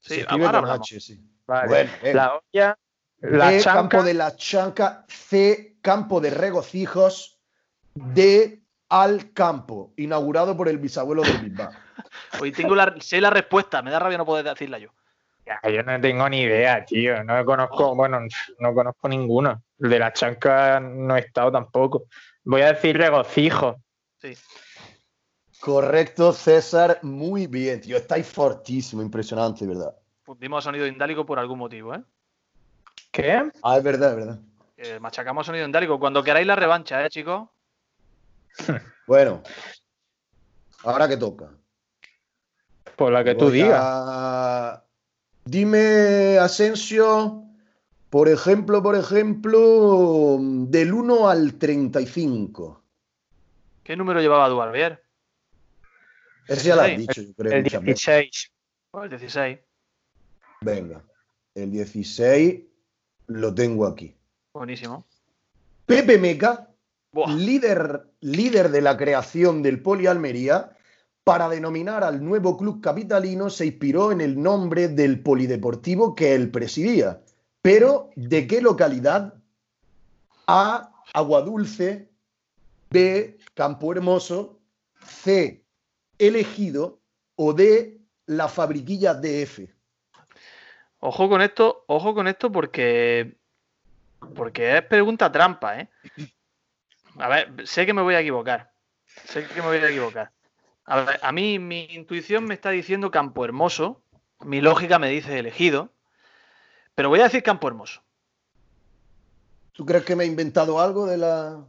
Sí, 0.00 0.24
ahora 0.28 0.58
hablamos. 0.58 0.88
sí. 0.88 1.20
Vale. 1.46 1.88
la 2.12 2.34
olla, 2.36 2.78
la 3.20 3.60
campo 3.62 4.02
de 4.02 4.14
la 4.14 4.34
chanca, 4.36 5.04
C, 5.08 5.76
campo 5.80 6.20
de 6.20 6.30
regocijos 6.30 7.38
de 7.94 8.62
Al 8.88 9.32
Campo, 9.32 9.92
inaugurado 9.96 10.56
por 10.56 10.68
el 10.68 10.78
bisabuelo 10.78 11.22
del 11.22 11.38
Bilbao. 11.38 11.70
Hoy 12.40 12.52
tengo 12.52 12.74
la, 12.74 12.94
sé 13.00 13.20
la 13.20 13.30
respuesta, 13.30 13.82
me 13.82 13.90
da 13.90 13.98
rabia 13.98 14.18
no 14.18 14.26
poder 14.26 14.44
decirla 14.44 14.78
yo. 14.78 14.90
yo 15.64 15.82
no 15.82 16.00
tengo 16.00 16.28
ni 16.28 16.42
idea, 16.42 16.84
tío. 16.84 17.22
No 17.22 17.44
conozco, 17.44 17.90
oh. 17.90 17.94
bueno, 17.94 18.20
no 18.58 18.74
conozco 18.74 19.08
ninguno. 19.08 19.62
El 19.78 19.90
de 19.90 19.98
la 19.98 20.12
chanca 20.12 20.80
no 20.80 21.16
he 21.16 21.20
estado 21.20 21.52
tampoco. 21.52 22.04
Voy 22.44 22.62
a 22.62 22.72
decir 22.72 22.96
regocijo. 22.96 23.76
Sí. 24.20 24.34
Correcto, 25.60 26.32
César. 26.32 26.98
Muy 27.02 27.46
bien, 27.46 27.80
tío. 27.80 27.96
Estáis 27.96 28.26
fortísimo, 28.26 29.00
impresionante, 29.02 29.66
¿verdad? 29.66 29.94
Pusimos 30.24 30.64
sonido 30.64 30.86
indálico 30.86 31.24
por 31.24 31.38
algún 31.38 31.58
motivo, 31.58 31.94
¿eh? 31.94 32.02
¿Qué? 33.12 33.50
Ah, 33.62 33.76
es 33.76 33.84
verdad, 33.84 34.10
es 34.10 34.16
verdad. 34.16 35.00
machacamos 35.00 35.46
sonido 35.46 35.66
indálico. 35.66 36.00
Cuando 36.00 36.24
queráis 36.24 36.46
la 36.46 36.56
revancha, 36.56 37.04
¿eh, 37.04 37.10
chicos? 37.10 37.48
bueno. 39.06 39.42
Ahora 40.84 41.08
que 41.08 41.16
toca. 41.16 41.50
Por 42.96 43.12
la 43.12 43.22
que 43.22 43.34
tú 43.34 43.50
digas. 43.50 44.82
Dime, 45.44 46.38
Asensio, 46.38 47.44
por 48.12 48.28
ejemplo, 48.28 48.82
por 48.82 48.94
ejemplo, 48.94 50.36
del 50.38 50.92
1 50.92 51.30
al 51.30 51.54
35. 51.54 52.82
¿Qué 53.82 53.96
número 53.96 54.20
llevaba 54.20 54.50
Duarbier? 54.50 55.02
Ese 56.46 56.68
ya 56.68 56.76
lo 56.76 56.82
has 56.82 56.98
dicho, 56.98 57.22
yo 57.22 57.32
creo. 57.32 57.52
El 57.54 57.64
16. 57.64 58.52
el 59.02 59.08
16. 59.08 59.58
Venga, 60.60 61.02
el 61.54 61.70
16 61.70 62.60
lo 63.28 63.54
tengo 63.54 63.86
aquí. 63.86 64.14
Buenísimo. 64.52 65.06
Pepe 65.86 66.18
Meca, 66.18 66.68
líder, 67.28 68.10
líder 68.20 68.68
de 68.72 68.82
la 68.82 68.98
creación 68.98 69.62
del 69.62 69.80
Poli 69.80 70.06
Almería, 70.06 70.76
para 71.24 71.48
denominar 71.48 72.04
al 72.04 72.22
nuevo 72.22 72.58
club 72.58 72.82
capitalino 72.82 73.48
se 73.48 73.64
inspiró 73.64 74.12
en 74.12 74.20
el 74.20 74.38
nombre 74.38 74.88
del 74.88 75.22
polideportivo 75.22 76.14
que 76.14 76.34
él 76.34 76.50
presidía. 76.50 77.22
Pero, 77.62 78.10
¿de 78.16 78.46
qué 78.46 78.60
localidad? 78.60 79.34
A. 80.46 80.92
Aguadulce. 81.14 82.10
B. 82.90 83.38
Campo 83.54 83.92
Hermoso. 83.92 84.60
C. 85.04 85.64
Elegido. 86.18 87.00
O 87.36 87.52
D. 87.52 88.00
La 88.26 88.48
Fabriquilla 88.48 89.14
DF. 89.14 89.60
Ojo 91.04 91.28
con 91.28 91.42
esto, 91.42 91.84
ojo 91.88 92.14
con 92.14 92.28
esto 92.28 92.52
porque. 92.52 93.36
Porque 94.36 94.78
es 94.78 94.82
pregunta 94.84 95.32
trampa, 95.32 95.80
¿eh? 95.80 95.88
A 97.18 97.28
ver, 97.28 97.66
sé 97.66 97.84
que 97.84 97.92
me 97.92 98.02
voy 98.02 98.14
a 98.14 98.20
equivocar. 98.20 98.72
Sé 99.24 99.46
que 99.48 99.60
me 99.60 99.66
voy 99.66 99.78
a 99.78 99.88
equivocar. 99.88 100.30
A, 100.84 101.00
ver, 101.00 101.20
a 101.20 101.32
mí 101.32 101.58
mi 101.58 101.84
intuición 101.90 102.44
me 102.44 102.54
está 102.54 102.70
diciendo 102.70 103.10
Campo 103.10 103.44
Hermoso, 103.44 104.00
mi 104.44 104.60
lógica 104.60 105.00
me 105.00 105.08
dice 105.08 105.38
elegido, 105.38 105.90
pero 106.94 107.08
voy 107.08 107.20
a 107.20 107.24
decir 107.24 107.42
Campo 107.42 107.68
Hermoso. 107.68 108.02
¿Tú 109.72 109.86
crees 109.86 110.04
que 110.04 110.14
me 110.14 110.24
he 110.24 110.26
inventado 110.26 110.80
algo 110.80 111.06
de 111.06 111.16
la 111.16 111.64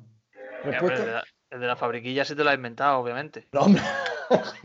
respuesta? 0.63 1.23
el, 1.49 1.59
de 1.59 1.67
la, 1.67 1.75
fabriquilla 1.75 2.25
se 2.25 2.35
te 2.35 2.43
lo 2.43 2.49
ha 2.49 2.53
inventado, 2.53 2.99
obviamente. 2.99 3.47
No, 3.51 3.61
hombre. 3.61 3.81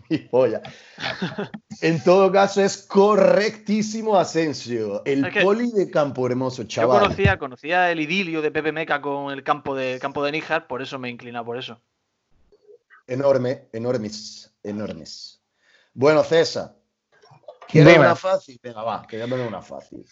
en 1.81 2.03
todo 2.03 2.33
caso, 2.33 2.63
es 2.63 2.79
correctísimo 2.79 4.17
Asensio. 4.17 5.05
El 5.05 5.31
poli 5.43 5.71
de 5.71 5.91
Campo 5.91 6.27
Hermoso, 6.27 6.65
chaval. 6.65 6.99
Yo 6.99 7.05
conocía, 7.05 7.39
conocía 7.39 7.91
el 7.91 8.01
idilio 8.01 8.43
de 8.43 8.51
Pepe 8.51 8.73
Meca 8.73 9.01
con 9.01 9.33
el 9.33 9.43
campo 9.43 9.77
de, 9.77 9.99
campo 10.01 10.25
de 10.25 10.33
Níjar, 10.33 10.67
por 10.67 10.83
eso 10.83 10.99
me 10.99 11.09
he 11.09 11.11
inclinado 11.11 11.45
por 11.45 11.59
eso. 11.59 11.81
Enorme, 13.07 13.69
enormes, 13.73 14.55
enormes. 14.63 15.41
Bueno, 15.95 16.23
César, 16.23 16.78
¿quieres 17.69 17.99
una 17.99 18.17
fácil? 18.17 18.59
Venga, 18.63 18.83
va, 18.83 19.07
que 19.07 19.23
una 19.23 19.63
fácil. 19.63 20.05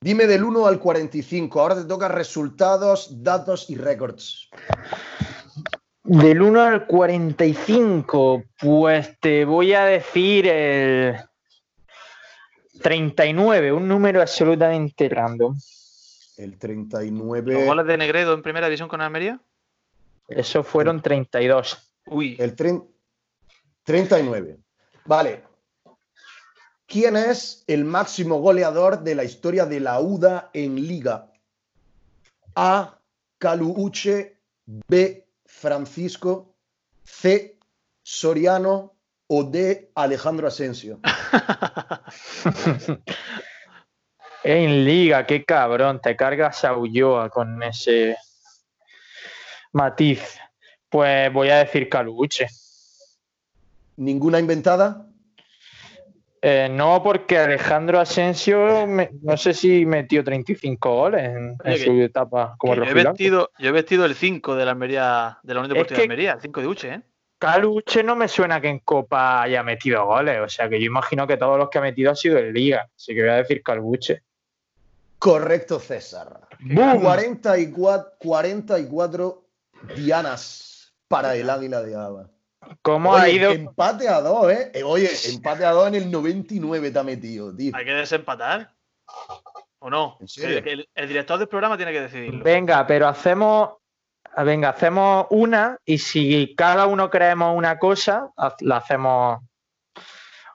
Dime 0.00 0.26
del 0.26 0.42
1 0.42 0.66
al 0.66 0.80
45. 0.80 1.60
Ahora 1.60 1.76
te 1.76 1.84
toca 1.84 2.08
resultados, 2.08 3.22
datos 3.22 3.70
y 3.70 3.76
récords. 3.76 4.48
Del 6.02 6.42
1 6.42 6.60
al 6.60 6.86
45, 6.86 8.42
pues 8.58 9.18
te 9.20 9.44
voy 9.44 9.74
a 9.74 9.84
decir 9.84 10.48
el 10.48 11.16
39, 12.82 13.72
un 13.72 13.86
número 13.86 14.20
absolutamente 14.20 15.08
random. 15.08 15.56
El 16.36 16.58
39. 16.58 17.52
¿Los 17.52 17.64
goles 17.64 17.86
de 17.86 17.96
Negredo 17.96 18.34
en 18.34 18.42
primera 18.42 18.66
división 18.66 18.88
con 18.88 19.00
Almería? 19.00 19.40
Eso 20.26 20.64
fueron 20.64 21.00
32. 21.00 21.94
Uy. 22.06 22.36
El 22.40 22.56
39. 23.84 24.58
Vale. 25.04 25.51
¿Quién 26.92 27.16
es 27.16 27.64
el 27.68 27.86
máximo 27.86 28.42
goleador 28.42 29.02
de 29.02 29.14
la 29.14 29.24
historia 29.24 29.64
de 29.64 29.80
la 29.80 29.98
UDA 29.98 30.50
en 30.52 30.76
Liga? 30.76 31.32
A. 32.54 32.98
Caluuche. 33.38 34.36
B. 34.66 35.26
Francisco. 35.46 36.54
C. 37.02 37.58
Soriano. 38.02 38.92
O 39.26 39.42
D. 39.42 39.90
Alejandro 39.94 40.48
Asensio. 40.48 41.00
en 44.44 44.84
Liga, 44.84 45.26
qué 45.26 45.46
cabrón. 45.46 45.98
Te 46.02 46.14
cargas 46.14 46.62
a 46.62 46.76
Ulloa 46.76 47.30
con 47.30 47.62
ese 47.62 48.18
matiz. 49.72 50.20
Pues 50.90 51.32
voy 51.32 51.48
a 51.48 51.56
decir 51.56 51.88
Caluche. 51.88 52.48
¿Ninguna 53.96 54.38
inventada? 54.38 55.06
Eh, 56.44 56.68
no, 56.68 57.00
porque 57.04 57.38
Alejandro 57.38 58.00
Asensio, 58.00 58.84
no 59.22 59.36
sé 59.36 59.54
si 59.54 59.86
metió 59.86 60.24
35 60.24 60.92
goles 60.92 61.22
en, 61.22 61.78
su 61.78 62.02
etapa 62.02 62.56
como 62.58 62.74
yo 62.74 62.82
he, 62.82 62.92
vestido, 62.92 63.50
yo 63.60 63.68
he 63.68 63.72
vestido 63.72 64.04
el 64.04 64.16
5 64.16 64.56
de 64.56 64.64
la 64.64 64.72
Almería, 64.72 65.38
de 65.44 65.54
la 65.54 65.60
Unión 65.60 65.74
Deportiva 65.74 65.98
de 65.98 66.02
Almería, 66.02 66.32
el 66.32 66.40
5 66.40 66.60
de 66.60 66.66
Uche, 66.66 66.94
¿eh? 66.94 67.00
Caluche 67.38 68.02
no 68.02 68.16
me 68.16 68.26
suena 68.26 68.60
que 68.60 68.68
en 68.68 68.80
Copa 68.80 69.42
haya 69.42 69.62
metido 69.62 70.04
goles, 70.04 70.40
o 70.40 70.48
sea 70.48 70.68
que 70.68 70.80
yo 70.80 70.86
imagino 70.86 71.28
que 71.28 71.36
todos 71.36 71.58
los 71.58 71.70
que 71.70 71.78
ha 71.78 71.82
metido 71.82 72.10
han 72.10 72.16
sido 72.16 72.38
en 72.38 72.52
Liga, 72.52 72.88
así 72.96 73.14
que 73.14 73.20
voy 73.20 73.30
a 73.30 73.36
decir 73.36 73.62
Caluche. 73.62 74.22
Correcto, 75.20 75.78
César. 75.78 76.40
44, 76.74 78.14
44 78.18 79.44
dianas 79.94 80.92
para 81.06 81.36
el 81.36 81.48
Águila 81.48 81.82
de 81.82 81.94
Aba. 81.94 82.31
¿Cómo 82.82 83.14
ha 83.14 83.28
ido? 83.28 83.50
Empate 83.50 84.08
a 84.08 84.20
dos, 84.20 84.50
¿eh? 84.50 84.70
¿eh? 84.74 84.82
Oye, 84.82 85.10
empate 85.28 85.64
a 85.64 85.72
dos 85.72 85.88
en 85.88 85.94
el 85.94 86.10
99 86.10 86.90
te 86.90 86.98
ha 86.98 87.02
metido, 87.02 87.54
tío. 87.54 87.72
Hay 87.74 87.84
que 87.84 87.92
desempatar. 87.92 88.72
¿O 89.78 89.90
no? 89.90 90.18
El, 90.36 90.88
director 91.08 91.38
del 91.38 91.48
programa 91.48 91.76
tiene 91.76 91.92
que 91.92 92.02
decidirlo. 92.02 92.44
Venga, 92.44 92.86
pero 92.86 93.08
hacemos. 93.08 93.70
Venga, 94.36 94.70
hacemos 94.70 95.26
una 95.30 95.76
y 95.84 95.98
si 95.98 96.54
cada 96.56 96.86
uno 96.86 97.10
creemos 97.10 97.56
una 97.56 97.78
cosa, 97.78 98.30
la 98.60 98.76
hacemos. 98.76 99.40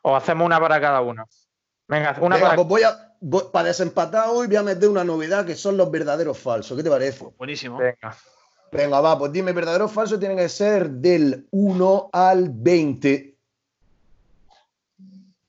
O 0.01 0.15
hacemos 0.15 0.45
una 0.45 0.59
para 0.59 0.79
cada 0.79 1.01
uno. 1.01 1.25
Venga, 1.87 2.15
una 2.21 2.39
para. 2.39 2.55
Pues 2.55 2.67
voy 2.67 2.83
a. 2.83 3.51
para 3.51 3.67
desempatar 3.67 4.29
hoy 4.29 4.47
voy 4.47 4.55
a 4.55 4.63
meter 4.63 4.89
una 4.89 5.03
novedad 5.03 5.45
que 5.45 5.55
son 5.55 5.75
los 5.75 5.91
verdaderos 5.91 6.37
falsos. 6.39 6.77
¿Qué 6.77 6.83
te 6.83 6.89
parece? 6.89 7.25
Buenísimo. 7.37 7.77
Venga. 7.77 8.15
Venga, 8.71 8.99
va, 8.99 9.17
pues 9.17 9.31
dime, 9.31 9.53
verdadero 9.53 9.85
o 9.85 9.89
falso 9.89 10.19
tiene 10.19 10.35
que 10.35 10.49
ser 10.49 10.89
del 10.89 11.47
1 11.51 12.09
al 12.11 12.49
20. 12.49 13.37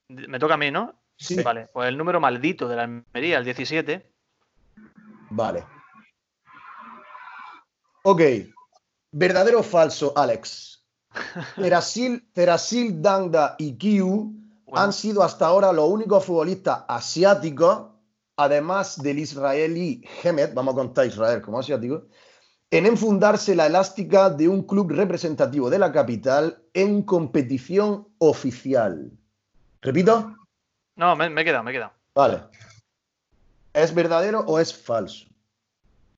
Me 0.09 0.39
toca 0.39 0.55
a 0.55 0.57
mí, 0.57 0.71
¿no? 0.71 0.95
Sí. 1.17 1.43
Vale, 1.43 1.69
pues 1.73 1.89
el 1.89 1.99
número 1.99 2.21
maldito 2.21 2.69
de 2.69 2.77
la 2.77 2.85
Almería, 2.85 3.39
el 3.39 3.45
17. 3.45 4.11
Vale. 5.31 5.65
Ok. 8.05 8.23
¿Verdadero 9.11 9.61
o 9.61 9.63
falso, 9.63 10.13
Alex? 10.17 10.85
Terasil, 12.33 13.03
Dangda 13.03 13.57
y 13.59 13.77
Kiu 13.77 14.35
han 14.73 14.93
sido 14.93 15.23
hasta 15.23 15.47
ahora 15.47 15.73
los 15.73 15.89
únicos 15.89 16.25
futbolistas 16.25 16.85
asiáticos, 16.89 17.89
además 18.37 19.03
del 19.03 19.19
israelí 19.19 20.05
Hemet, 20.23 20.55
vamos 20.55 20.75
a 20.75 20.77
contar 20.77 21.07
Israel 21.07 21.41
como 21.41 21.59
asiático, 21.59 22.07
en 22.71 22.87
enfundarse 22.87 23.55
la 23.55 23.67
elástica 23.67 24.31
de 24.31 24.49
un 24.49 24.63
club 24.63 24.91
representativo 24.93 25.71
de 25.71 25.79
la 25.79 25.91
capital 25.91 26.63
en 26.75 27.03
competición 27.03 28.09
oficial. 28.19 29.11
¿Repito? 29.81 30.37
No, 30.97 31.17
me, 31.17 31.27
he 31.27 31.45
quedado, 31.45 31.65
me 31.65 31.71
he 31.71 31.75
quedado. 31.75 31.93
Vale. 32.15 32.43
¿Es 33.73 33.95
verdadero 33.95 34.41
o 34.41 34.59
es 34.59 34.75
falso? 34.75 35.27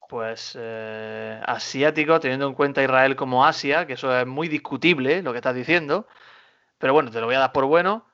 Pues 0.08 0.56
eh, 0.58 1.40
asiático, 1.46 2.18
teniendo 2.18 2.48
en 2.48 2.54
cuenta 2.54 2.82
Israel 2.82 3.14
como 3.14 3.44
Asia, 3.44 3.86
que 3.86 3.92
eso 3.92 4.18
es 4.18 4.26
muy 4.26 4.48
discutible 4.48 5.22
lo 5.22 5.32
que 5.32 5.38
estás 5.38 5.54
diciendo. 5.54 6.08
Pero 6.78 6.94
bueno, 6.94 7.10
te 7.10 7.20
lo 7.20 7.26
voy 7.26 7.36
a 7.36 7.40
dar 7.40 7.52
por 7.52 7.66
bueno. 7.66 8.06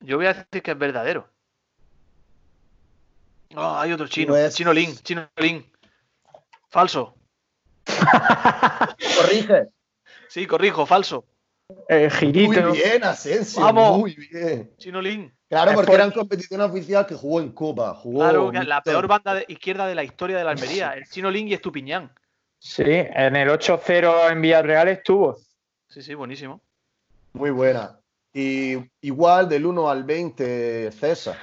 Yo 0.00 0.16
voy 0.16 0.26
a 0.26 0.32
decir 0.34 0.62
que 0.62 0.72
es 0.72 0.78
verdadero. 0.78 1.28
Oh, 3.54 3.76
hay 3.76 3.92
otro 3.92 4.08
chino, 4.08 4.32
pues 4.32 4.54
chino 4.54 4.72
Lin, 4.72 4.96
chino 4.96 5.28
Lin. 5.36 5.64
Falso. 6.70 7.14
Corrige. 9.16 9.68
Sí, 10.28 10.46
corrijo, 10.46 10.86
falso. 10.86 11.24
El 11.88 12.10
girito. 12.10 12.60
Muy 12.68 12.78
bien, 12.78 13.04
Asensio. 13.04 13.62
Vamos. 13.62 13.98
Muy 13.98 14.14
bien. 14.14 14.70
Chinolín. 14.76 15.32
Claro, 15.48 15.72
porque 15.72 15.86
por- 15.86 15.94
era 15.96 16.04
en 16.04 16.10
competición 16.10 16.60
oficial 16.60 17.06
que 17.06 17.14
jugó 17.14 17.40
en 17.40 17.52
Copa. 17.52 17.94
Jugó 17.94 18.20
Claro, 18.20 18.46
un 18.48 18.68
la 18.68 18.82
peor 18.82 19.06
banda 19.06 19.34
de 19.34 19.44
izquierda 19.48 19.86
de 19.86 19.94
la 19.94 20.04
historia 20.04 20.36
de 20.36 20.44
la 20.44 20.50
Almería. 20.50 20.92
El 20.92 21.04
Chinolín 21.08 21.48
y 21.48 21.54
Estupiñán. 21.54 22.12
Sí, 22.58 22.82
en 22.86 23.36
el 23.36 23.48
8-0 23.50 24.30
en 24.30 24.40
Villarreal 24.42 24.88
estuvo. 24.88 25.36
Sí, 25.88 26.02
sí, 26.02 26.14
buenísimo. 26.14 26.60
Muy 27.34 27.50
buena. 27.50 27.98
Y 28.32 28.76
igual 29.02 29.48
del 29.48 29.66
1 29.66 29.88
al 29.88 30.02
20, 30.04 30.90
César. 30.92 31.38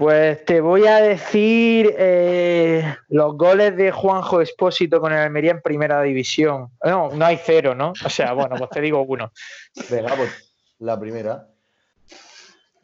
Pues 0.00 0.46
te 0.46 0.62
voy 0.62 0.86
a 0.86 0.96
decir 0.96 1.94
eh, 1.98 2.96
los 3.10 3.36
goles 3.36 3.76
de 3.76 3.92
Juanjo 3.92 4.40
Espósito 4.40 4.98
con 4.98 5.12
el 5.12 5.18
Almería 5.18 5.50
en 5.50 5.60
primera 5.60 6.00
división. 6.00 6.70
No, 6.82 7.10
no 7.10 7.26
hay 7.26 7.38
cero, 7.44 7.74
¿no? 7.74 7.92
O 8.02 8.08
sea, 8.08 8.32
bueno, 8.32 8.56
pues 8.56 8.70
te 8.70 8.80
digo 8.80 9.02
uno. 9.02 9.30
Venga, 9.90 10.16
pues 10.16 10.54
la 10.78 10.98
primera. 10.98 11.48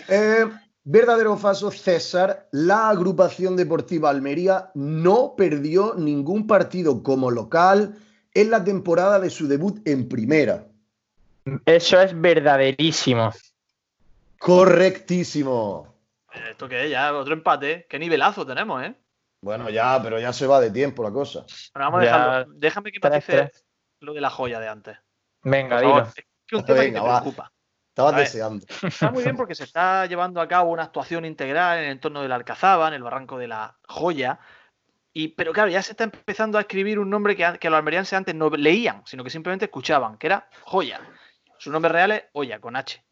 Eh, 0.08 0.44
verdadero 0.84 1.32
o 1.32 1.36
falso, 1.38 1.70
César. 1.70 2.48
La 2.52 2.90
agrupación 2.90 3.56
deportiva 3.56 4.10
Almería 4.10 4.70
no 4.74 5.32
perdió 5.38 5.94
ningún 5.94 6.46
partido 6.46 7.02
como 7.02 7.30
local 7.30 7.96
en 8.34 8.50
la 8.50 8.62
temporada 8.62 9.18
de 9.20 9.30
su 9.30 9.48
debut 9.48 9.80
en 9.88 10.06
primera. 10.06 10.66
Eso 11.64 11.98
es 11.98 12.20
verdaderísimo. 12.20 13.32
Correctísimo. 14.38 15.95
Eh, 16.36 16.50
¿Esto 16.50 16.68
qué 16.68 16.84
es? 16.84 16.90
Ya, 16.90 17.12
otro 17.14 17.34
empate. 17.34 17.86
¿Qué 17.88 17.98
nivelazo 17.98 18.46
tenemos, 18.46 18.82
eh? 18.82 18.94
Bueno, 19.42 19.68
ya, 19.70 20.00
pero 20.02 20.18
ya 20.18 20.32
se 20.32 20.46
va 20.46 20.60
de 20.60 20.70
tiempo 20.70 21.02
la 21.02 21.10
cosa. 21.12 21.40
Bueno, 21.74 21.90
vamos 21.90 22.00
a 22.02 22.04
Ya, 22.04 22.12
dejarlo. 22.12 22.52
Déjame 22.56 22.92
que 22.92 23.00
tres. 23.00 23.64
lo 24.00 24.12
de 24.14 24.20
la 24.20 24.30
joya 24.30 24.58
de 24.60 24.68
antes. 24.68 24.98
Venga, 25.42 25.80
dilo. 25.80 26.02
Es 26.02 26.14
que 26.46 26.56
un 26.56 26.64
tema 26.64 26.80
Venga, 26.80 27.00
que 27.00 27.06
me 27.06 27.12
va. 27.12 27.20
preocupa. 27.20 27.52
Estabas 27.88 28.16
deseando. 28.16 28.66
Está 28.82 29.10
muy 29.10 29.22
bien 29.22 29.36
porque 29.36 29.54
se 29.54 29.64
está 29.64 30.04
llevando 30.06 30.40
a 30.40 30.48
cabo 30.48 30.70
una 30.70 30.82
actuación 30.82 31.24
integral 31.24 31.78
en 31.78 31.84
el 31.84 31.90
entorno 31.92 32.20
de 32.22 32.28
la 32.28 32.34
Alcazaba, 32.34 32.88
en 32.88 32.94
el 32.94 33.02
barranco 33.02 33.38
de 33.38 33.48
la 33.48 33.78
Joya. 33.88 34.38
Y, 35.14 35.28
pero 35.28 35.52
claro, 35.54 35.70
ya 35.70 35.82
se 35.82 35.92
está 35.92 36.04
empezando 36.04 36.58
a 36.58 36.62
escribir 36.62 36.98
un 36.98 37.08
nombre 37.08 37.34
que, 37.34 37.58
que 37.58 37.70
los 37.70 37.78
almerienses 37.78 38.12
antes 38.12 38.34
no 38.34 38.50
leían, 38.50 39.02
sino 39.06 39.24
que 39.24 39.30
simplemente 39.30 39.64
escuchaban, 39.64 40.18
que 40.18 40.26
era 40.26 40.46
Joya. 40.64 41.00
Su 41.58 41.70
nombre 41.72 41.90
real 41.90 42.10
es 42.12 42.24
Oya, 42.32 42.60
con 42.60 42.76
H. 42.76 43.02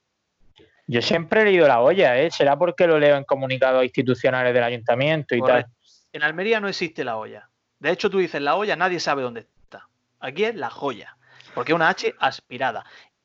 Yo 0.87 1.01
siempre 1.01 1.43
he 1.43 1.45
leído 1.45 1.67
la 1.67 1.81
olla, 1.81 2.19
¿eh? 2.19 2.31
Será 2.31 2.59
porque 2.59 2.87
lo 2.87 2.99
leo 2.99 3.17
en 3.17 3.25
comunicados 3.25 3.83
institucionales 3.85 4.53
del 4.53 4.65
ayuntamiento 4.65 5.35
y 5.35 5.41
Correcto. 5.41 5.73
En 6.13 6.23
Almería 6.23 6.61
no 6.61 6.69
existe 6.69 7.03
la 7.05 7.17
olla. 7.17 7.51
De 7.81 7.91
hecho, 7.91 8.09
tú 8.09 8.19
dices 8.19 8.41
la 8.41 8.55
olla, 8.55 8.77
nadie 8.77 9.01
sabe 9.01 9.23
dónde 9.23 9.41
está. 9.41 9.89
Aquí 10.21 10.45
es 10.45 10.55
la 10.55 10.71
joya, 10.71 11.17
porque 11.55 11.73
es 11.73 11.77
una 11.77 11.89
H 11.89 12.15
aspirada. 12.21 12.85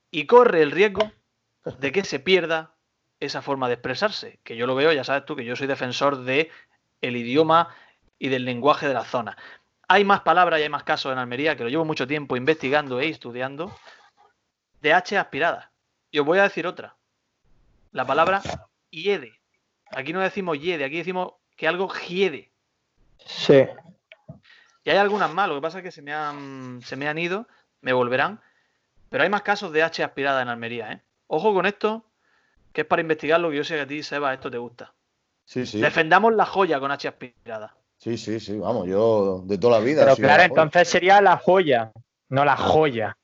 Y 0.10 0.26
corre 0.26 0.64
el 0.64 0.72
riesgo 0.72 1.12
de 1.80 1.92
que 1.92 2.04
se 2.04 2.20
pierda 2.20 2.74
esa 3.20 3.42
forma 3.42 3.68
de 3.68 3.76
expresarse, 3.76 4.40
que 4.44 4.56
yo 4.56 4.66
lo 4.66 4.76
veo, 4.76 4.92
ya 4.92 5.04
sabes 5.04 5.26
tú, 5.26 5.36
que 5.36 5.46
yo 5.46 5.56
soy 5.56 5.68
defensor 5.68 6.24
de 6.24 6.50
el 7.02 7.16
idioma 7.16 7.70
y 8.18 8.30
del 8.30 8.46
lenguaje 8.46 8.88
de 8.88 8.94
la 8.94 9.06
zona. 9.06 9.38
Hay 9.88 10.04
más 10.04 10.22
palabras 10.22 10.60
y 10.60 10.64
hay 10.64 10.70
más 10.70 10.84
casos 10.84 11.12
en 11.12 11.20
Almería, 11.20 11.56
que 11.56 11.64
lo 11.64 11.70
llevo 11.70 11.86
mucho 11.86 12.08
tiempo 12.08 12.38
investigando 12.38 13.00
e 13.00 13.10
estudiando, 13.10 13.76
de 14.82 14.94
H 14.94 15.18
aspirada. 15.18 15.72
Y 16.12 16.20
os 16.20 16.26
voy 16.26 16.40
a 16.40 16.44
decir 16.44 16.66
otra. 16.66 16.96
La 17.92 18.06
palabra 18.06 18.42
hiede. 18.90 19.34
Aquí 19.92 20.14
no 20.14 20.20
decimos 20.22 20.60
hiede, 20.60 20.84
aquí 20.86 20.98
decimos 20.98 21.34
que 21.56 21.68
algo 21.68 21.92
hiede. 22.08 22.52
Sí. 23.26 23.66
Y 24.84 24.90
hay 24.90 24.98
algunas 24.98 25.32
más, 25.34 25.48
lo 25.50 25.56
que 25.56 25.62
pasa 25.62 25.80
es 25.80 25.84
que 25.84 25.92
se 25.92 26.02
me 26.02 26.14
han, 26.14 26.82
se 26.84 26.96
me 26.96 27.08
han 27.08 27.18
ido, 27.18 27.48
me 27.82 27.94
volverán. 27.94 28.40
Pero 29.10 29.24
hay 29.24 29.30
más 29.30 29.42
casos 29.42 29.72
de 29.72 29.82
H 29.84 30.04
aspirada 30.04 30.42
en 30.42 30.50
Almería, 30.50 30.92
¿eh? 30.92 31.02
Ojo 31.28 31.54
con 31.54 31.66
esto, 31.66 32.06
que 32.74 32.82
es 32.82 32.88
para 32.88 33.02
investigarlo, 33.02 33.50
que 33.50 33.58
yo 33.58 33.64
sé 33.64 33.76
que 33.76 33.82
a 33.82 33.88
ti, 33.88 34.04
Seba, 34.04 34.34
esto 34.34 34.50
te 34.52 34.58
gusta. 34.60 34.94
Sí, 35.46 35.66
sí. 35.66 35.82
Defendamos 35.82 36.34
la 36.36 36.46
joya 36.46 36.80
con 36.80 36.92
H 36.92 37.08
aspirada. 37.08 37.76
Sí, 37.98 38.18
sí, 38.18 38.40
sí. 38.40 38.58
Vamos, 38.58 38.88
yo 38.88 39.42
de 39.46 39.58
toda 39.58 39.80
la 39.80 39.86
vida. 39.86 40.04
Pero 40.04 40.16
claro, 40.16 40.44
entonces 40.44 40.88
sería 40.88 41.20
la 41.22 41.38
joya, 41.38 41.92
no 42.30 42.46
la 42.46 42.56
joya. 42.56 43.18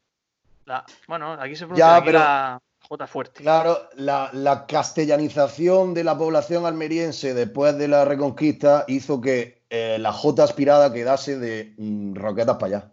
La- 0.65 0.83
bueno, 1.07 1.33
aquí 1.33 1.55
se 1.55 1.65
pronuncia 1.65 1.85
Ya, 1.85 1.95
aquí 1.97 2.05
pero- 2.07 2.19
la 2.19 2.59
J 2.87 3.07
fuerte. 3.07 3.41
Claro, 3.43 3.89
la, 3.95 4.29
la 4.33 4.65
castellanización 4.65 5.93
de 5.93 6.03
la 6.03 6.17
población 6.17 6.65
almeriense 6.65 7.33
después 7.33 7.77
de 7.77 7.87
la 7.87 8.05
reconquista 8.05 8.85
hizo 8.87 9.19
que 9.19 9.63
eh, 9.69 9.97
la 9.99 10.11
J 10.11 10.43
aspirada 10.43 10.93
quedase 10.93 11.37
de 11.39 11.73
mm, 11.77 12.15
roquetas 12.15 12.57
para 12.57 12.77
allá. 12.77 12.91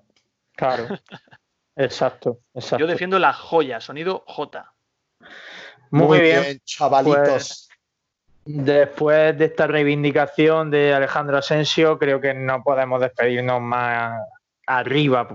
Claro. 0.57 0.86
Exacto, 1.74 2.40
exacto. 2.53 2.84
Yo 2.84 2.86
defiendo 2.86 3.18
la 3.18 3.32
joya, 3.32 3.80
sonido 3.80 4.24
J. 4.26 4.74
Muy, 5.90 6.20
bien. 6.20 6.61
chavalitos. 6.64 7.26
Pues- 7.26 7.68
Después 8.45 9.38
de 9.38 9.45
esta 9.45 9.68
reivindicación 9.68 10.70
de 10.70 10.93
Alejandro 10.93 11.38
Asensio, 11.38 11.97
creo 11.97 12.20
que 12.20 12.34
no 12.34 12.61
podemos 12.64 13.01
despedirnos 13.01 13.61
más 13.61 14.20
arriba 14.66 15.28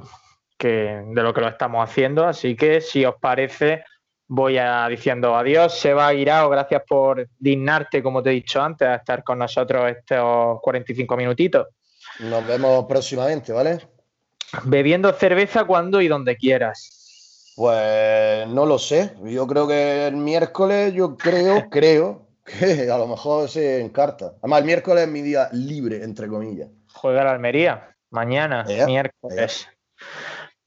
que 0.57 1.01
de 1.07 1.23
lo 1.23 1.33
que 1.33 1.39
lo 1.39 1.47
estamos 1.47 1.89
haciendo. 1.89 2.25
Así 2.27 2.55
que, 2.57 2.81
si 2.81 3.05
os 3.05 3.15
parece, 3.15 3.85
voy 4.28 4.57
a 4.57 4.88
diciendo 4.88 5.36
adiós. 5.36 5.80
Seba 5.80 6.11
Guirao, 6.11 6.49
gracias 6.49 6.84
por 6.88 7.28
dignarte, 7.39 8.03
como 8.03 8.21
te 8.21 8.30
he 8.30 8.34
dicho 8.34 8.61
antes, 8.61 8.88
a 8.88 8.95
estar 8.95 9.23
con 9.23 9.39
nosotros 9.39 9.89
estos 9.89 10.59
45 10.61 11.17
minutitos. 11.17 11.67
Nos 12.19 12.45
vemos 12.47 12.86
próximamente, 12.86 13.53
¿vale? 13.53 13.80
Bebiendo 14.63 15.11
cerveza 15.13 15.65
cuando 15.65 16.01
y 16.01 16.07
donde 16.07 16.36
quieras. 16.38 17.53
Pues 17.55 18.47
no 18.47 18.65
lo 18.65 18.78
sé. 18.78 19.13
Yo 19.23 19.47
creo 19.47 19.67
que 19.67 20.07
el 20.07 20.15
miércoles, 20.15 20.93
yo 20.93 21.17
creo, 21.17 21.69
creo 21.71 22.28
que 22.45 22.89
a 22.89 22.97
lo 22.97 23.07
mejor 23.07 23.49
se 23.49 23.82
encarta. 23.82 24.34
Además, 24.41 24.59
el 24.59 24.65
miércoles 24.65 25.03
es 25.05 25.09
mi 25.09 25.21
día 25.21 25.49
libre, 25.51 26.03
entre 26.03 26.28
comillas. 26.28 26.69
Juega 26.93 27.23
la 27.23 27.32
Almería, 27.32 27.95
mañana, 28.09 28.65
miércoles. 28.86 29.67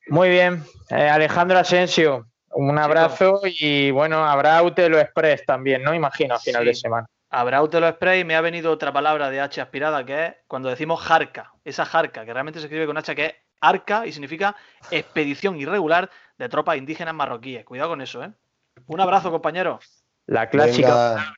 Muy 0.09 0.29
bien, 0.29 0.65
Eh, 0.91 1.09
Alejandro 1.09 1.59
Asensio, 1.59 2.27
un 2.53 2.79
abrazo 2.79 3.41
y 3.45 3.91
bueno, 3.91 4.25
habrá 4.25 4.63
Utelo 4.63 4.99
Express 4.99 5.45
también, 5.47 5.83
¿no? 5.83 5.95
Imagino, 5.95 6.35
a 6.35 6.39
final 6.39 6.63
Sí. 6.63 6.69
de 6.69 6.75
semana. 6.75 7.07
Habrá 7.33 7.63
Utelo 7.63 7.89
Spray 7.91 8.21
y 8.21 8.25
me 8.25 8.35
ha 8.35 8.41
venido 8.41 8.73
otra 8.73 8.93
palabra 8.93 9.31
de 9.31 9.41
H 9.41 9.61
aspirada 9.61 10.05
que 10.05 10.27
es 10.27 10.35
cuando 10.49 10.69
decimos 10.69 11.01
jarca. 11.01 11.53
Esa 11.65 11.85
jarca, 11.87 12.25
que 12.25 12.33
realmente 12.33 12.59
se 12.59 12.67
escribe 12.67 12.87
con 12.87 12.97
H, 12.99 13.15
que 13.15 13.27
es 13.27 13.35
arca 13.61 14.05
y 14.07 14.13
significa 14.13 14.57
expedición 14.91 15.57
irregular 15.61 16.11
de 16.39 16.49
tropas 16.49 16.77
indígenas 16.77 17.15
marroquíes. 17.15 17.65
Cuidado 17.65 17.91
con 17.91 18.01
eso, 18.01 18.25
¿eh? 18.25 18.33
Un 18.87 19.01
abrazo, 19.01 19.31
compañero. 19.31 19.79
La 20.27 20.49
clásica 20.49 20.89
Venga. 21.15 21.35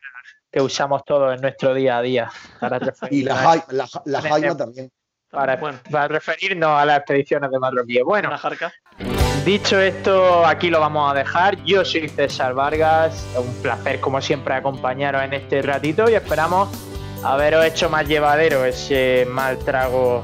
que 0.50 0.60
usamos 0.62 1.04
todos 1.04 1.34
en 1.34 1.40
nuestro 1.42 1.74
día 1.74 1.98
a 1.98 2.02
día 2.02 2.30
para, 2.60 2.78
Y 3.10 3.22
la, 3.24 3.36
Jai- 3.36 3.64
la, 3.72 3.86
Ja- 3.86 4.02
la 4.06 4.22
Jaima 4.22 4.56
también. 4.56 4.90
para- 5.30 5.56
Bueno, 5.56 5.78
para 5.90 6.08
referirnos 6.08 6.70
a 6.70 6.86
las 6.86 6.98
expediciones 6.98 7.50
de 7.50 7.58
Marroquíes. 7.58 8.02
Bueno, 8.04 8.28
una 8.28 8.38
jarca. 8.38 8.72
Dicho 9.44 9.80
esto, 9.80 10.46
aquí 10.46 10.70
lo 10.70 10.78
vamos 10.78 11.10
a 11.10 11.14
dejar. 11.14 11.60
Yo 11.64 11.84
soy 11.84 12.08
César 12.08 12.54
Vargas. 12.54 13.26
Un 13.36 13.52
placer, 13.60 13.98
como 13.98 14.20
siempre, 14.20 14.54
acompañaros 14.54 15.20
en 15.24 15.34
este 15.34 15.60
ratito 15.62 16.08
y 16.08 16.14
esperamos 16.14 16.68
haberos 17.24 17.64
hecho 17.64 17.90
más 17.90 18.06
llevadero 18.06 18.64
ese 18.64 19.26
mal 19.28 19.58
trago 19.58 20.22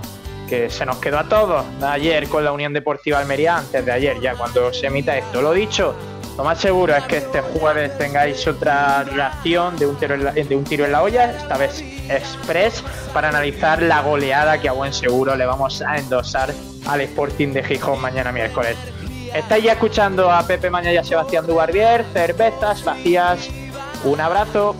que 0.48 0.70
se 0.70 0.86
nos 0.86 0.98
quedó 0.98 1.18
a 1.18 1.28
todos 1.28 1.66
ayer 1.82 2.28
con 2.28 2.44
la 2.44 2.52
Unión 2.52 2.72
Deportiva 2.72 3.18
Almería, 3.18 3.58
antes 3.58 3.84
de 3.84 3.90
ayer, 3.90 4.20
ya 4.20 4.36
cuando 4.36 4.72
se 4.72 4.86
emita 4.86 5.16
esto. 5.18 5.42
Lo 5.42 5.52
dicho, 5.52 5.96
lo 6.36 6.44
más 6.44 6.60
seguro 6.60 6.94
es 6.94 7.02
que 7.04 7.16
este 7.16 7.40
jueves 7.40 7.98
tengáis 7.98 8.46
otra 8.46 9.02
reacción 9.02 9.76
de 9.76 9.86
un 9.86 10.64
tiro 10.64 10.84
en 10.84 10.92
la 10.92 11.02
olla, 11.02 11.32
esta 11.32 11.58
vez 11.58 11.82
express, 12.08 12.84
para 13.12 13.30
analizar 13.30 13.82
la 13.82 14.00
goleada 14.00 14.60
que 14.60 14.68
a 14.68 14.72
buen 14.72 14.92
seguro 14.92 15.34
le 15.34 15.44
vamos 15.44 15.82
a 15.82 15.98
endosar 15.98 16.54
al 16.86 17.00
Sporting 17.00 17.48
de 17.48 17.64
Gijón 17.64 18.00
mañana 18.00 18.30
miércoles. 18.32 18.76
Estáis 19.34 19.64
ya 19.64 19.72
escuchando 19.72 20.30
a 20.30 20.42
Pepe 20.46 20.70
Maña 20.70 20.92
y 20.92 20.96
a 20.96 21.04
Sebastián 21.04 21.46
Dubarbier, 21.46 22.04
cervezas 22.12 22.84
vacías. 22.84 23.48
Un 24.04 24.20
abrazo. 24.20 24.74